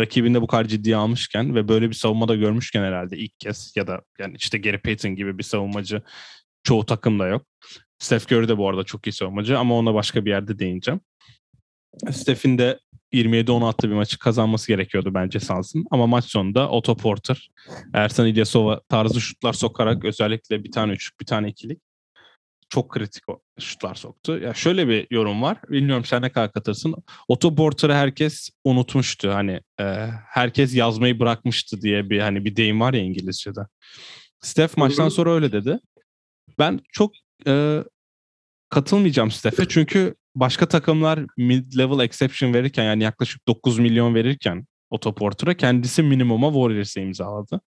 rakibinde 0.00 0.42
bu 0.42 0.46
kadar 0.46 0.64
ciddiye 0.64 0.96
almışken 0.96 1.54
ve 1.54 1.68
böyle 1.68 1.88
bir 1.88 1.94
savunmada 1.94 2.34
görmüşken 2.34 2.82
herhalde 2.82 3.16
ilk 3.16 3.40
kez 3.40 3.72
ya 3.76 3.86
da 3.86 4.00
yani 4.18 4.36
işte 4.36 4.58
Gary 4.58 4.78
Payton 4.78 5.16
gibi 5.16 5.38
bir 5.38 5.42
savunmacı 5.42 6.02
çoğu 6.62 6.86
takımda 6.86 7.26
yok. 7.26 7.46
Steph 7.98 8.32
Curry 8.32 8.48
de 8.48 8.58
bu 8.58 8.68
arada 8.68 8.84
çok 8.84 9.06
iyi 9.06 9.12
savunmacı 9.12 9.58
ama 9.58 9.74
ona 9.74 9.94
başka 9.94 10.24
bir 10.24 10.30
yerde 10.30 10.58
değineceğim. 10.58 11.00
Steph'in 12.10 12.58
de 12.58 12.78
27-10 13.12 13.68
attı 13.68 13.90
bir 13.90 13.94
maçı 13.94 14.18
kazanması 14.18 14.68
gerekiyordu 14.68 15.14
bence 15.14 15.40
Suns'ın. 15.40 15.84
Ama 15.90 16.06
maç 16.06 16.24
sonunda 16.24 16.70
Otto 16.70 16.96
Porter, 16.96 17.50
Ersan 17.94 18.26
İlyasova 18.26 18.80
tarzı 18.88 19.20
şutlar 19.20 19.52
sokarak 19.52 20.04
özellikle 20.04 20.64
bir 20.64 20.72
tane 20.72 20.92
üçlük 20.92 21.20
bir 21.20 21.26
tane 21.26 21.48
ikilik 21.48 21.80
çok 22.68 22.90
kritik 22.90 23.22
şutlar 23.58 23.94
soktu. 23.94 24.38
Ya 24.38 24.54
şöyle 24.54 24.88
bir 24.88 25.06
yorum 25.10 25.42
var. 25.42 25.58
Bilmiyorum 25.68 26.04
sen 26.04 26.22
ne 26.22 26.32
kadar 26.32 26.52
katırsın. 26.52 26.94
Otto 27.28 27.54
Porter'ı 27.54 27.94
herkes 27.94 28.50
unutmuştu. 28.64 29.34
Hani 29.34 29.60
e, 29.80 29.84
herkes 30.26 30.74
yazmayı 30.74 31.20
bırakmıştı 31.20 31.82
diye 31.82 32.10
bir 32.10 32.20
hani 32.20 32.44
bir 32.44 32.56
deyim 32.56 32.80
var 32.80 32.94
ya 32.94 33.00
İngilizce'de. 33.00 33.60
Steph 34.40 34.76
maçtan 34.76 35.08
sonra 35.08 35.34
öyle 35.34 35.52
dedi. 35.52 35.78
Ben 36.58 36.80
çok 36.92 37.12
e, 37.46 37.84
katılmayacağım 38.68 39.30
Steph'e 39.30 39.68
çünkü 39.68 40.14
başka 40.34 40.68
takımlar 40.68 41.18
mid-level 41.18 42.04
exception 42.04 42.54
verirken 42.54 42.84
yani 42.84 43.02
yaklaşık 43.02 43.48
9 43.48 43.78
milyon 43.78 44.14
verirken 44.14 44.66
Otto 44.90 45.14
Porter'a 45.14 45.54
kendisi 45.54 46.02
minimuma 46.02 46.46
Warriors'e 46.48 47.02
imzaladı. 47.02 47.60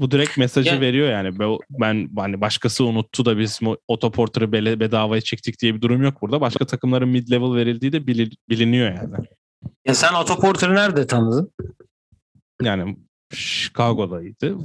Bu 0.00 0.10
direkt 0.10 0.38
mesajı 0.38 0.68
yani, 0.68 0.80
veriyor 0.80 1.10
yani. 1.10 1.38
Ben 1.70 2.10
hani 2.16 2.40
başkası 2.40 2.84
unuttu 2.84 3.24
da 3.24 3.38
biz 3.38 3.60
Otto 3.88 4.10
Porter'ı 4.10 4.52
bedavaya 4.52 5.20
çektik 5.20 5.60
diye 5.60 5.74
bir 5.74 5.80
durum 5.80 6.02
yok 6.02 6.22
burada. 6.22 6.40
Başka 6.40 6.66
takımların 6.66 7.14
mid-level 7.14 7.56
verildiği 7.56 7.92
de 7.92 8.06
biliniyor 8.48 8.94
yani. 8.94 9.14
Ya 9.86 9.94
sen 9.94 10.14
Otto 10.14 10.40
Porter'ı 10.40 10.74
nerede 10.74 11.06
tanıdın? 11.06 11.52
Yani 12.62 12.96
Chicago'daydı. 13.34 14.58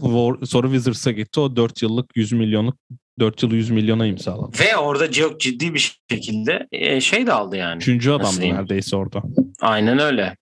Sonra 0.45 0.68
Wizards'a 0.68 1.11
gitti. 1.11 1.39
O 1.39 1.55
4 1.55 1.82
yıllık 1.82 2.18
100 2.18 2.32
milyonluk 2.32 2.76
4 3.20 3.43
yıl 3.43 3.51
100 3.51 3.70
milyona 3.70 4.05
imzaladı. 4.05 4.59
Ve 4.59 4.78
orada 4.78 5.11
çok 5.11 5.39
ciddi 5.39 5.74
bir 5.74 5.99
şekilde 6.11 6.68
e, 6.72 7.01
şey 7.01 7.28
de 7.28 7.34
aldı 7.34 7.55
yani. 7.55 7.78
Üçüncü 7.78 8.11
adamdı 8.11 8.41
neredeyse 8.41 8.95
orada. 8.95 9.24
Aynen 9.61 9.99
öyle. 9.99 10.38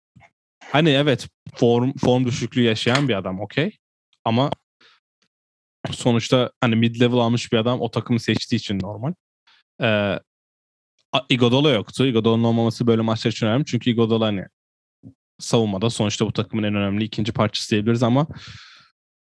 Hani 0.71 0.89
evet 0.89 1.27
form 1.55 1.93
form 1.93 2.25
düşüklüğü 2.25 2.61
yaşayan 2.61 3.07
bir 3.07 3.13
adam 3.13 3.39
okey. 3.39 3.77
Ama 4.25 4.51
sonuçta 5.91 6.51
hani 6.61 6.75
mid 6.75 7.01
level 7.01 7.17
almış 7.17 7.51
bir 7.51 7.57
adam 7.57 7.81
o 7.81 7.91
takımı 7.91 8.19
seçtiği 8.19 8.59
için 8.59 8.79
normal. 8.79 9.13
Ee, 9.81 10.19
Iguodala 11.29 11.69
yoktu. 11.69 12.05
Iguodala'nın 12.05 12.43
olmaması 12.43 12.87
böyle 12.87 13.01
maçlar 13.01 13.31
için 13.31 13.45
önemli. 13.45 13.65
Çünkü 13.65 13.89
Iguodala 13.89 14.25
hani 14.25 14.45
savunmada 15.39 15.89
sonuçta 15.89 16.25
bu 16.25 16.33
takımın 16.33 16.63
en 16.63 16.75
önemli 16.75 17.03
ikinci 17.03 17.31
parçası 17.31 17.71
diyebiliriz 17.71 18.03
ama 18.03 18.27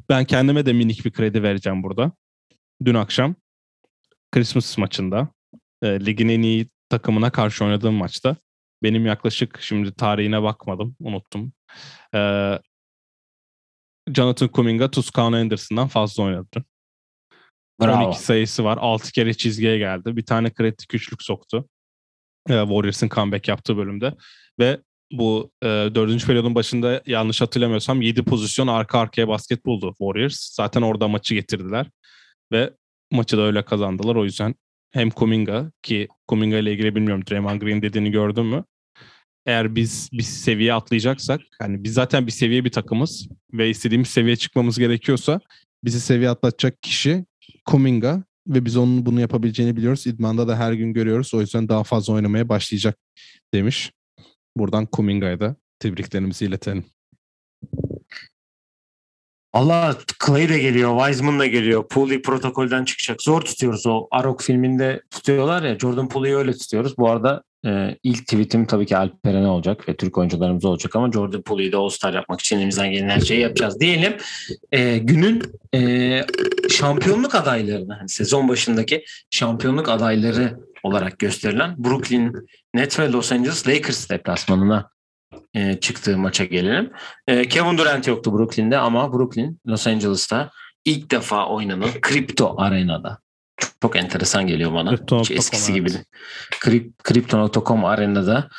ben 0.09 0.25
kendime 0.25 0.65
de 0.65 0.73
minik 0.73 1.05
bir 1.05 1.11
kredi 1.11 1.43
vereceğim 1.43 1.83
burada. 1.83 2.11
Dün 2.85 2.93
akşam 2.93 3.35
Christmas 4.31 4.77
maçında 4.77 5.29
e, 5.81 6.05
ligin 6.05 6.29
en 6.29 6.41
iyi 6.41 6.69
takımına 6.89 7.31
karşı 7.31 7.65
oynadığım 7.65 7.93
maçta 7.93 8.35
benim 8.83 9.05
yaklaşık 9.05 9.61
şimdi 9.61 9.93
tarihine 9.93 10.43
bakmadım 10.43 10.95
unuttum. 10.99 11.53
E, 12.15 12.19
Jonathan 14.13 14.47
Kuminga 14.47 14.91
Tuscano 14.91 15.35
Anderson'dan 15.35 15.87
fazla 15.87 16.23
oynadı. 16.23 16.63
Bravo. 17.81 18.05
12 18.05 18.19
sayısı 18.19 18.63
var. 18.63 18.77
6 18.81 19.11
kere 19.11 19.33
çizgiye 19.33 19.77
geldi. 19.77 20.15
Bir 20.15 20.25
tane 20.25 20.53
kritik 20.53 20.93
üçlük 20.93 21.23
soktu. 21.23 21.69
E, 22.49 22.53
Warriors'ın 22.53 23.09
comeback 23.09 23.47
yaptığı 23.47 23.77
bölümde. 23.77 24.13
Ve 24.59 24.79
bu 25.11 25.51
e, 25.61 25.67
dördüncü 25.67 26.27
periyodun 26.27 26.55
başında 26.55 27.01
yanlış 27.05 27.41
hatırlamıyorsam 27.41 28.01
7 28.01 28.23
pozisyon 28.23 28.67
arka 28.67 28.99
arkaya 28.99 29.27
basket 29.27 29.65
buldu 29.65 29.95
Warriors. 29.97 30.53
Zaten 30.53 30.81
orada 30.81 31.07
maçı 31.07 31.33
getirdiler. 31.33 31.87
Ve 32.51 32.73
maçı 33.11 33.37
da 33.37 33.41
öyle 33.41 33.65
kazandılar. 33.65 34.15
O 34.15 34.23
yüzden 34.23 34.55
hem 34.91 35.09
Kuminga 35.09 35.71
ki 35.83 36.07
Kuminga 36.27 36.57
ile 36.57 36.73
ilgili 36.73 36.95
bilmiyorum 36.95 37.23
Draymond 37.29 37.61
Green 37.61 37.81
dediğini 37.81 38.11
gördün 38.11 38.45
mü? 38.45 38.63
Eğer 39.45 39.75
biz 39.75 40.09
bir 40.13 40.23
seviye 40.23 40.73
atlayacaksak 40.73 41.41
hani 41.59 41.83
biz 41.83 41.93
zaten 41.93 42.27
bir 42.27 42.31
seviye 42.31 42.65
bir 42.65 42.71
takımız 42.71 43.27
ve 43.53 43.69
istediğimiz 43.69 44.07
seviyeye 44.07 44.35
çıkmamız 44.35 44.79
gerekiyorsa 44.79 45.39
bizi 45.83 46.01
seviye 46.01 46.29
atlatacak 46.29 46.83
kişi 46.83 47.25
Kuminga 47.65 48.23
ve 48.47 48.65
biz 48.65 48.77
onun 48.77 49.05
bunu 49.05 49.21
yapabileceğini 49.21 49.77
biliyoruz. 49.77 50.07
İdmanda 50.07 50.47
da 50.47 50.59
her 50.59 50.73
gün 50.73 50.93
görüyoruz. 50.93 51.33
O 51.33 51.41
yüzden 51.41 51.69
daha 51.69 51.83
fazla 51.83 52.13
oynamaya 52.13 52.49
başlayacak 52.49 52.97
demiş. 53.53 53.91
Buradan 54.57 54.85
Kuminga'ya 54.85 55.39
da 55.39 55.55
tebriklerimizi 55.79 56.45
iletelim. 56.45 56.85
Allah 59.53 59.97
Clay 60.25 60.49
de 60.49 60.59
geliyor, 60.59 60.97
Wiseman 60.97 61.39
da 61.39 61.45
geliyor. 61.45 61.87
Pooley 61.87 62.21
protokolden 62.21 62.85
çıkacak. 62.85 63.21
Zor 63.21 63.41
tutuyoruz 63.41 63.87
o 63.87 64.07
Arok 64.11 64.41
filminde 64.41 65.01
tutuyorlar 65.11 65.63
ya. 65.63 65.79
Jordan 65.79 66.09
Pooley'i 66.09 66.35
öyle 66.35 66.53
tutuyoruz. 66.53 66.97
Bu 66.97 67.09
arada 67.09 67.43
e, 67.65 67.97
ilk 68.03 68.27
tweetim 68.27 68.65
tabii 68.65 68.85
ki 68.85 68.97
Alperen'e 68.97 69.47
olacak 69.47 69.89
ve 69.89 69.95
Türk 69.95 70.17
oyuncularımız 70.17 70.65
olacak 70.65 70.95
ama 70.95 71.11
Jordan 71.11 71.41
Pooley'i 71.41 71.71
de 71.71 71.77
All-Star 71.77 72.13
yapmak 72.13 72.39
için 72.39 72.57
elimizden 72.57 72.91
gelen 72.91 73.09
her 73.09 73.19
şeyi 73.19 73.39
yapacağız. 73.39 73.79
Diyelim 73.79 74.13
e, 74.71 74.97
günün 74.97 75.43
e, 75.75 76.21
şampiyonluk 76.69 77.35
adaylarını, 77.35 77.93
hani 77.93 78.09
sezon 78.09 78.49
başındaki 78.49 79.05
şampiyonluk 79.29 79.89
adayları 79.89 80.59
olarak 80.83 81.19
gösterilen 81.19 81.83
Brooklyn 81.83 82.33
Nets 82.73 82.99
ve 82.99 83.11
Los 83.11 83.31
Angeles 83.31 83.67
Lakers 83.67 84.09
deplasmanına 84.09 84.89
e, 85.53 85.79
çıktığı 85.79 86.17
maça 86.17 86.45
gelelim. 86.45 86.91
E, 87.27 87.47
Kevin 87.47 87.77
Durant 87.77 88.07
yoktu 88.07 88.33
Brooklyn'de 88.33 88.77
ama 88.77 89.13
Brooklyn 89.13 89.59
Los 89.67 89.87
Angeles'ta 89.87 90.49
ilk 90.85 91.11
defa 91.11 91.47
oynanan 91.47 91.89
Crypto 92.07 92.55
Arena'da. 92.57 93.19
Çok, 93.57 93.71
çok 93.81 93.95
enteresan 93.95 94.47
geliyor 94.47 94.73
bana. 94.73 94.91
Hiç 95.19 95.31
eskisi 95.31 95.73
gibi. 95.73 95.89
Crypto.com 97.03 97.85
Arena'da 97.85 98.49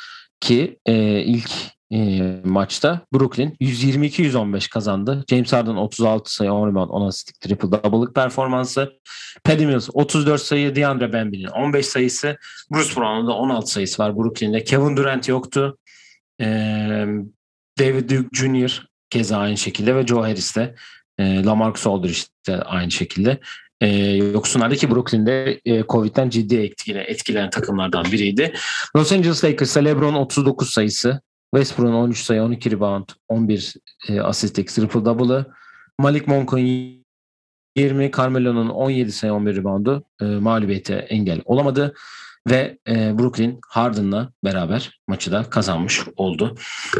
ki 0.41 0.79
e, 0.85 0.93
ilk 1.21 1.51
e, 1.91 2.21
maçta 2.43 3.01
Brooklyn 3.13 3.55
122-115 3.61 4.69
kazandı. 4.69 5.23
James 5.29 5.53
Harden 5.53 5.75
36 5.75 6.33
sayı 6.33 6.53
10 6.53 6.69
rebound 6.69 6.89
10 6.89 7.07
asist 7.07 7.41
triple 7.41 7.71
double'lık 7.71 8.15
performansı. 8.15 8.93
Paddy 9.43 9.65
Mills 9.65 9.89
34 9.93 10.41
sayı 10.41 10.75
DeAndre 10.75 11.13
Bembry'nin 11.13 11.47
15 11.47 11.85
sayısı. 11.85 12.37
Bruce 12.71 12.95
Brown'un 12.95 13.27
da 13.27 13.33
16 13.33 13.71
sayısı 13.71 14.03
var 14.03 14.17
Brooklyn'de. 14.17 14.63
Kevin 14.63 14.97
Durant 14.97 15.27
yoktu. 15.27 15.77
E, 16.41 16.47
David 17.79 18.09
Duke 18.09 18.27
Jr. 18.33 18.87
keza 19.09 19.37
aynı 19.37 19.57
şekilde 19.57 19.95
ve 19.95 20.07
Joe 20.07 20.21
Harris 20.21 20.55
de 20.55 20.75
e, 21.17 21.43
Lamarcus 21.43 21.87
Aldridge 21.87 22.19
de 22.47 22.61
aynı 22.61 22.91
şekilde 22.91 23.39
e, 23.81 23.87
yoksunlardı 24.15 24.75
ki 24.75 24.91
Brooklyn'de 24.91 25.61
e, 25.65 25.83
Covid'den 25.83 26.29
ciddi 26.29 26.55
etkile, 26.55 27.01
etkilenen 27.01 27.49
takımlardan 27.49 28.05
biriydi. 28.05 28.53
Los 28.95 29.11
Angeles 29.11 29.43
Lakers'ta 29.43 29.79
LeBron 29.79 30.13
39 30.13 30.69
sayısı, 30.69 31.21
Westbrook'un 31.55 31.93
13 31.93 32.19
sayı, 32.19 32.41
12 32.41 32.71
rebound, 32.71 33.09
11 33.27 33.73
e, 34.09 34.21
asistlik 34.21 34.67
triple 34.67 35.05
double'ı, 35.05 35.45
Malik 35.99 36.27
Monk'un 36.27 36.59
20, 37.75 38.11
Carmelo'nun 38.11 38.69
17 38.69 39.11
sayı, 39.11 39.33
11 39.33 39.55
reboundu 39.55 40.03
e, 40.21 40.25
mağlubiyete 40.25 40.95
engel 40.95 41.41
olamadı 41.45 41.93
ve 42.49 42.77
e, 42.87 43.19
Brooklyn 43.19 43.59
Harden'la 43.67 44.31
beraber 44.43 44.99
maçı 45.07 45.31
da 45.31 45.43
kazanmış 45.43 46.01
oldu. 46.15 46.55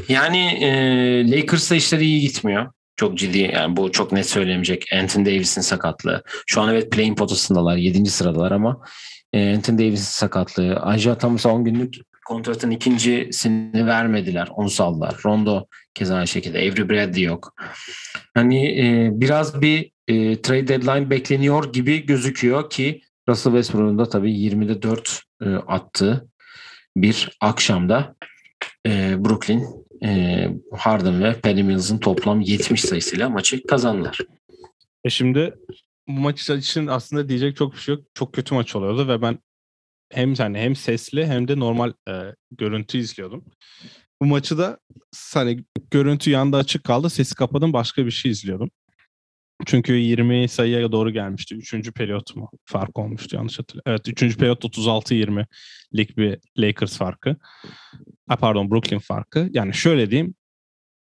Yani 0.09 0.37
e, 0.37 1.31
Lakers'ta 1.31 1.75
işleri 1.75 2.05
iyi 2.05 2.21
gitmiyor. 2.21 2.71
Çok 2.95 3.17
ciddi 3.17 3.37
yani 3.37 3.77
bu 3.77 3.91
çok 3.91 4.11
net 4.11 4.29
söylemeyecek. 4.29 4.85
Anthony 4.93 5.25
Davis'in 5.25 5.61
sakatlığı. 5.61 6.23
Şu 6.47 6.61
an 6.61 6.69
evet 6.69 6.91
playing 6.91 7.17
potasındalar. 7.17 7.77
7. 7.77 8.05
sıradalar 8.05 8.51
ama 8.51 8.81
e, 9.33 9.55
Anthony 9.55 9.77
Davis'in 9.77 10.19
sakatlığı. 10.19 10.79
Anja 10.79 11.17
Thomas'a 11.17 11.49
10 11.49 11.63
günlük 11.63 11.95
kontratın 12.25 12.71
ikincisini 12.71 13.87
vermediler. 13.87 14.47
Onu 14.55 14.69
saldılar. 14.69 15.15
Rondo 15.25 15.67
keza 15.93 16.15
aynı 16.15 16.27
şekilde. 16.27 16.57
Avery 16.57 16.89
Bradley 16.89 17.23
yok. 17.23 17.53
Hani 18.33 18.79
e, 18.79 19.09
biraz 19.11 19.61
bir 19.61 19.91
e, 20.07 20.41
trade 20.41 20.67
deadline 20.67 21.09
bekleniyor 21.09 21.73
gibi 21.73 22.05
gözüküyor 22.05 22.69
ki 22.69 23.01
Russell 23.29 23.53
Westbrook'un 23.53 23.99
da 23.99 24.09
tabii 24.09 24.31
20'de 24.31 24.81
4 24.81 25.24
e, 25.41 25.49
attığı 25.49 26.29
bir 26.97 27.37
akşamda 27.41 28.15
e, 28.87 29.15
Brooklyn 29.25 29.65
e, 30.03 30.49
Harden 30.71 31.23
ve 31.23 31.33
Patty 31.33 31.61
Mills'ın 31.61 31.97
toplam 31.97 32.41
70 32.41 32.81
sayısıyla 32.81 33.29
maçı 33.29 33.67
kazandılar. 33.67 34.19
E 35.03 35.09
şimdi 35.09 35.53
bu 36.07 36.11
maç 36.11 36.49
için 36.49 36.87
aslında 36.87 37.29
diyecek 37.29 37.55
çok 37.55 37.73
bir 37.73 37.77
şey 37.77 37.95
yok. 37.95 38.03
Çok 38.13 38.33
kötü 38.33 38.55
maç 38.55 38.75
oluyordu 38.75 39.07
ve 39.07 39.21
ben 39.21 39.39
hem 40.11 40.33
yani 40.39 40.57
hem 40.57 40.75
sesli 40.75 41.27
hem 41.27 41.47
de 41.47 41.59
normal 41.59 41.93
e, 42.09 42.35
görüntü 42.51 42.97
izliyordum. 42.97 43.45
Bu 44.21 44.25
maçı 44.25 44.57
da 44.57 44.79
hani 45.33 45.63
görüntü 45.91 46.29
yanda 46.29 46.57
açık 46.57 46.83
kaldı. 46.83 47.09
Sesi 47.09 47.35
kapadım 47.35 47.73
başka 47.73 48.05
bir 48.05 48.11
şey 48.11 48.31
izliyordum. 48.31 48.71
Çünkü 49.65 49.93
20 49.93 50.47
sayıya 50.47 50.91
doğru 50.91 51.11
gelmişti. 51.11 51.55
Üçüncü 51.55 51.91
periyot 51.91 52.35
mu? 52.35 52.49
Fark 52.65 52.99
olmuştu 52.99 53.35
yanlış 53.35 53.59
hatırlıyorum. 53.59 53.91
Evet 53.91 54.07
üçüncü 54.07 54.37
periyot 54.37 54.63
36-20'lik 54.63 56.17
bir 56.17 56.39
Lakers 56.57 56.97
farkı. 56.97 57.35
Ha, 58.27 58.35
pardon 58.35 58.71
Brooklyn 58.71 58.99
farkı. 58.99 59.49
Yani 59.51 59.73
şöyle 59.73 60.11
diyeyim. 60.11 60.35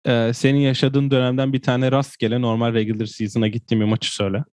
E, 0.05 0.31
senin 0.33 0.59
yaşadığın 0.59 1.11
dönemden 1.11 1.53
bir 1.53 1.61
tane 1.61 1.91
rastgele 1.91 2.41
normal 2.41 2.73
regular 2.73 3.05
season'a 3.05 3.47
gittiğim 3.47 3.81
bir 3.81 3.89
maçı 3.89 4.15
söyle. 4.15 4.43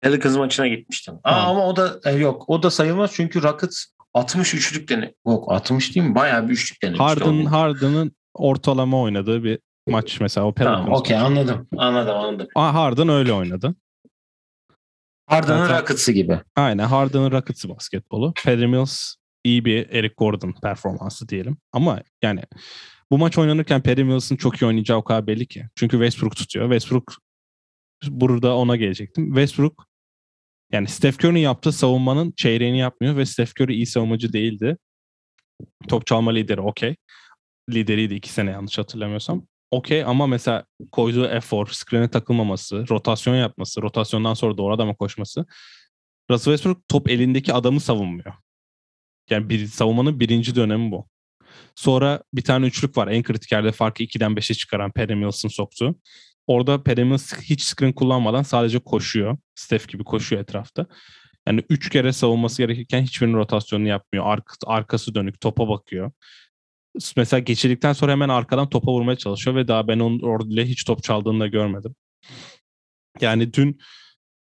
Pelicans 0.00 0.36
maçına 0.36 0.68
gitmiştim. 0.68 1.14
Aa, 1.24 1.42
ama 1.42 1.66
o 1.66 1.76
da 1.76 2.00
e, 2.04 2.10
yok. 2.10 2.44
O 2.48 2.62
da 2.62 2.70
sayılmaz 2.70 3.12
çünkü 3.14 3.42
Rockets 3.42 3.84
60 4.14 4.54
üçlük 4.54 4.88
dene. 4.88 5.14
Yok 5.26 5.52
60 5.52 5.94
değil 5.94 6.06
mi? 6.06 6.14
Bayağı 6.14 6.48
bir 6.48 6.52
üçlük 6.52 6.82
denemişti. 6.82 7.04
Harden, 7.04 7.44
Harden'ın 7.44 8.12
ortalama 8.34 9.00
oynadığı 9.00 9.44
bir 9.44 9.58
maç 9.90 10.20
mesela 10.20 10.46
o 10.46 10.54
Pelicans. 10.54 10.76
Tamam 10.76 10.92
okey 10.92 11.16
anladım. 11.16 11.68
Anladım 11.76 12.16
anladım. 12.16 12.48
Harden 12.54 13.08
öyle 13.08 13.32
oynadı. 13.32 13.74
Harden'ın 15.26 15.68
Rockets'ı 15.68 16.12
gibi. 16.12 16.40
Aynen 16.56 16.84
Harden'ın 16.84 17.30
Rockets'ı 17.30 17.68
basketbolu. 17.68 18.32
Patty 18.44 18.66
Mills 18.66 19.14
iyi 19.44 19.64
bir 19.64 19.90
Eric 19.90 20.14
Gordon 20.16 20.54
performansı 20.62 21.28
diyelim. 21.28 21.56
Ama 21.72 22.02
yani 22.22 22.42
bu 23.10 23.18
maç 23.18 23.38
oynanırken 23.38 23.82
Patty 23.82 24.02
Mills'ın 24.02 24.36
çok 24.36 24.62
iyi 24.62 24.66
oynayacağı 24.66 24.98
o 24.98 25.04
kadar 25.04 25.26
belli 25.26 25.46
ki. 25.46 25.66
Çünkü 25.76 25.96
Westbrook 25.96 26.36
tutuyor. 26.36 26.64
Westbrook 26.64 27.14
burada 28.08 28.56
ona 28.56 28.76
gelecektim. 28.76 29.26
Westbrook 29.26 29.86
yani 30.72 30.88
Steph 30.88 31.18
Curry'nin 31.24 31.40
yaptığı 31.40 31.72
savunmanın 31.72 32.32
çeyreğini 32.36 32.78
yapmıyor 32.78 33.16
ve 33.16 33.26
Steph 33.26 33.60
Curry 33.60 33.74
iyi 33.74 33.86
savunmacı 33.86 34.32
değildi. 34.32 34.76
Top 35.88 36.06
çalma 36.06 36.30
lideri 36.30 36.60
okey. 36.60 36.96
Lideriydi 37.70 38.14
iki 38.14 38.32
sene 38.32 38.50
yanlış 38.50 38.78
hatırlamıyorsam. 38.78 39.46
Okey 39.70 40.04
ama 40.04 40.26
mesela 40.26 40.64
koyduğu 40.92 41.26
efor, 41.26 41.66
screen'e 41.66 42.08
takılmaması, 42.10 42.84
rotasyon 42.88 43.36
yapması, 43.36 43.82
rotasyondan 43.82 44.34
sonra 44.34 44.58
doğru 44.58 44.74
adama 44.74 44.94
koşması. 44.94 45.46
Russell 46.30 46.52
Westbrook 46.52 46.88
top 46.88 47.10
elindeki 47.10 47.52
adamı 47.52 47.80
savunmuyor. 47.80 48.34
Yani 49.30 49.48
bir, 49.48 49.66
savunmanın 49.66 50.20
birinci 50.20 50.54
dönemi 50.54 50.90
bu. 50.90 51.08
Sonra 51.74 52.22
bir 52.34 52.42
tane 52.42 52.66
üçlük 52.66 52.96
var. 52.96 53.08
En 53.08 53.22
kritik 53.22 53.52
yerde 53.52 53.72
farkı 53.72 54.02
2'den 54.02 54.32
5'e 54.32 54.54
çıkaran 54.54 54.92
Perry 54.92 55.14
Mills'ın 55.14 55.48
soktuğu. 55.48 55.96
Orada 56.46 56.82
Perry 56.82 57.04
Mills 57.04 57.34
hiç 57.34 57.62
screen 57.62 57.92
kullanmadan 57.92 58.42
sadece 58.42 58.78
koşuyor. 58.78 59.38
Steph 59.54 59.88
gibi 59.88 60.04
koşuyor 60.04 60.42
etrafta. 60.42 60.86
Yani 61.46 61.64
üç 61.70 61.90
kere 61.90 62.12
savunması 62.12 62.62
gerekirken 62.62 63.02
hiçbirinin 63.02 63.36
rotasyonunu 63.36 63.88
yapmıyor. 63.88 64.26
Ark, 64.26 64.54
arkası 64.66 65.14
dönük 65.14 65.40
topa 65.40 65.68
bakıyor. 65.68 66.12
Mesela 67.16 67.40
geçirdikten 67.40 67.92
sonra 67.92 68.12
hemen 68.12 68.28
arkadan 68.28 68.68
topa 68.68 68.92
vurmaya 68.92 69.16
çalışıyor 69.16 69.56
ve 69.56 69.68
daha 69.68 69.88
ben 69.88 69.98
onun 69.98 70.20
orada 70.20 70.50
bile 70.50 70.66
hiç 70.66 70.84
top 70.84 71.02
çaldığını 71.02 71.40
da 71.40 71.46
görmedim. 71.46 71.94
Yani 73.20 73.52
dün 73.52 73.80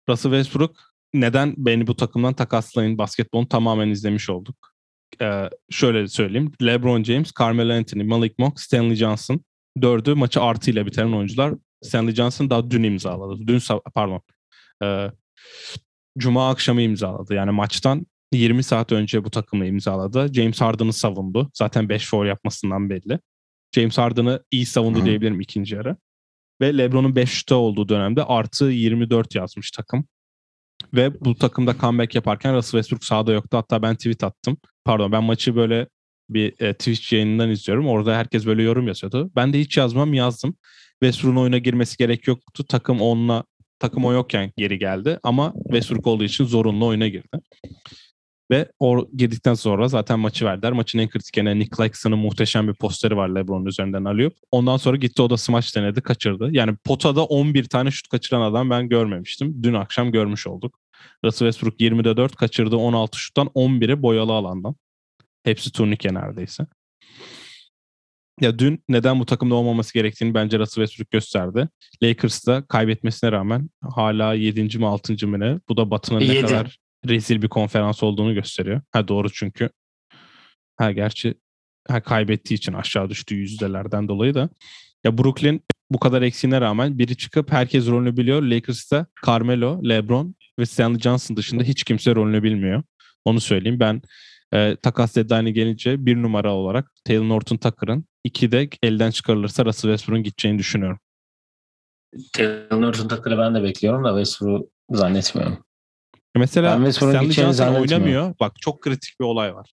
Russell 0.08 0.32
Westbrook 0.32 0.76
neden 1.14 1.54
beni 1.56 1.86
bu 1.86 1.96
takımdan 1.96 2.34
takaslayın 2.34 2.98
basketbolunu 2.98 3.48
tamamen 3.48 3.88
izlemiş 3.88 4.30
olduk. 4.30 4.56
Ee, 5.20 5.50
şöyle 5.70 6.08
söyleyeyim. 6.08 6.52
LeBron 6.62 7.04
James, 7.04 7.32
Carmelo 7.40 7.72
Anthony, 7.72 8.02
Malik 8.02 8.38
Monk, 8.38 8.60
Stanley 8.60 8.96
Johnson 8.96 9.40
dördü 9.82 10.14
maçı 10.14 10.42
artıyla 10.42 10.86
bitiren 10.86 11.12
oyuncular. 11.12 11.54
Stanley 11.82 12.14
Johnson 12.14 12.50
daha 12.50 12.70
dün 12.70 12.82
imzaladı. 12.82 13.46
Dün 13.46 13.60
pardon. 13.94 14.22
Ee, 14.82 15.10
Cuma 16.18 16.50
akşamı 16.50 16.82
imzaladı. 16.82 17.34
Yani 17.34 17.50
maçtan 17.50 18.06
20 18.32 18.62
saat 18.62 18.92
önce 18.92 19.24
bu 19.24 19.30
takımı 19.30 19.66
imzaladı. 19.66 20.32
James 20.32 20.60
Harden'ı 20.60 20.92
savundu. 20.92 21.50
Zaten 21.54 21.88
5 21.88 22.06
foul 22.10 22.26
yapmasından 22.26 22.90
belli. 22.90 23.18
James 23.74 23.98
Harden'ı 23.98 24.44
iyi 24.50 24.66
savundu 24.66 25.00
Hı. 25.00 25.04
diyebilirim 25.04 25.40
ikinci 25.40 25.74
yarı. 25.74 25.96
Ve 26.60 26.78
LeBron'un 26.78 27.16
5 27.16 27.30
şutu 27.30 27.54
olduğu 27.54 27.88
dönemde 27.88 28.24
artı 28.24 28.64
24 28.64 29.34
yazmış 29.34 29.70
takım. 29.70 30.04
Ve 30.94 31.20
bu 31.20 31.34
takımda 31.34 31.76
comeback 31.80 32.14
yaparken 32.14 32.56
Russell 32.56 32.70
Westbrook 32.70 33.04
sahada 33.04 33.32
yoktu. 33.32 33.56
Hatta 33.56 33.82
ben 33.82 33.96
tweet 33.96 34.24
attım. 34.24 34.56
Pardon 34.84 35.12
ben 35.12 35.24
maçı 35.24 35.56
böyle 35.56 35.88
bir 36.30 36.60
e, 36.60 36.72
Twitch 36.74 37.12
yayınından 37.12 37.50
izliyorum. 37.50 37.88
Orada 37.88 38.16
herkes 38.16 38.46
böyle 38.46 38.62
yorum 38.62 38.88
yazıyordu. 38.88 39.30
Ben 39.36 39.52
de 39.52 39.60
hiç 39.60 39.76
yazmam 39.76 40.14
yazdım. 40.14 40.56
Westbrook'un 41.02 41.40
oyuna 41.40 41.58
girmesi 41.58 41.96
gerek 41.96 42.26
yoktu. 42.26 42.64
Takım 42.68 43.00
onunla 43.00 43.44
takım 43.78 44.04
o 44.04 44.12
yokken 44.12 44.52
geri 44.56 44.78
geldi. 44.78 45.18
Ama 45.22 45.52
Westbrook 45.64 46.06
olduğu 46.06 46.24
için 46.24 46.44
zorunlu 46.44 46.86
oyuna 46.86 47.08
girdi. 47.08 47.40
Ve 48.50 48.72
o 48.78 49.08
girdikten 49.16 49.54
sonra 49.54 49.88
zaten 49.88 50.20
maçı 50.20 50.44
verdiler. 50.44 50.72
Maçın 50.72 50.98
en 50.98 51.08
kritik 51.08 51.36
yerine 51.36 51.58
Nick 51.58 51.76
Claxton'ın 51.76 52.18
muhteşem 52.18 52.68
bir 52.68 52.74
posteri 52.74 53.16
var 53.16 53.28
LeBron'un 53.28 53.66
üzerinden 53.66 54.04
alıyor. 54.04 54.30
Ondan 54.50 54.76
sonra 54.76 54.96
gitti 54.96 55.22
o 55.22 55.30
da 55.30 55.36
smaç 55.36 55.76
denedi, 55.76 56.00
kaçırdı. 56.00 56.48
Yani 56.52 56.76
potada 56.84 57.24
11 57.24 57.64
tane 57.64 57.90
şut 57.90 58.08
kaçıran 58.08 58.40
adam 58.40 58.70
ben 58.70 58.88
görmemiştim. 58.88 59.62
Dün 59.62 59.74
akşam 59.74 60.12
görmüş 60.12 60.46
olduk. 60.46 60.78
Russell 61.24 61.52
Westbrook 61.52 61.80
20'de 61.80 62.16
4 62.16 62.36
kaçırdı 62.36 62.76
16 62.76 63.18
şuttan 63.18 63.46
11'i 63.46 64.02
boyalı 64.02 64.32
alandan. 64.32 64.74
Hepsi 65.44 65.72
turnike 65.72 66.14
neredeyse. 66.14 66.66
Ya 68.40 68.58
dün 68.58 68.84
neden 68.88 69.20
bu 69.20 69.26
takımda 69.26 69.54
olmaması 69.54 69.94
gerektiğini 69.94 70.34
bence 70.34 70.58
Russell 70.58 70.84
Westbrook 70.84 71.10
gösterdi. 71.10 71.68
Lakers'ta 72.02 72.66
kaybetmesine 72.66 73.32
rağmen 73.32 73.70
hala 73.94 74.34
7. 74.34 74.78
mi 74.78 74.86
6. 74.86 75.28
mı 75.28 75.40
ne? 75.40 75.58
Bu 75.68 75.76
da 75.76 75.90
Batı'nın 75.90 76.20
ne 76.20 76.40
kadar 76.40 76.78
rezil 77.08 77.42
bir 77.42 77.48
konferans 77.48 78.02
olduğunu 78.02 78.34
gösteriyor. 78.34 78.80
Ha 78.90 79.08
doğru 79.08 79.30
çünkü. 79.32 79.70
Ha 80.76 80.92
gerçi 80.92 81.34
ha, 81.88 82.02
kaybettiği 82.02 82.58
için 82.58 82.72
aşağı 82.72 83.10
düştü 83.10 83.34
yüzdelerden 83.34 84.08
dolayı 84.08 84.34
da. 84.34 84.48
Ya 85.04 85.18
Brooklyn 85.18 85.60
bu 85.90 85.98
kadar 85.98 86.22
eksiğine 86.22 86.60
rağmen 86.60 86.98
biri 86.98 87.16
çıkıp 87.16 87.52
herkes 87.52 87.86
rolünü 87.86 88.16
biliyor. 88.16 88.42
Lakers'ta 88.42 89.06
Carmelo, 89.26 89.80
LeBron 89.88 90.34
ve 90.58 90.66
Stanley 90.66 91.00
Johnson 91.00 91.36
dışında 91.36 91.62
hiç 91.62 91.84
kimse 91.84 92.14
rolünü 92.14 92.42
bilmiyor. 92.42 92.82
Onu 93.24 93.40
söyleyeyim. 93.40 93.80
Ben 93.80 94.02
e, 94.54 94.76
takas 94.82 95.16
deadline'ı 95.16 95.50
gelince 95.50 96.06
bir 96.06 96.22
numara 96.22 96.54
olarak 96.54 96.92
Taylor 97.04 97.28
Norton 97.28 97.56
Tucker'ın 97.56 98.04
iki 98.24 98.52
de 98.52 98.68
elden 98.82 99.10
çıkarılırsa 99.10 99.64
Russell 99.64 99.90
Westbrook'un 99.90 100.22
gideceğini 100.22 100.58
düşünüyorum. 100.58 100.98
Taylor 102.32 102.80
Norton 102.80 103.08
Tucker'ı 103.08 103.38
ben 103.38 103.54
de 103.54 103.62
bekliyorum 103.62 104.04
da 104.04 104.08
Westbrook 104.08 104.68
zannetmiyorum. 104.90 105.64
Mesela 106.36 106.92
Stanley 106.92 107.30
Johnson 107.30 107.74
oynamıyor. 107.74 108.34
Bak 108.40 108.52
çok 108.60 108.82
kritik 108.82 109.20
bir 109.20 109.24
olay 109.24 109.54
var. 109.54 109.70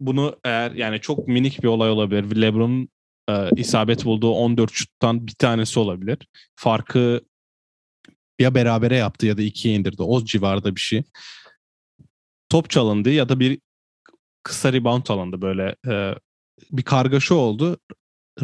Bunu 0.00 0.36
eğer 0.44 0.70
yani 0.70 1.00
çok 1.00 1.28
minik 1.28 1.62
bir 1.62 1.68
olay 1.68 1.90
olabilir. 1.90 2.40
LeBron'un 2.40 2.88
e, 3.30 3.50
isabet 3.56 4.04
bulduğu 4.04 4.30
14 4.30 4.72
şuttan 4.72 5.26
bir 5.26 5.34
tanesi 5.34 5.80
olabilir. 5.80 6.18
Farkı 6.56 7.20
ya 8.40 8.54
berabere 8.54 8.96
yaptı 8.96 9.26
ya 9.26 9.36
da 9.36 9.42
ikiye 9.42 9.74
indirdi. 9.74 10.02
O 10.02 10.24
civarda 10.24 10.74
bir 10.74 10.80
şey. 10.80 11.02
Top 12.48 12.70
çalındı 12.70 13.10
ya 13.10 13.28
da 13.28 13.40
bir 13.40 13.58
kısa 14.42 14.72
rebound 14.72 15.06
alındı 15.08 15.42
böyle. 15.42 15.76
e, 15.88 16.14
bir 16.70 16.82
kargaşa 16.82 17.34
oldu. 17.34 17.78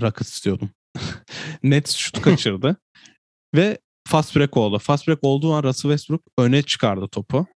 Rockets 0.01 0.35
istiyordum. 0.35 0.71
Net 1.63 1.89
şut 1.89 2.21
kaçırdı. 2.23 2.77
Ve 3.55 3.79
fast 4.09 4.37
break 4.37 4.57
oldu. 4.57 4.79
Fast 4.79 5.09
break 5.09 5.19
olduğu 5.23 5.55
an 5.55 5.63
Russell 5.63 5.91
Westbrook 5.91 6.23
öne 6.39 6.63
çıkardı 6.63 7.09
topu. 7.09 7.47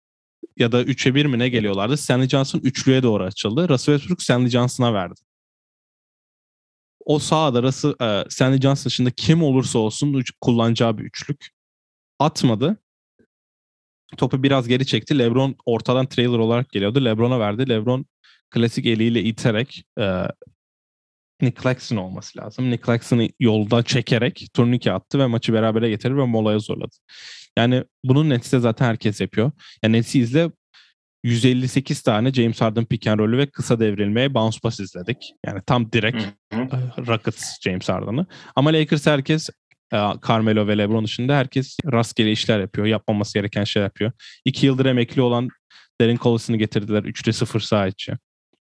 Ya 0.57 0.73
da 0.73 0.83
3'e 0.83 1.15
1 1.15 1.27
mi 1.27 1.39
ne 1.39 1.49
geliyorlardı. 1.49 1.97
Stanley 1.97 2.29
Johnson 2.29 2.61
üçlüye 2.61 3.03
doğru 3.03 3.25
açıldı. 3.25 3.69
Russell 3.69 3.95
Westbrook 3.95 4.23
Stanley 4.23 4.51
Johnson'a 4.51 4.95
verdi. 4.95 5.21
O 7.05 7.19
sahada 7.19 7.63
Russell, 7.63 7.95
e, 8.01 8.31
Stanley 8.31 8.61
Johnson 8.61 8.85
dışında 8.85 9.11
kim 9.11 9.43
olursa 9.43 9.79
olsun 9.79 10.13
üç- 10.15 10.33
kullanacağı 10.41 10.99
bir 10.99 11.05
üçlük. 11.05 11.49
Atmadı. 12.19 12.77
Topu 14.17 14.43
biraz 14.43 14.69
geri 14.69 14.87
çekti. 14.87 15.19
LeBron 15.19 15.57
ortadan 15.67 16.07
trailer 16.07 16.39
olarak 16.39 16.71
geliyordu. 16.71 17.05
LeBron'a 17.05 17.41
verdi. 17.41 17.69
LeBron 17.69 18.07
klasik 18.51 18.87
eliyle 18.87 19.23
iterek 19.23 19.85
e, 20.01 20.25
Nick 21.41 21.63
Claxton 21.63 21.97
olması 21.97 22.39
lazım. 22.39 22.71
Nick 22.71 22.87
Claxton'ı 22.87 23.29
yolda 23.41 23.83
çekerek 23.83 24.47
turnike 24.55 24.93
attı 24.93 25.19
ve 25.19 25.27
maçı 25.27 25.53
berabere 25.53 25.91
getirdi 25.91 26.17
ve 26.17 26.25
molaya 26.25 26.59
zorladı. 26.59 26.97
Yani 27.59 27.85
bunun 28.05 28.31
netisi 28.31 28.57
de 28.57 28.61
zaten 28.61 28.87
herkes 28.87 29.21
yapıyor. 29.21 29.51
Yani 29.83 29.97
netisi 29.97 30.21
izle 30.21 30.51
158 31.25 32.03
tane 32.03 32.33
James 32.33 32.61
Harden 32.61 32.85
pick 32.85 33.07
and 33.07 33.19
roll'ü 33.19 33.39
ve 33.39 33.47
kısa 33.47 33.81
devrilmeye 33.81 34.35
bounce 34.35 34.59
pass 34.63 34.81
izledik. 34.81 35.33
Yani 35.47 35.61
tam 35.67 35.93
direkt 35.93 36.23
e, 36.53 36.57
Rockets 37.07 37.61
James 37.61 37.89
Harden'ı. 37.89 38.27
Ama 38.57 38.73
Lakers 38.73 39.07
herkes 39.07 39.49
e, 39.93 39.97
Carmelo 40.29 40.67
ve 40.67 40.79
LeBron 40.79 41.05
dışında 41.05 41.37
herkes 41.37 41.77
rastgele 41.93 42.33
işler 42.33 42.61
yapıyor. 42.61 42.87
Yapmaması 42.87 43.35
gereken 43.35 43.65
şeyler 43.65 43.85
yapıyor. 43.85 44.13
İki 44.45 44.67
yıldır 44.67 44.87
emekli 44.87 45.23
olan 45.23 45.49
Darren 46.01 46.17
Collison'ı 46.17 46.57
getirdiler. 46.57 47.03
3'te 47.03 47.33
0 47.33 47.61
sağ 47.61 47.87
içi. 47.87 48.13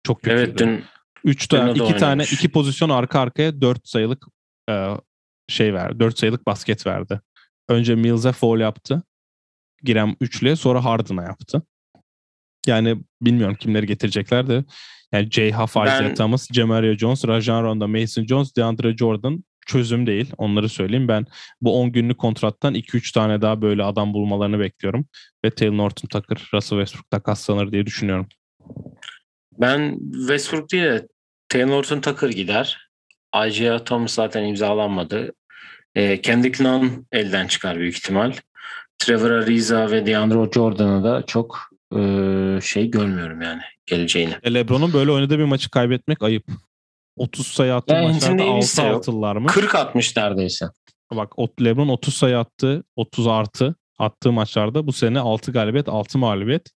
Çok 0.04 0.22
kötüydü. 0.22 0.42
Evet 0.42 0.60
dün 0.60 0.84
3 1.26 1.52
Dün 1.52 1.58
tane, 1.58 1.72
o 1.72 1.76
da 1.76 1.84
iki 1.84 1.94
tane, 1.98 2.10
oynamış. 2.10 2.34
iki 2.34 2.50
pozisyon 2.50 2.90
arka 2.90 3.20
arkaya 3.20 3.62
4 3.62 3.88
sayılık 3.88 4.26
e, 4.70 4.90
şey 5.48 5.74
verdi. 5.74 6.00
4 6.00 6.20
sayılık 6.20 6.48
basket 6.48 6.88
verdi. 6.88 7.22
Önce 7.70 7.96
Mills'e 7.96 8.32
foul 8.32 8.60
yaptı. 8.60 9.04
Giren 9.84 10.16
üçlüye 10.22 10.56
sonra 10.56 10.86
Harden'a 10.86 11.24
yaptı. 11.24 11.62
Yani 12.68 12.98
bilmiyorum 13.22 13.56
kimleri 13.60 13.86
getirecekler 13.86 14.48
de. 14.48 14.64
Yani 15.12 15.32
J. 15.32 15.52
Huff, 15.52 15.76
Ben- 15.76 15.86
Isaiah 15.86 16.16
Thomas, 16.16 16.48
Jamario 16.54 16.96
Jones, 16.98 17.28
Rajon 17.28 17.64
Rondo, 17.64 17.88
Mason 17.88 18.26
Jones, 18.26 18.56
DeAndre 18.56 18.98
Jordan 18.98 19.44
çözüm 19.68 20.08
değil. 20.08 20.32
Onları 20.38 20.70
söyleyeyim. 20.70 21.08
Ben 21.08 21.26
bu 21.62 21.80
10 21.82 21.92
günlük 21.92 22.18
kontrattan 22.18 22.76
2-3 22.76 23.14
tane 23.14 23.42
daha 23.42 23.62
böyle 23.62 23.84
adam 23.84 24.14
bulmalarını 24.14 24.60
bekliyorum. 24.60 25.06
Ve 25.46 25.50
Taylor 25.50 25.78
Norton 25.78 26.08
Tucker, 26.08 26.50
Russell 26.54 26.80
Westbrook 26.80 27.12
takaslanır 27.12 27.72
diye 27.72 27.86
düşünüyorum. 27.86 28.28
Ben 29.60 30.00
Westbrook 30.12 30.72
değil 30.72 30.84
de 30.84 31.08
Taylor 31.50 31.68
Norton 31.68 32.02
Tucker 32.02 32.30
gider. 32.30 32.90
Isaiah 33.48 33.86
Thomas 33.86 34.14
zaten 34.14 34.44
imzalanmadı. 34.44 35.34
E, 35.96 36.22
Kendrick 36.22 36.64
Nunn 36.64 37.08
elden 37.12 37.48
çıkar 37.48 37.78
büyük 37.80 37.98
ihtimal. 37.98 38.34
Trevor 38.98 39.32
Ariza 39.32 39.92
ve 39.92 40.06
DeAndre 40.06 40.52
Jordan'ı 40.52 41.04
da 41.04 41.24
çok 41.26 41.60
e, 41.96 42.00
şey 42.62 42.92
görmüyorum 42.92 43.42
yani 43.42 43.62
geleceğini. 43.86 44.36
E, 44.44 44.54
LeBron'un 44.54 44.94
böyle 44.94 45.12
oynadığı 45.12 45.40
bir 45.40 45.44
maçı 45.44 45.70
kaybetmek 45.70 46.24
ayıp. 46.24 46.44
30 47.18 47.48
sayı 47.48 47.76
attığı 47.76 47.94
maçlarda 47.94 48.32
Anthony 48.32 48.42
6 48.42 48.52
Davis 48.52 48.78
de 48.78 48.82
yok. 48.82 48.96
altılar 48.96 49.36
mı? 49.36 49.48
40 49.48 49.76
atmış 49.76 50.18
neredeyse. 50.18 50.66
Bak 51.12 51.34
LeBron 51.62 51.88
30 51.88 52.14
sayı 52.14 52.38
attı. 52.38 52.84
30 52.96 53.28
artı 53.28 53.76
attığı 54.00 54.32
maçlarda 54.32 54.88
bu 54.88 54.94
sene 54.94 55.20
6 55.20 55.52
galibiyet 55.52 55.90
6 55.90 56.18
mağlubiyet. 56.18 56.72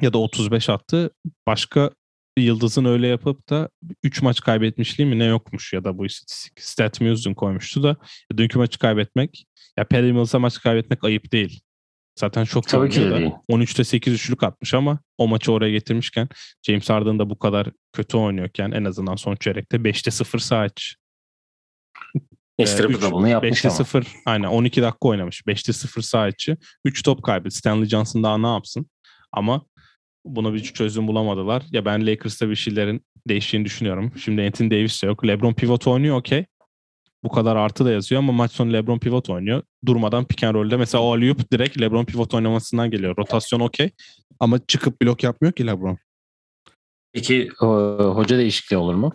Ya 0.00 0.12
da 0.12 0.18
35 0.18 0.68
attı. 0.68 1.10
Başka 1.46 1.90
yıldızın 2.36 2.84
öyle 2.84 3.06
yapıp 3.06 3.48
da 3.50 3.68
3 4.02 4.22
maç 4.22 4.40
kaybetmişliği 4.40 5.08
mi 5.08 5.18
ne 5.18 5.24
yokmuş 5.24 5.72
ya 5.72 5.84
da 5.84 5.98
bu 5.98 6.06
istatistik. 6.06 6.60
Stat 6.60 7.00
Muse'un 7.00 7.34
koymuştu 7.34 7.82
da 7.82 7.96
dünkü 8.36 8.58
maçı 8.58 8.78
kaybetmek 8.78 9.46
ya 9.78 9.84
Perry 9.84 10.12
Mills'a 10.12 10.38
maç 10.38 10.58
kaybetmek 10.60 11.04
ayıp 11.04 11.32
değil. 11.32 11.60
Zaten 12.18 12.44
çok 12.44 12.68
Tabii 12.68 12.90
ki 12.90 12.96
de 12.96 13.00
oynuyor 13.00 13.16
da. 13.16 13.20
değil. 13.20 13.32
13'te 13.50 13.84
8 13.84 14.14
üçlük 14.14 14.42
atmış 14.42 14.74
ama 14.74 14.98
o 15.18 15.28
maçı 15.28 15.52
oraya 15.52 15.70
getirmişken 15.70 16.28
James 16.62 16.90
Harden 16.90 17.18
da 17.18 17.30
bu 17.30 17.38
kadar 17.38 17.68
kötü 17.92 18.16
oynuyorken 18.16 18.70
en 18.70 18.84
azından 18.84 19.16
son 19.16 19.36
çeyrekte 19.36 19.76
5'te 19.76 20.10
0 20.10 20.38
sağ 20.38 20.66
iç. 20.66 20.96
Ekstra 22.58 22.84
üç- 22.88 23.02
bir 23.02 23.10
bunu 23.10 23.28
yapmış 23.28 23.58
5'te 23.58 23.68
ama. 23.68 23.76
0 23.76 24.06
aynen 24.26 24.48
12 24.48 24.82
dakika 24.82 25.08
oynamış. 25.08 25.40
5'te 25.40 25.72
0 25.72 26.02
sağ 26.02 26.28
içi. 26.28 26.56
3 26.84 27.02
top 27.02 27.22
kaybetti. 27.22 27.56
Stanley 27.56 27.88
Johnson 27.88 28.22
daha 28.22 28.38
ne 28.38 28.46
yapsın? 28.46 28.86
Ama 29.32 29.66
buna 30.24 30.54
bir 30.54 30.62
çözüm 30.62 31.08
bulamadılar. 31.08 31.62
Ya 31.70 31.84
ben 31.84 32.06
Lakers'ta 32.06 32.50
bir 32.50 32.56
şeylerin 32.56 33.04
değiştiğini 33.28 33.64
düşünüyorum. 33.64 34.12
Şimdi 34.18 34.42
Anthony 34.42 34.70
Davis 34.70 35.02
de 35.02 35.06
yok. 35.06 35.26
LeBron 35.26 35.54
pivot 35.54 35.86
oynuyor 35.86 36.16
okey. 36.16 36.44
Bu 37.24 37.28
kadar 37.28 37.56
artı 37.56 37.84
da 37.84 37.92
yazıyor 37.92 38.18
ama 38.18 38.32
maç 38.32 38.52
sonu 38.52 38.72
LeBron 38.72 38.98
pivot 38.98 39.30
oynuyor. 39.30 39.62
Durmadan 39.86 40.24
pick 40.24 40.44
and 40.44 40.54
roll'de 40.54 40.76
mesela 40.76 41.02
o 41.02 41.16
alley-oop 41.16 41.52
direkt 41.52 41.80
LeBron 41.80 42.04
pivot 42.04 42.34
oynamasından 42.34 42.90
geliyor. 42.90 43.16
Rotasyon 43.16 43.60
okey. 43.60 43.90
Ama 44.40 44.58
çıkıp 44.66 45.02
blok 45.02 45.22
yapmıyor 45.22 45.52
ki 45.52 45.66
LeBron. 45.66 45.98
Peki 47.12 47.48
e, 47.62 47.66
hoca 48.02 48.38
değişikliği 48.38 48.76
olur 48.76 48.94
mu? 48.94 49.12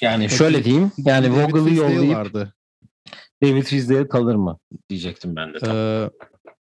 Yani 0.00 0.30
şöyle 0.30 0.64
diyeyim. 0.64 0.92
Yani 0.98 1.32
Vogel'ı 1.32 1.74
yollayıp 1.74 2.16
vardı. 2.16 2.54
David 3.42 3.62
Fizdale 3.62 4.08
kalır 4.08 4.34
mı? 4.34 4.58
Diyecektim 4.88 5.36
ben 5.36 5.54
de. 5.54 5.58
tam. 5.58 5.76
Ee, 5.76 6.10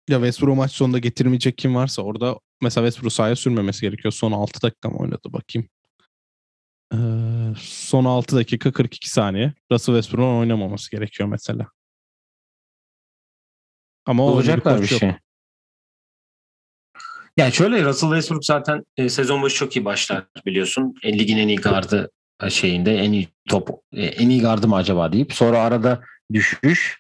ya 0.09 0.16
Westbrook 0.16 0.57
maç 0.57 0.72
sonunda 0.72 0.99
getirmeyecek 0.99 1.59
kim 1.59 1.74
varsa 1.74 2.03
orada 2.03 2.39
mesela 2.61 2.86
Westbrook 2.86 3.12
sahaya 3.12 3.36
sürmemesi 3.36 3.80
gerekiyor. 3.80 4.12
Son 4.12 4.32
6 4.32 4.62
dakika 4.62 4.88
mı 4.88 4.98
oynadı 4.98 5.32
bakayım. 5.32 5.68
Ee, 6.94 6.98
son 7.61 8.04
6 8.04 8.36
dakika 8.36 8.72
42 8.72 9.11
saniye. 9.11 9.54
Russell 9.72 9.94
Westbrook'un 9.94 10.38
oynamaması 10.38 10.90
gerekiyor 10.90 11.28
mesela. 11.28 11.66
Ama 14.06 14.22
Olacaklar 14.22 14.82
bir 14.82 14.90
yok. 14.90 15.00
şey. 15.00 15.14
Yani 17.36 17.52
şöyle 17.52 17.84
Russell 17.84 18.09
Westbrook 18.09 18.44
zaten 18.44 18.84
e, 18.96 19.09
sezon 19.09 19.42
başı 19.42 19.56
çok 19.56 19.76
iyi 19.76 19.84
başlar 19.84 20.26
biliyorsun. 20.46 20.94
E, 21.02 21.18
ligin 21.18 21.38
en 21.38 21.48
iyi 21.48 21.56
gardı 21.56 22.11
e, 22.42 22.50
şeyinde 22.50 22.96
en 22.96 23.12
iyi 23.12 23.28
top 23.48 23.70
e, 23.92 24.02
en 24.02 24.28
iyi 24.30 24.40
gardı 24.42 24.68
mı 24.68 24.76
acaba 24.76 25.12
deyip 25.12 25.32
sonra 25.32 25.62
arada 25.62 26.02
düşüş 26.32 26.98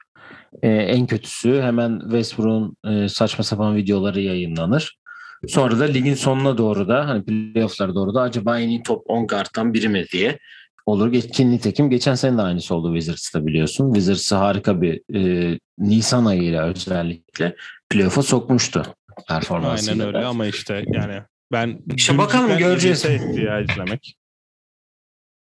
e, 0.62 0.68
en 0.68 1.06
kötüsü 1.06 1.62
hemen 1.62 2.00
Westbrook'un 2.00 2.76
e, 2.84 3.08
saçma 3.08 3.44
sapan 3.44 3.76
videoları 3.76 4.20
yayınlanır. 4.20 4.98
Sonra 5.46 5.78
da 5.80 5.84
ligin 5.84 6.14
sonuna 6.14 6.58
doğru 6.58 6.88
da 6.88 7.08
hani 7.08 7.24
playoff'lara 7.24 7.94
doğru 7.94 8.14
da 8.14 8.20
acaba 8.22 8.60
en 8.60 8.68
iyi 8.68 8.82
top 8.82 9.02
10 9.10 9.26
guard'tan 9.26 9.74
biri 9.74 9.88
mi 9.88 10.04
diye 10.12 10.38
olur. 10.86 11.12
Geçkin 11.12 11.50
nitekim 11.50 11.90
geçen 11.90 12.14
sene 12.14 12.38
de 12.38 12.42
aynısı 12.42 12.74
oldu 12.74 12.94
Wizards'ta 12.94 13.46
biliyorsun. 13.46 13.92
Wizards'ı 13.94 14.34
harika 14.36 14.82
bir 14.82 15.14
e, 15.14 15.58
Nisan 15.78 16.24
ayıyla 16.24 16.64
özellikle 16.66 17.56
playoff'a 17.90 18.22
sokmuştu 18.22 18.82
performansıyla. 19.28 19.92
Aynen 20.04 20.06
öyle 20.06 20.24
da. 20.24 20.28
ama 20.28 20.46
işte 20.46 20.84
yani 20.92 21.22
ben 21.52 21.80
İşte 21.96 22.18
bakalım, 22.18 22.58
göreceğiz. 22.58 23.04
ya 23.36 23.60
izlemek. 23.60 24.14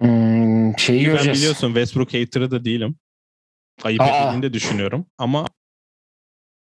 Hmm, 0.02 0.78
şeyi 0.78 1.00
Ben 1.06 1.12
göreceğiz. 1.12 1.38
biliyorsun 1.40 1.68
Westbrook 1.68 2.14
hater'ı 2.14 2.52
da 2.52 2.66
değilim. 2.66 2.96
Ayıp 3.84 4.02
Aa. 4.02 4.06
edildiğini 4.06 4.44
de 4.44 4.54
düşünüyorum 4.54 5.06
ama 5.18 5.46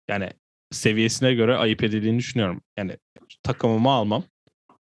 yani 0.09 0.31
seviyesine 0.71 1.35
göre 1.35 1.57
ayıp 1.57 1.83
edildiğini 1.83 2.19
düşünüyorum. 2.19 2.61
Yani 2.77 2.97
takımımı 3.43 3.91
almam. 3.91 4.25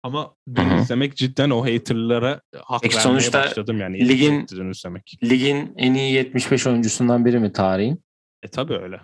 Ama 0.03 0.35
dün 0.55 0.71
izlemek 0.71 1.17
cidden 1.17 1.51
o 1.51 1.63
haterlara 1.65 2.41
hak 2.65 2.83
Peki 2.83 2.97
vermeye 2.97 3.03
sonuçta 3.03 3.41
başladım 3.43 3.81
yani. 3.81 3.97
ligin- 3.99 4.13
İzlemek, 4.25 4.51
dün 4.51 4.71
izlemek. 4.71 5.19
Ligin 5.23 5.75
en 5.77 5.95
iyi 5.95 6.13
75 6.13 6.67
oyuncusundan 6.67 7.25
biri 7.25 7.39
mi 7.39 7.53
tarihin? 7.53 8.05
E 8.43 8.49
tabii 8.49 8.75
öyle. 8.75 9.01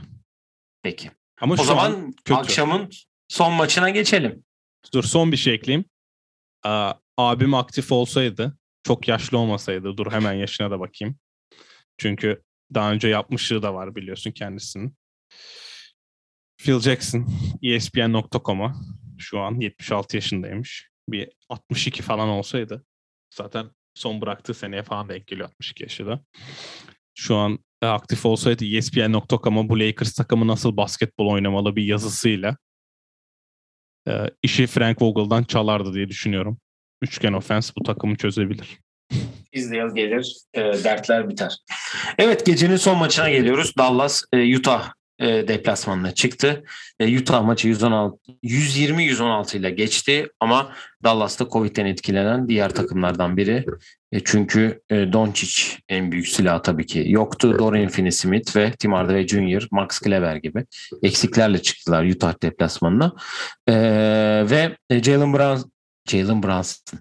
Peki. 0.83 1.11
Ama 1.41 1.55
O 1.55 1.57
zaman 1.64 1.91
an 1.93 2.12
kötü. 2.12 2.35
akşamın 2.35 2.91
son 3.28 3.53
maçına 3.53 3.91
geçelim. 3.91 4.45
Dur 4.95 5.03
son 5.03 5.33
bir 5.33 5.37
şey 5.37 5.55
ekleyeyim. 5.55 5.85
Aa, 6.62 6.93
abim 7.18 7.55
aktif 7.55 7.93
olsaydı, 7.93 8.59
çok 8.83 9.09
yaşlı 9.09 9.39
olmasaydı, 9.39 9.97
dur 9.97 10.12
hemen 10.12 10.33
yaşına 10.33 10.70
da 10.70 10.81
bakayım. 10.81 11.16
Çünkü 11.99 12.43
daha 12.74 12.93
önce 12.93 13.09
yapmışlığı 13.09 13.62
da 13.62 13.74
var 13.74 13.95
biliyorsun 13.95 14.31
kendisinin. 14.31 14.95
Phil 16.64 16.80
Jackson, 16.80 17.26
ESPN.com'a 17.62 18.74
şu 19.18 19.40
an 19.40 19.61
76 19.61 20.16
yaşındaymış. 20.16 20.90
Bir 21.08 21.28
62 21.48 22.02
falan 22.02 22.28
olsaydı 22.28 22.84
zaten 23.34 23.70
son 23.94 24.20
bıraktığı 24.20 24.54
seneye 24.54 24.82
falan 24.82 25.08
denk 25.08 25.26
geliyor 25.26 25.48
62 25.48 25.82
yaşı 25.82 26.06
da. 26.06 26.24
Şu 27.14 27.36
an 27.36 27.58
aktif 27.82 28.26
olsaydı 28.26 28.64
ESPN.com'a 28.64 29.68
bu 29.68 29.80
Lakers 29.80 30.12
takımı 30.12 30.46
nasıl 30.46 30.76
basketbol 30.76 31.32
oynamalı 31.32 31.76
bir 31.76 31.84
yazısıyla 31.84 32.56
e, 34.08 34.12
işi 34.42 34.66
Frank 34.66 35.02
Vogel'dan 35.02 35.44
çalardı 35.44 35.94
diye 35.94 36.08
düşünüyorum. 36.08 36.58
Üçgen 37.02 37.32
ofens 37.32 37.72
bu 37.76 37.82
takımı 37.82 38.16
çözebilir. 38.16 38.78
İzleyen 39.52 39.94
gelir, 39.94 40.36
e, 40.54 40.61
dertler 40.61 41.28
biter. 41.28 41.56
Evet 42.18 42.46
gecenin 42.46 42.76
son 42.76 42.98
maçına 42.98 43.30
geliyoruz. 43.30 43.72
Dallas 43.78 44.22
e, 44.32 44.56
Utah 44.56 44.92
e, 45.21 45.49
deplasmanına 45.49 46.14
çıktı. 46.14 46.64
E, 47.01 47.18
Utah 47.18 47.43
maçı 47.43 47.68
116 47.68 48.16
120-116 48.45 49.57
ile 49.57 49.71
geçti 49.71 50.29
ama 50.41 50.73
Dallas'ta 51.05 51.49
Covid'den 51.49 51.87
etkilenen 51.87 52.49
diğer 52.49 52.75
takımlardan 52.75 53.37
biri. 53.37 53.64
E, 54.12 54.21
çünkü 54.25 54.81
e, 54.91 55.12
Doncic 55.12 55.62
en 55.89 56.12
büyük 56.12 56.29
silah 56.29 56.62
tabii 56.62 56.87
ki 56.87 57.05
yoktu. 57.09 57.57
Dorian 57.59 57.89
Finney-Smith 57.89 58.57
ve 58.57 58.73
Tim 58.73 58.93
Hardaway 58.93 59.27
Jr., 59.27 59.68
Max 59.71 59.99
Kleber 59.99 60.37
gibi 60.37 60.64
eksiklerle 61.03 61.62
çıktılar 61.62 62.05
Utah 62.05 62.43
deplasmanına. 62.43 63.12
E, 63.68 63.75
ve 64.51 64.77
Jalen 65.03 65.33
Brown 65.33 65.71
Jalen 66.09 66.43
Brunson. 66.43 67.01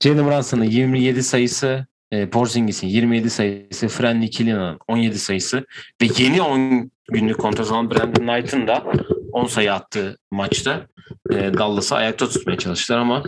Jalen 0.00 0.26
Brunson'ın 0.26 0.64
27 0.64 1.22
sayısı, 1.22 1.86
e, 2.10 2.30
Porzingis'in 2.30 2.88
27 2.88 3.30
sayısı, 3.30 3.88
Fren 3.88 4.20
Nikilina'nın 4.20 4.78
17 4.88 5.18
sayısı 5.18 5.66
ve 6.02 6.06
yeni 6.18 6.42
10 6.42 6.90
günlük 7.12 7.38
kontrat 7.38 7.70
olan 7.70 7.90
Brandon 7.90 8.26
Knight'ın 8.26 8.66
da 8.66 8.84
10 9.32 9.46
sayı 9.46 9.72
attığı 9.72 10.18
maçta 10.30 10.86
e, 11.30 11.54
Dallas'ı 11.54 11.94
ayakta 11.94 12.28
tutmaya 12.28 12.58
çalıştılar 12.58 12.98
ama 12.98 13.22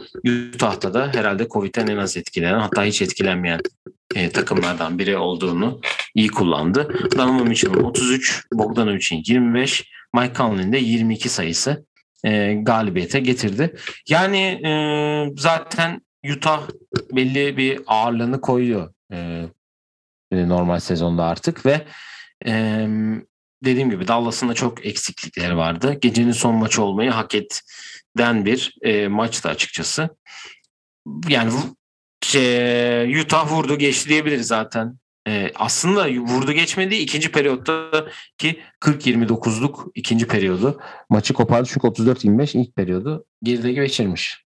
Utah'ta 0.54 0.94
da 0.94 1.10
herhalde 1.14 1.48
Covid'den 1.48 1.86
en 1.86 1.96
az 1.96 2.16
etkilenen 2.16 2.58
hatta 2.58 2.84
hiç 2.84 3.02
etkilenmeyen 3.02 3.60
e, 4.14 4.30
takımlardan 4.30 4.98
biri 4.98 5.16
olduğunu 5.16 5.80
iyi 6.14 6.28
kullandı. 6.28 6.88
Donovan 7.16 7.48
Mitchell'ın 7.48 7.84
33, 7.84 8.46
Bogdanovic'in 8.52 9.22
25, 9.26 9.90
Mike 10.14 10.34
Conley'nin 10.34 10.72
de 10.72 10.78
22 10.78 11.28
sayısı 11.28 11.86
e, 12.24 12.54
galibiyete 12.54 13.20
getirdi. 13.20 13.76
Yani 14.08 14.38
e, 14.38 14.70
zaten 15.36 16.00
Utah 16.36 16.68
belli 17.12 17.56
bir 17.56 17.80
ağırlığını 17.86 18.40
koyuyor 18.40 18.92
e, 19.12 19.44
e, 20.32 20.48
normal 20.48 20.80
sezonda 20.80 21.24
artık 21.24 21.66
ve 21.66 21.84
e, 22.46 22.86
dediğim 23.66 23.90
gibi 23.90 24.08
Dallas'ın 24.08 24.48
da 24.48 24.54
çok 24.54 24.86
eksiklikleri 24.86 25.56
vardı. 25.56 25.98
Gecenin 26.00 26.32
son 26.32 26.54
maçı 26.54 26.82
olmayı 26.82 27.10
hak 27.10 27.34
eden 27.34 28.44
bir 28.44 28.74
e, 28.82 29.08
maçtı 29.08 29.48
açıkçası. 29.48 30.16
Yani 31.28 31.52
şey, 32.22 33.20
Utah 33.20 33.52
vurdu 33.52 33.78
geçti 33.78 34.08
diyebiliriz 34.08 34.46
zaten. 34.46 34.98
e, 35.28 35.52
aslında 35.54 36.10
vurdu 36.10 36.52
geçmediği 36.52 37.00
ikinci 37.00 37.32
periyotta 37.32 38.06
ki 38.38 38.60
40-29'luk 38.80 39.90
ikinci 39.94 40.26
periyodu 40.26 40.80
maçı 41.10 41.34
kopardı 41.34 41.68
çünkü 41.72 41.86
34-25 41.86 42.58
ilk 42.58 42.76
periyodu 42.76 43.24
geride 43.42 43.72
geçirmiş. 43.72 44.44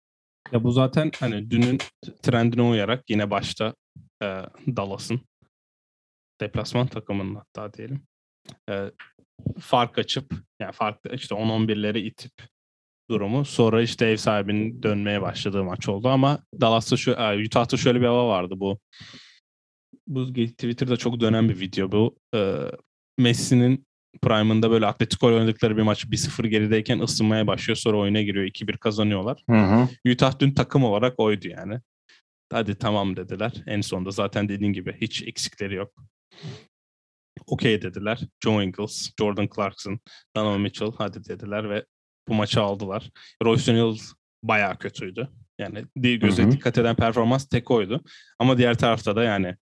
Ya 0.52 0.64
bu 0.64 0.72
zaten 0.72 1.12
hani 1.20 1.52
dünün 1.52 1.78
trendine 2.22 2.62
uyarak 2.62 3.10
yine 3.10 3.32
başta 3.32 3.76
e, 4.24 4.26
Dallas'ın 4.76 5.22
deplasman 6.42 6.88
takımının 6.88 7.36
hatta 7.36 7.74
diyelim 7.74 8.08
e, 8.70 8.92
fark 9.60 9.98
açıp 9.98 10.34
yani 10.60 10.72
farklı 10.72 11.16
işte 11.16 11.36
10-11'leri 11.36 12.00
itip 12.00 12.32
durumu. 13.10 13.46
Sonra 13.46 13.82
işte 13.82 14.06
ev 14.06 14.18
sahibinin 14.18 14.84
dönmeye 14.84 15.22
başladığı 15.22 15.64
maç 15.64 15.90
oldu 15.90 16.10
ama 16.10 16.40
Dallas'ta 16.62 16.98
şu 16.98 17.12
Utah'ta 17.46 17.78
şöyle 17.78 18.02
bir 18.02 18.06
hava 18.06 18.28
vardı 18.28 18.54
bu. 18.58 18.80
Bu 20.08 20.34
Twitter'da 20.34 20.98
çok 20.98 21.20
dönen 21.20 21.50
bir 21.50 21.60
video 21.60 21.92
bu. 21.92 22.18
E, 22.36 22.58
Messi'nin 23.18 23.88
Prime'ında 24.22 24.72
böyle 24.72 24.86
Atletico 24.86 25.28
oynadıkları 25.28 25.78
bir 25.78 25.82
maç 25.82 26.06
1-0 26.06 26.48
gerideyken 26.48 27.00
ısınmaya 27.00 27.48
başlıyor. 27.48 27.78
Sonra 27.78 27.98
oyuna 27.98 28.22
giriyor. 28.22 28.46
2-1 28.46 28.78
kazanıyorlar. 28.78 29.44
Hı 29.50 29.58
hı. 29.58 29.88
Utah 30.12 30.40
dün 30.40 30.52
takım 30.52 30.84
olarak 30.84 31.20
oydu 31.20 31.48
yani. 31.48 31.80
Hadi 32.52 32.76
tamam 32.76 33.16
dediler. 33.16 33.54
En 33.68 33.82
sonunda 33.82 34.12
zaten 34.12 34.50
dediğin 34.50 34.74
gibi 34.74 34.98
hiç 35.02 35.24
eksikleri 35.24 35.76
yok. 35.76 35.94
Okey 37.48 37.82
dediler. 37.82 38.20
Joe 38.44 38.64
Ingles, 38.64 39.12
Jordan 39.20 39.50
Clarkson, 39.56 40.00
Donovan 40.36 40.62
Mitchell 40.62 40.92
hadi 40.98 41.26
dediler 41.26 41.70
ve 41.70 41.86
bu 42.28 42.34
maçı 42.34 42.62
aldılar. 42.62 43.10
Royce 43.44 43.72
O'Neal 43.72 43.98
bayağı 44.44 44.78
kötüydü. 44.78 45.28
Yani 45.60 45.86
göze 45.96 46.52
dikkat 46.52 46.78
eden 46.78 46.96
performans 46.96 47.50
tek 47.50 47.72
oydu. 47.72 48.04
Ama 48.40 48.58
diğer 48.58 48.78
tarafta 48.78 49.16
da 49.16 49.24
yani 49.24 49.56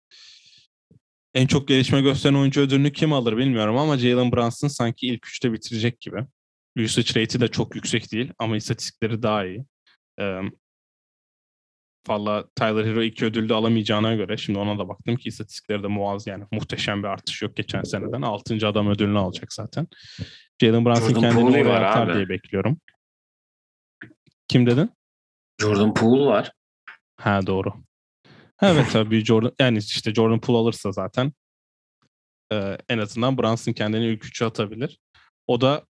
en 1.34 1.48
çok 1.48 1.68
gelişme 1.68 2.02
gösteren 2.02 2.36
oyuncu 2.36 2.62
ödülünü 2.62 2.92
kim 2.92 3.14
alır 3.14 3.38
bilmiyorum 3.38 3.78
ama 3.78 3.98
Jalen 3.98 4.32
Brunson 4.32 4.68
sanki 4.68 5.08
ilk 5.08 5.28
üçte 5.28 5.54
bitirecek 5.54 6.02
gibi. 6.02 6.26
Usage 6.80 7.22
rate'i 7.22 7.42
de 7.42 7.48
çok 7.48 7.76
yüksek 7.76 8.12
değil 8.12 8.32
ama 8.40 8.58
istatistikleri 8.58 9.24
daha 9.24 9.46
iyi. 9.46 9.66
Ee, 10.20 10.40
Valla 12.08 12.46
Tyler 12.56 12.86
Hero 12.86 13.02
iki 13.02 13.26
ödül 13.26 13.50
de 13.50 13.54
alamayacağına 13.54 14.16
göre 14.16 14.38
şimdi 14.38 14.60
ona 14.60 14.80
da 14.80 14.90
baktım 14.90 15.16
ki 15.16 15.30
istatistikleri 15.30 15.84
de 15.84 15.88
muaz 15.88 16.28
yani 16.28 16.44
muhteşem 16.52 17.04
bir 17.04 17.08
artış 17.08 17.42
yok 17.42 17.56
geçen 17.56 17.84
seneden. 17.84 18.22
Altıncı 18.22 18.68
adam 18.68 18.88
ödülünü 18.88 19.20
alacak 19.20 19.54
zaten. 19.54 19.88
Jalen 20.62 20.86
Brunson 20.86 21.08
Jordan 21.08 21.22
kendini 21.22 21.42
Poole 21.42 21.62
oraya 21.62 21.90
atar 21.90 22.16
diye 22.16 22.30
bekliyorum. 22.30 22.78
Kim 24.48 24.66
dedin? 24.66 24.90
Jordan 25.62 25.94
Poole 25.94 26.26
var. 26.26 26.52
Ha 27.18 27.48
doğru. 27.48 27.74
Evet 28.62 28.88
tabii 28.92 29.26
Jordan 29.26 29.52
yani 29.60 29.78
işte 29.78 30.14
Jordan 30.14 30.40
Poole 30.40 30.58
alırsa 30.58 30.92
zaten 30.92 31.34
e, 32.52 32.78
en 32.90 32.98
azından 32.98 33.38
Brunson 33.38 33.74
kendini 33.74 34.06
ilk 34.06 34.26
üçe 34.26 34.46
atabilir. 34.46 35.00
O 35.48 35.62
da 35.62 35.86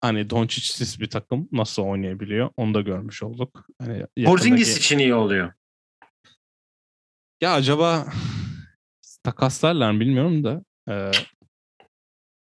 hani 0.00 0.30
Doncic'siz 0.30 1.00
bir 1.00 1.10
takım 1.10 1.48
nasıl 1.52 1.82
oynayabiliyor 1.82 2.50
onu 2.56 2.74
da 2.74 2.80
görmüş 2.80 3.22
olduk. 3.22 3.66
Hani 3.80 4.06
Porzingis 4.24 4.78
için 4.78 4.98
iyi 4.98 5.14
oluyor. 5.14 5.52
Ya 7.40 7.54
acaba 7.54 8.06
takaslarlar 9.24 9.90
mı 9.90 10.00
bilmiyorum 10.00 10.44
da 10.44 10.62
e, 10.88 11.10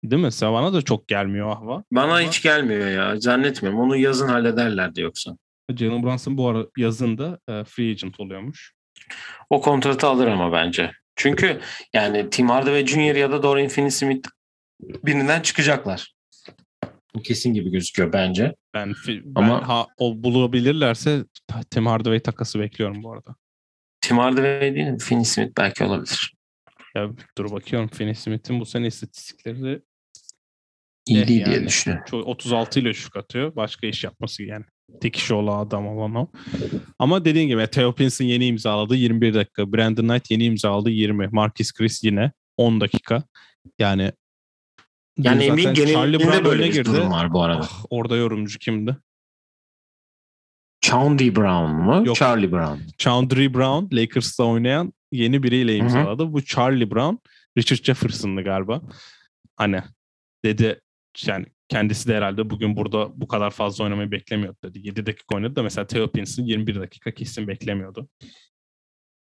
değil 0.05 0.23
mi? 0.23 0.33
Savana 0.33 0.73
da 0.73 0.83
çok 0.83 1.09
gelmiyor 1.09 1.57
hava. 1.57 1.85
Bana 1.93 2.05
Ama... 2.05 2.21
hiç 2.21 2.43
gelmiyor 2.43 2.89
ya. 2.89 3.21
Zannetmiyorum. 3.21 3.81
Onu 3.81 3.97
yazın 3.97 4.29
hallederlerdi 4.29 5.01
yoksa. 5.01 5.37
Jalen 5.77 6.03
Brunson 6.03 6.39
bu 6.39 6.49
ara 6.49 6.67
yazında 6.77 7.39
e, 7.49 7.65
free 7.65 7.91
agent 7.91 8.21
oluyormuş. 8.21 8.73
O 9.51 9.61
kontratı 9.61 10.07
alır 10.07 10.27
ama 10.27 10.53
bence. 10.53 10.93
Çünkü 11.17 11.61
yani 11.93 12.31
Tim 12.31 12.49
Hardaway 12.49 12.87
Jr. 12.87 13.17
ya 13.17 13.33
da 13.33 13.43
Dorian 13.43 13.69
Finney-Smith 13.69 14.29
birinden 14.81 15.41
çıkacaklar. 15.41 16.15
Bu 17.17 17.23
kesin 17.23 17.55
gibi 17.55 17.71
gözüküyor 17.71 18.13
bence. 18.13 18.55
Ben, 18.75 18.95
ben 19.09 19.23
ama 19.35 19.69
ha, 19.69 19.87
o 19.99 20.23
bulabilirlerse 20.23 21.25
Tim 21.71 21.87
Hardaway 21.87 22.21
takası 22.21 22.61
bekliyorum 22.61 23.03
bu 23.03 23.13
arada. 23.13 23.37
Tim 24.01 24.19
Hardaway 24.19 24.75
değil 24.75 24.87
mi? 24.87 24.99
Finney 24.99 25.25
Smith 25.25 25.53
belki 25.59 25.85
olabilir. 25.85 26.35
Ya 26.97 27.11
dur 27.39 27.53
bakıyorum 27.53 27.89
Finney 27.89 28.15
Smith'in 28.15 28.61
bu 28.61 28.67
sene 28.67 28.87
istatistikleri 28.87 29.83
iyi 31.07 31.23
eh 31.23 31.29
değil 31.29 31.41
yani. 31.41 31.51
diye 31.51 31.67
düşünüyorum. 31.67 32.23
36 32.25 32.81
ile 32.81 32.95
şut 32.95 33.17
atıyor. 33.17 33.57
Başka 33.57 33.87
iş 33.87 34.05
yapması 34.05 34.43
yani. 34.43 34.65
Tek 35.01 35.17
iş 35.17 35.31
olan 35.31 35.67
adam 35.67 35.89
olan 35.89 36.15
o. 36.15 36.31
Ama 36.99 37.25
dediğin 37.25 37.49
gibi 37.49 37.67
Theo 37.67 37.95
Pinson 37.95 38.25
yeni 38.25 38.47
imzaladı 38.47 38.95
21 38.95 39.35
dakika. 39.35 39.73
Brandon 39.73 40.09
Knight 40.09 40.31
yeni 40.31 40.45
imzaladı 40.45 40.91
20. 40.91 41.29
Marcus 41.33 41.73
Chris 41.73 42.05
yine 42.05 42.33
10 42.57 42.81
dakika. 42.81 43.23
Yani 43.79 44.13
yani 45.19 45.45
emin 45.45 45.75
genelinde 45.75 46.45
böyle 46.45 46.65
bir 46.65 46.73
girdi. 46.73 46.89
durum 46.89 47.11
var 47.11 47.33
bu 47.33 47.43
arada. 47.43 47.61
Ah, 47.63 47.85
orada 47.91 48.17
yorumcu 48.17 48.59
kimdi? 48.59 48.97
Chauncey 50.81 51.37
Brown 51.37 51.73
mu? 51.73 52.07
Yok. 52.07 52.17
Charlie 52.17 52.53
Brown. 52.53 52.79
Chauncey 52.99 53.55
Brown 53.55 53.97
Lakers'ta 53.97 54.45
oynayan 54.45 54.93
yeni 55.13 55.43
biriyle 55.43 55.77
imzaladı. 55.77 56.23
Hı-hı. 56.23 56.33
Bu 56.33 56.45
Charlie 56.45 56.91
Brown 56.91 57.17
Richard 57.59 57.85
Jefferson'lı 57.85 58.43
galiba. 58.43 58.83
Hani 59.57 59.83
dedi 60.45 60.81
yani 61.27 61.47
kendisi 61.69 62.09
de 62.09 62.17
herhalde 62.17 62.51
bugün 62.51 62.77
burada 62.77 63.21
bu 63.21 63.29
kadar 63.29 63.51
fazla 63.51 63.85
oynamayı 63.85 64.11
beklemiyordu 64.11 64.59
dedi. 64.65 64.87
7 64.87 65.07
dakika 65.07 65.37
oynadı 65.37 65.57
da 65.57 65.63
mesela 65.63 65.87
Theo 65.87 66.13
Pinson 66.13 66.45
21 66.45 66.81
dakika 66.81 67.11
kesin 67.15 67.49
beklemiyordu. 67.49 68.09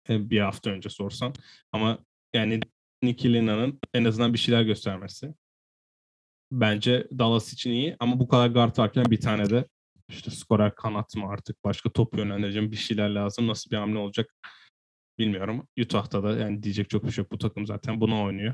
E, 0.09 0.29
bir 0.29 0.39
hafta 0.39 0.69
önce 0.69 0.89
sorsan. 0.89 1.33
Ama 1.71 1.97
yani 2.33 2.59
Nicky 3.03 3.33
Lina'nın 3.33 3.79
en 3.93 4.05
azından 4.05 4.33
bir 4.33 4.39
şeyler 4.39 4.61
göstermesi 4.61 5.33
bence 6.52 7.08
Dallas 7.20 7.54
için 7.54 7.72
iyi. 7.72 7.95
Ama 8.00 8.20
bu 8.20 8.28
kadar 8.28 8.48
guard 8.48 8.78
varken 8.78 9.06
bir 9.06 9.22
tane 9.22 9.50
de 9.50 9.66
işte 10.10 10.32
skorer 10.32 10.76
kanat 10.76 11.16
mı 11.16 11.28
artık 11.30 11.64
başka 11.64 11.89
top 11.89 12.18
yönlendireceğim 12.18 12.72
bir 12.72 12.78
şeyler 12.78 13.10
lazım. 13.10 13.48
Nasıl 13.48 13.72
bir 13.72 13.78
hamle 13.78 13.98
olacak 13.98 14.34
bilmiyorum. 15.20 15.68
Utah'ta 15.80 16.24
da 16.24 16.38
yani 16.38 16.64
diyecek 16.64 16.89
çok 16.89 17.06
bir 17.06 17.12
şey 17.12 17.22
yok. 17.22 17.32
Bu 17.32 17.38
takım 17.38 17.68
zaten 17.68 18.02
buna 18.02 18.24
oynuyor. 18.24 18.54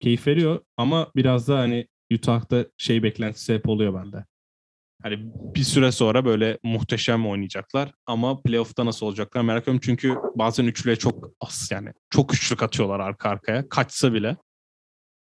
Keyif 0.00 0.26
veriyor 0.26 0.60
ama 0.76 1.10
biraz 1.16 1.48
da 1.48 1.58
hani 1.58 1.88
Utah'ta 2.12 2.66
şey 2.76 3.02
beklentisi 3.02 3.54
hep 3.54 3.68
oluyor 3.68 3.94
bende. 3.94 4.24
Hani 5.02 5.32
bir 5.54 5.64
süre 5.64 5.92
sonra 5.92 6.24
böyle 6.24 6.58
muhteşem 6.62 7.26
oynayacaklar 7.26 7.92
ama 8.06 8.42
playoff'ta 8.42 8.86
nasıl 8.86 9.06
olacaklar 9.06 9.42
merak 9.42 9.62
ediyorum. 9.62 9.80
Çünkü 9.84 10.16
bazen 10.34 10.64
üçlüye 10.64 10.96
çok 10.96 11.30
az 11.40 11.68
yani 11.72 11.92
çok 12.10 12.34
üçlük 12.34 12.62
atıyorlar 12.62 13.00
arka 13.00 13.28
arkaya. 13.28 13.68
Kaçsa 13.68 14.14
bile. 14.14 14.36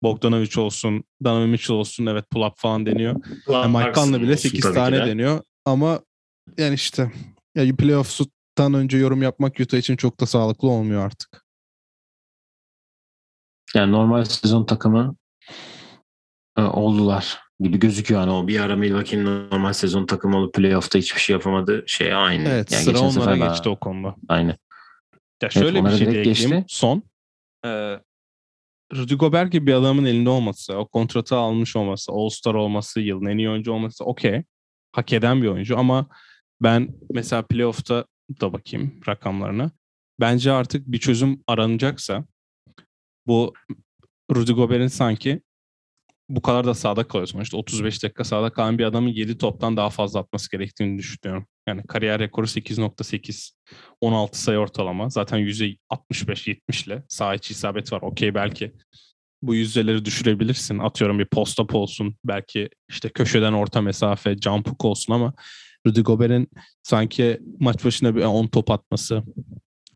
Bogdanovic 0.02 0.60
olsun, 0.60 1.04
Donovan 1.24 1.48
Mitchell 1.48 1.76
olsun 1.76 2.06
evet 2.06 2.30
pull 2.30 2.42
up 2.42 2.54
falan 2.56 2.86
deniyor. 2.86 3.24
Yani 3.48 3.76
Mike 3.76 3.92
Conley 3.94 4.22
bile 4.22 4.36
8 4.36 4.74
tane 4.74 4.96
de. 4.96 5.06
deniyor. 5.06 5.40
Ama 5.64 6.00
yani 6.58 6.74
işte 6.74 7.12
ya 7.54 7.76
playoff'tan 7.76 8.74
önce 8.74 8.98
yorum 8.98 9.22
yapmak 9.22 9.60
Utah 9.60 9.78
için 9.78 9.96
çok 9.96 10.20
da 10.20 10.26
sağlıklı 10.26 10.68
olmuyor 10.68 11.06
artık. 11.06 11.44
Yani 13.74 13.92
normal 13.92 14.24
sezon 14.24 14.64
takımı 14.64 15.16
e, 16.58 16.62
oldular 16.62 17.40
gibi 17.60 17.78
gözüküyor. 17.78 18.20
Hani 18.20 18.30
o 18.30 18.48
bir 18.48 18.60
ara 18.60 18.76
Milwaukee'nin 18.76 19.50
normal 19.50 19.72
sezon 19.72 20.06
takımı 20.06 20.36
olup 20.36 20.54
playoff'ta 20.54 20.98
hiçbir 20.98 21.20
şey 21.20 21.34
yapamadı. 21.34 21.84
Şey 21.86 22.14
aynı. 22.14 22.48
Evet 22.48 22.72
yani 22.72 22.84
sıra 22.84 23.00
onlara 23.00 23.36
geçti 23.36 23.64
daha... 23.64 23.74
o 23.74 23.78
konuda. 23.78 24.16
Aynı. 24.28 24.56
Ya 25.42 25.50
şöyle 25.50 25.78
evet, 25.78 25.92
bir 25.92 25.96
şey 25.96 26.06
diyeyim. 26.06 26.24
Geçti. 26.24 26.64
Son. 26.68 27.02
Ee, 27.66 28.00
Rudy 28.96 29.14
Gobert 29.14 29.52
gibi 29.52 29.66
bir 29.66 29.72
adamın 29.72 30.04
elinde 30.04 30.30
olması, 30.30 30.74
o 30.76 30.88
kontratı 30.88 31.36
almış 31.36 31.76
olması, 31.76 32.12
All-Star 32.12 32.54
olması, 32.54 33.00
yılın 33.00 33.26
en 33.26 33.38
iyi 33.38 33.50
oyuncu 33.50 33.72
olması 33.72 34.04
okey. 34.04 34.42
Hak 34.92 35.12
eden 35.12 35.42
bir 35.42 35.48
oyuncu 35.48 35.78
ama 35.78 36.06
ben 36.62 36.88
mesela 37.10 37.46
playoff'ta 37.46 38.06
da 38.40 38.52
bakayım 38.52 39.00
rakamlarına. 39.08 39.70
Bence 40.20 40.52
artık 40.52 40.86
bir 40.86 40.98
çözüm 40.98 41.42
aranacaksa 41.46 42.24
bu 43.26 43.52
Rudy 44.34 44.52
Gobert'in 44.52 44.86
sanki 44.86 45.42
bu 46.28 46.42
kadar 46.42 46.66
da 46.66 46.74
sağda 46.74 47.08
kalıyor 47.08 47.26
sonuçta. 47.26 47.56
35 47.56 48.02
dakika 48.02 48.24
sağda 48.24 48.50
kalan 48.52 48.78
bir 48.78 48.84
adamın 48.84 49.08
7 49.08 49.38
toptan 49.38 49.76
daha 49.76 49.90
fazla 49.90 50.20
atması 50.20 50.50
gerektiğini 50.50 50.98
düşünüyorum. 50.98 51.46
Yani 51.68 51.82
kariyer 51.86 52.20
rekoru 52.20 52.46
8.8. 52.46 53.50
16 54.00 54.42
sayı 54.42 54.58
ortalama. 54.58 55.10
Zaten 55.10 55.38
%65-70 55.38 56.86
ile 56.86 57.02
sağ 57.08 57.34
içi 57.34 57.52
isabet 57.52 57.92
var. 57.92 58.02
Okey 58.02 58.34
belki 58.34 58.72
bu 59.42 59.54
yüzdeleri 59.54 60.04
düşürebilirsin. 60.04 60.78
Atıyorum 60.78 61.18
bir 61.18 61.26
post-up 61.26 61.74
olsun. 61.74 62.16
Belki 62.24 62.68
işte 62.88 63.08
köşeden 63.08 63.52
orta 63.52 63.80
mesafe, 63.80 64.36
jump 64.36 64.68
hook 64.70 64.84
olsun 64.84 65.12
ama 65.12 65.32
Rudy 65.86 66.00
Gobert'in 66.00 66.48
sanki 66.82 67.40
maç 67.60 67.84
başına 67.84 68.16
bir 68.16 68.22
10 68.24 68.46
top 68.46 68.70
atması, 68.70 69.22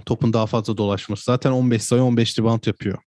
topun 0.07 0.33
daha 0.33 0.47
fazla 0.47 0.77
dolaşması. 0.77 1.25
Zaten 1.25 1.51
15 1.51 1.83
sayı 1.83 2.03
15 2.03 2.39
rebound 2.39 2.65
yapıyor. 2.67 2.99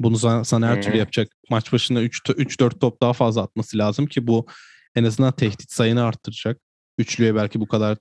Bunu 0.00 0.44
sana 0.44 0.68
her 0.68 0.82
türlü 0.82 0.96
yapacak. 0.96 1.28
Maç 1.50 1.72
başına 1.72 2.02
3-4 2.02 2.78
top 2.78 3.02
daha 3.02 3.12
fazla 3.12 3.42
atması 3.42 3.78
lazım 3.78 4.06
ki 4.06 4.26
bu 4.26 4.46
en 4.94 5.04
azından 5.04 5.32
tehdit 5.32 5.72
sayını 5.72 6.04
arttıracak. 6.04 6.60
Üçlüye 6.98 7.34
belki 7.34 7.60
bu 7.60 7.68
kadar 7.68 7.98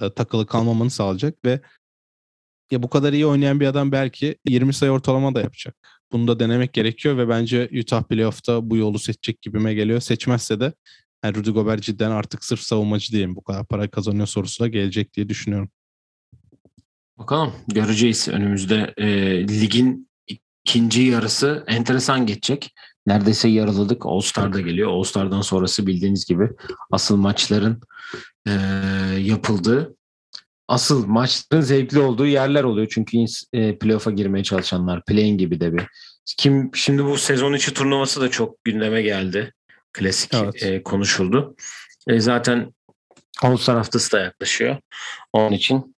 e, 0.00 0.10
takılı 0.10 0.46
kalmamanı 0.46 0.90
sağlayacak 0.90 1.44
ve 1.44 1.60
ya 2.70 2.82
bu 2.82 2.90
kadar 2.90 3.12
iyi 3.12 3.26
oynayan 3.26 3.60
bir 3.60 3.66
adam 3.66 3.92
belki 3.92 4.36
20 4.48 4.74
sayı 4.74 4.92
ortalama 4.92 5.34
da 5.34 5.40
yapacak. 5.40 5.76
Bunu 6.12 6.28
da 6.28 6.40
denemek 6.40 6.72
gerekiyor 6.72 7.16
ve 7.16 7.28
bence 7.28 7.70
Utah 7.80 8.02
playoff'ta 8.02 8.70
bu 8.70 8.76
yolu 8.76 8.98
seçecek 8.98 9.42
gibime 9.42 9.74
geliyor. 9.74 10.00
Seçmezse 10.00 10.60
de 10.60 10.72
yani 11.24 11.36
Rudy 11.36 11.50
Gobert 11.50 11.82
cidden 11.82 12.10
artık 12.10 12.44
sırf 12.44 12.60
savunmacı 12.60 13.12
diyeyim 13.12 13.36
bu 13.36 13.42
kadar 13.42 13.66
para 13.66 13.90
kazanıyor 13.90 14.26
sorusuna 14.26 14.68
gelecek 14.68 15.14
diye 15.14 15.28
düşünüyorum. 15.28 15.70
Bakalım 17.18 17.52
göreceğiz 17.68 18.28
önümüzde 18.28 18.94
e, 18.96 19.08
ligin 19.48 20.08
ikinci 20.64 21.02
yarısı 21.02 21.64
enteresan 21.66 22.26
geçecek. 22.26 22.74
Neredeyse 23.06 23.48
yarıladık. 23.48 24.06
All 24.06 24.20
Star'da 24.20 24.60
geliyor. 24.60 24.90
All 24.90 25.02
Star'dan 25.02 25.40
sonrası 25.40 25.86
bildiğiniz 25.86 26.24
gibi 26.24 26.48
asıl 26.90 27.16
maçların 27.16 27.80
e, 28.46 28.52
yapıldığı, 29.18 29.96
asıl 30.68 31.06
maçların 31.06 31.62
zevkli 31.62 31.98
olduğu 31.98 32.26
yerler 32.26 32.64
oluyor. 32.64 32.86
Çünkü 32.90 33.24
e, 33.52 33.78
playoff'a 33.78 34.10
girmeye 34.10 34.44
çalışanlar, 34.44 35.04
playing 35.04 35.38
gibi 35.40 35.60
de 35.60 35.72
bir. 35.72 35.82
Kim 36.36 36.70
şimdi 36.74 37.04
bu 37.04 37.18
sezon 37.18 37.52
içi 37.52 37.74
turnuvası 37.74 38.20
da 38.20 38.30
çok 38.30 38.64
gündeme 38.64 39.02
geldi. 39.02 39.52
Klasik 39.92 40.34
Evet. 40.34 40.62
e, 40.62 40.82
konuşuldu. 40.82 41.56
E, 42.08 42.20
zaten 42.20 42.74
All 43.42 43.56
Star 43.56 43.76
haftası 43.76 44.12
da 44.12 44.20
yaklaşıyor. 44.20 44.76
Onun 45.32 45.52
için 45.52 45.96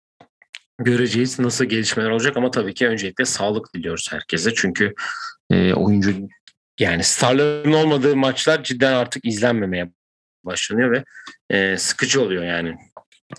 göreceğiz 0.78 1.38
nasıl 1.38 1.64
gelişmeler 1.64 2.10
olacak 2.10 2.36
ama 2.36 2.50
tabii 2.50 2.74
ki 2.74 2.88
öncelikle 2.88 3.24
sağlık 3.24 3.74
diliyoruz 3.74 4.12
herkese. 4.12 4.54
Çünkü 4.54 4.94
e, 5.50 5.74
oyuncu 5.74 6.14
yani 6.80 7.04
starların 7.04 7.72
olmadığı 7.72 8.16
maçlar 8.16 8.64
cidden 8.64 8.92
artık 8.92 9.24
izlenmemeye 9.24 9.90
başlanıyor 10.44 10.92
ve 10.92 11.04
e, 11.50 11.78
sıkıcı 11.78 12.22
oluyor 12.22 12.44
yani. 12.44 12.76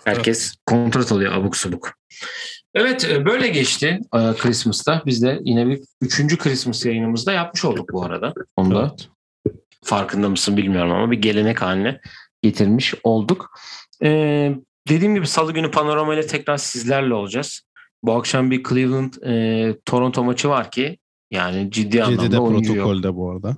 Herkes 0.06 0.56
kontrat 0.66 1.12
alıyor 1.12 1.34
abuk 1.34 1.58
subuk. 1.58 1.94
Evet 2.74 3.06
e, 3.06 3.26
böyle 3.26 3.48
geçti 3.48 4.00
e, 4.16 4.20
Christmas'ta. 4.38 5.04
Biz 5.06 5.22
de 5.24 5.40
yine 5.44 5.68
bir 5.68 5.80
üçüncü 6.02 6.38
Christmas 6.38 6.86
yayınımızda 6.86 7.34
yapmış 7.34 7.66
olduk 7.66 7.94
bu 7.94 8.04
arada. 8.04 8.34
Onu 8.56 8.76
da 8.76 8.96
Evet. 8.96 9.10
farkında 9.84 10.30
mısın 10.30 10.58
bilmiyorum 10.58 10.92
ama 10.92 11.12
bir 11.12 11.22
gelenek 11.22 11.62
haline 11.62 12.00
getirmiş 12.42 12.94
olduk. 13.04 13.60
Ee, 14.04 14.56
dediğim 14.88 15.16
gibi 15.16 15.28
salı 15.28 15.54
günü 15.54 15.72
panorama 15.72 16.14
ile 16.14 16.28
tekrar 16.28 16.58
sizlerle 16.58 17.14
olacağız. 17.14 17.62
Bu 18.04 18.14
akşam 18.14 18.52
bir 18.52 18.64
Cleveland 18.64 19.14
e, 19.26 19.76
Toronto 19.86 20.24
maçı 20.24 20.50
var 20.50 20.72
ki 20.72 20.98
yani 21.32 21.72
ciddi 21.72 21.92
Ciddi 21.92 21.98
de 21.98 22.04
anlamda 22.04 22.42
oyuncu 22.42 22.76
yok. 22.76 22.86
protokolde 22.88 23.16
bu 23.16 23.32
arada. 23.32 23.58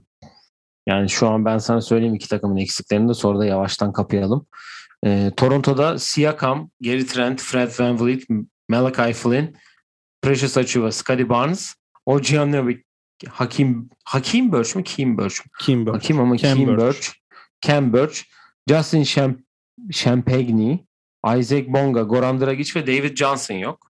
Yani 0.88 1.10
şu 1.10 1.28
an 1.28 1.46
ben 1.46 1.58
sana 1.58 1.82
söyleyeyim 1.82 2.16
iki 2.16 2.30
takımın 2.30 2.58
eksiklerini 2.58 3.10
de 3.10 3.14
sonra 3.14 3.40
da 3.40 3.46
yavaştan 3.46 3.94
kapayalım. 3.94 4.48
Ee, 5.06 5.32
Toronto'da 5.38 6.00
Siakam, 6.00 6.70
Gary 6.82 7.06
Trent, 7.06 7.42
Fred 7.42 7.72
VanVleet, 7.80 8.24
Malachi 8.70 9.14
Flynn, 9.14 9.56
Precious 10.22 10.58
Achiuwa, 10.58 10.92
Scotty 10.92 11.30
Barnes, 11.30 11.76
Anunoby, 12.08 12.74
Hakim 13.30 13.90
Hakim 14.04 14.54
Birch 14.54 14.76
mi? 14.76 14.84
Kim 14.84 15.18
Birch 15.18 15.40
mi? 15.46 15.52
Kimber. 15.60 15.92
Hakim 15.94 16.20
ama 16.20 16.38
Cam 16.38 16.58
Kim 16.58 16.68
Birch. 16.68 16.80
Birch, 16.86 17.08
Cam 17.62 17.94
Birch, 17.94 18.22
Justin 18.70 19.04
Champ 19.04 19.40
Champagny, 19.92 20.86
Isaac 21.38 21.68
Bonga, 21.68 22.02
Goran 22.02 22.42
Dragic 22.42 22.80
ve 22.80 22.88
David 22.88 23.16
Johnson 23.18 23.56
yok. 23.56 23.87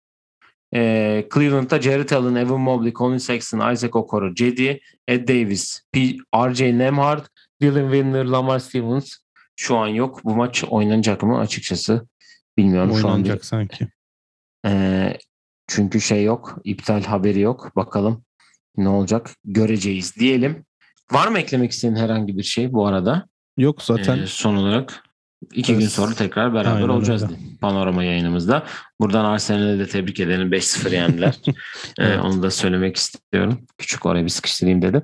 Ee, 0.76 1.28
Cleveland'da 1.34 1.82
Jared 1.82 2.10
Allen, 2.10 2.36
Evan 2.36 2.60
Mobley, 2.62 2.94
Colin 2.94 3.18
Sexton, 3.18 3.72
Isaac 3.74 3.96
Okoro, 3.96 4.36
Cedi, 4.36 4.80
Ed 5.08 5.28
Davis, 5.28 5.82
P, 5.92 6.00
RJ 6.36 6.62
Nemhard, 6.62 7.26
Dylan 7.62 7.92
Windler, 7.92 8.26
Lamar 8.26 8.60
Stevens 8.60 9.18
şu 9.56 9.78
an 9.78 9.88
yok. 9.88 10.22
Bu 10.24 10.36
maç 10.36 10.64
oynanacak 10.64 11.24
mı 11.24 11.40
açıkçası 11.40 12.08
bilmiyorum 12.58 12.98
şu 13.02 13.08
an. 13.08 13.14
Oynanacak 13.14 13.46
sanki. 13.46 13.88
Ee, 14.66 15.18
çünkü 15.68 16.02
şey 16.02 16.24
yok, 16.24 16.58
iptal 16.64 17.04
haberi 17.04 17.40
yok. 17.40 17.72
Bakalım 17.76 18.24
ne 18.78 18.90
olacak 18.90 19.30
göreceğiz 19.46 20.16
diyelim. 20.16 20.66
Var 21.12 21.28
mı 21.28 21.40
eklemek 21.40 21.72
istediğin 21.72 21.96
herhangi 21.96 22.38
bir 22.38 22.44
şey 22.44 22.74
bu 22.74 22.88
arada? 22.88 23.28
Yok 23.58 23.82
zaten 23.82 24.18
Ee, 24.20 24.26
son 24.28 24.56
olarak 24.56 25.04
iki 25.54 25.72
Evet. 25.72 25.82
gün 25.82 25.88
sonra 25.90 26.16
tekrar 26.16 26.54
beraber 26.54 26.76
Aynen 26.76 26.88
olacağız 26.90 27.24
öyle. 27.24 27.38
diye. 27.40 27.50
panorama 27.62 28.04
yayınımızda. 28.04 28.66
Buradan 29.02 29.26
Arsenal'e 29.26 29.80
de 29.80 29.88
tebrik 29.88 30.20
edelim. 30.20 30.52
5-0 30.52 30.94
yendiler. 30.96 31.36
Ee, 32.00 32.18
onu 32.18 32.44
da 32.44 32.52
söylemek 32.52 32.96
istiyorum. 32.96 33.66
Küçük 33.78 34.06
oraya 34.06 34.24
bir 34.24 34.30
sıkıştırayım 34.30 34.82
dedim. 34.82 35.04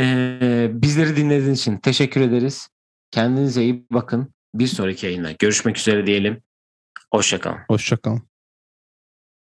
Ee, 0.00 0.68
bizleri 0.72 1.16
dinlediğiniz 1.16 1.60
için 1.60 1.78
teşekkür 1.78 2.20
ederiz. 2.20 2.68
Kendinize 3.10 3.62
iyi 3.62 3.86
bakın. 3.92 4.34
Bir 4.54 4.66
sonraki 4.66 5.06
yayında 5.06 5.32
görüşmek 5.32 5.78
üzere 5.78 6.06
diyelim. 6.06 6.42
Hoşçakalın. 7.14 7.58
hoşçakalın. 7.68 8.22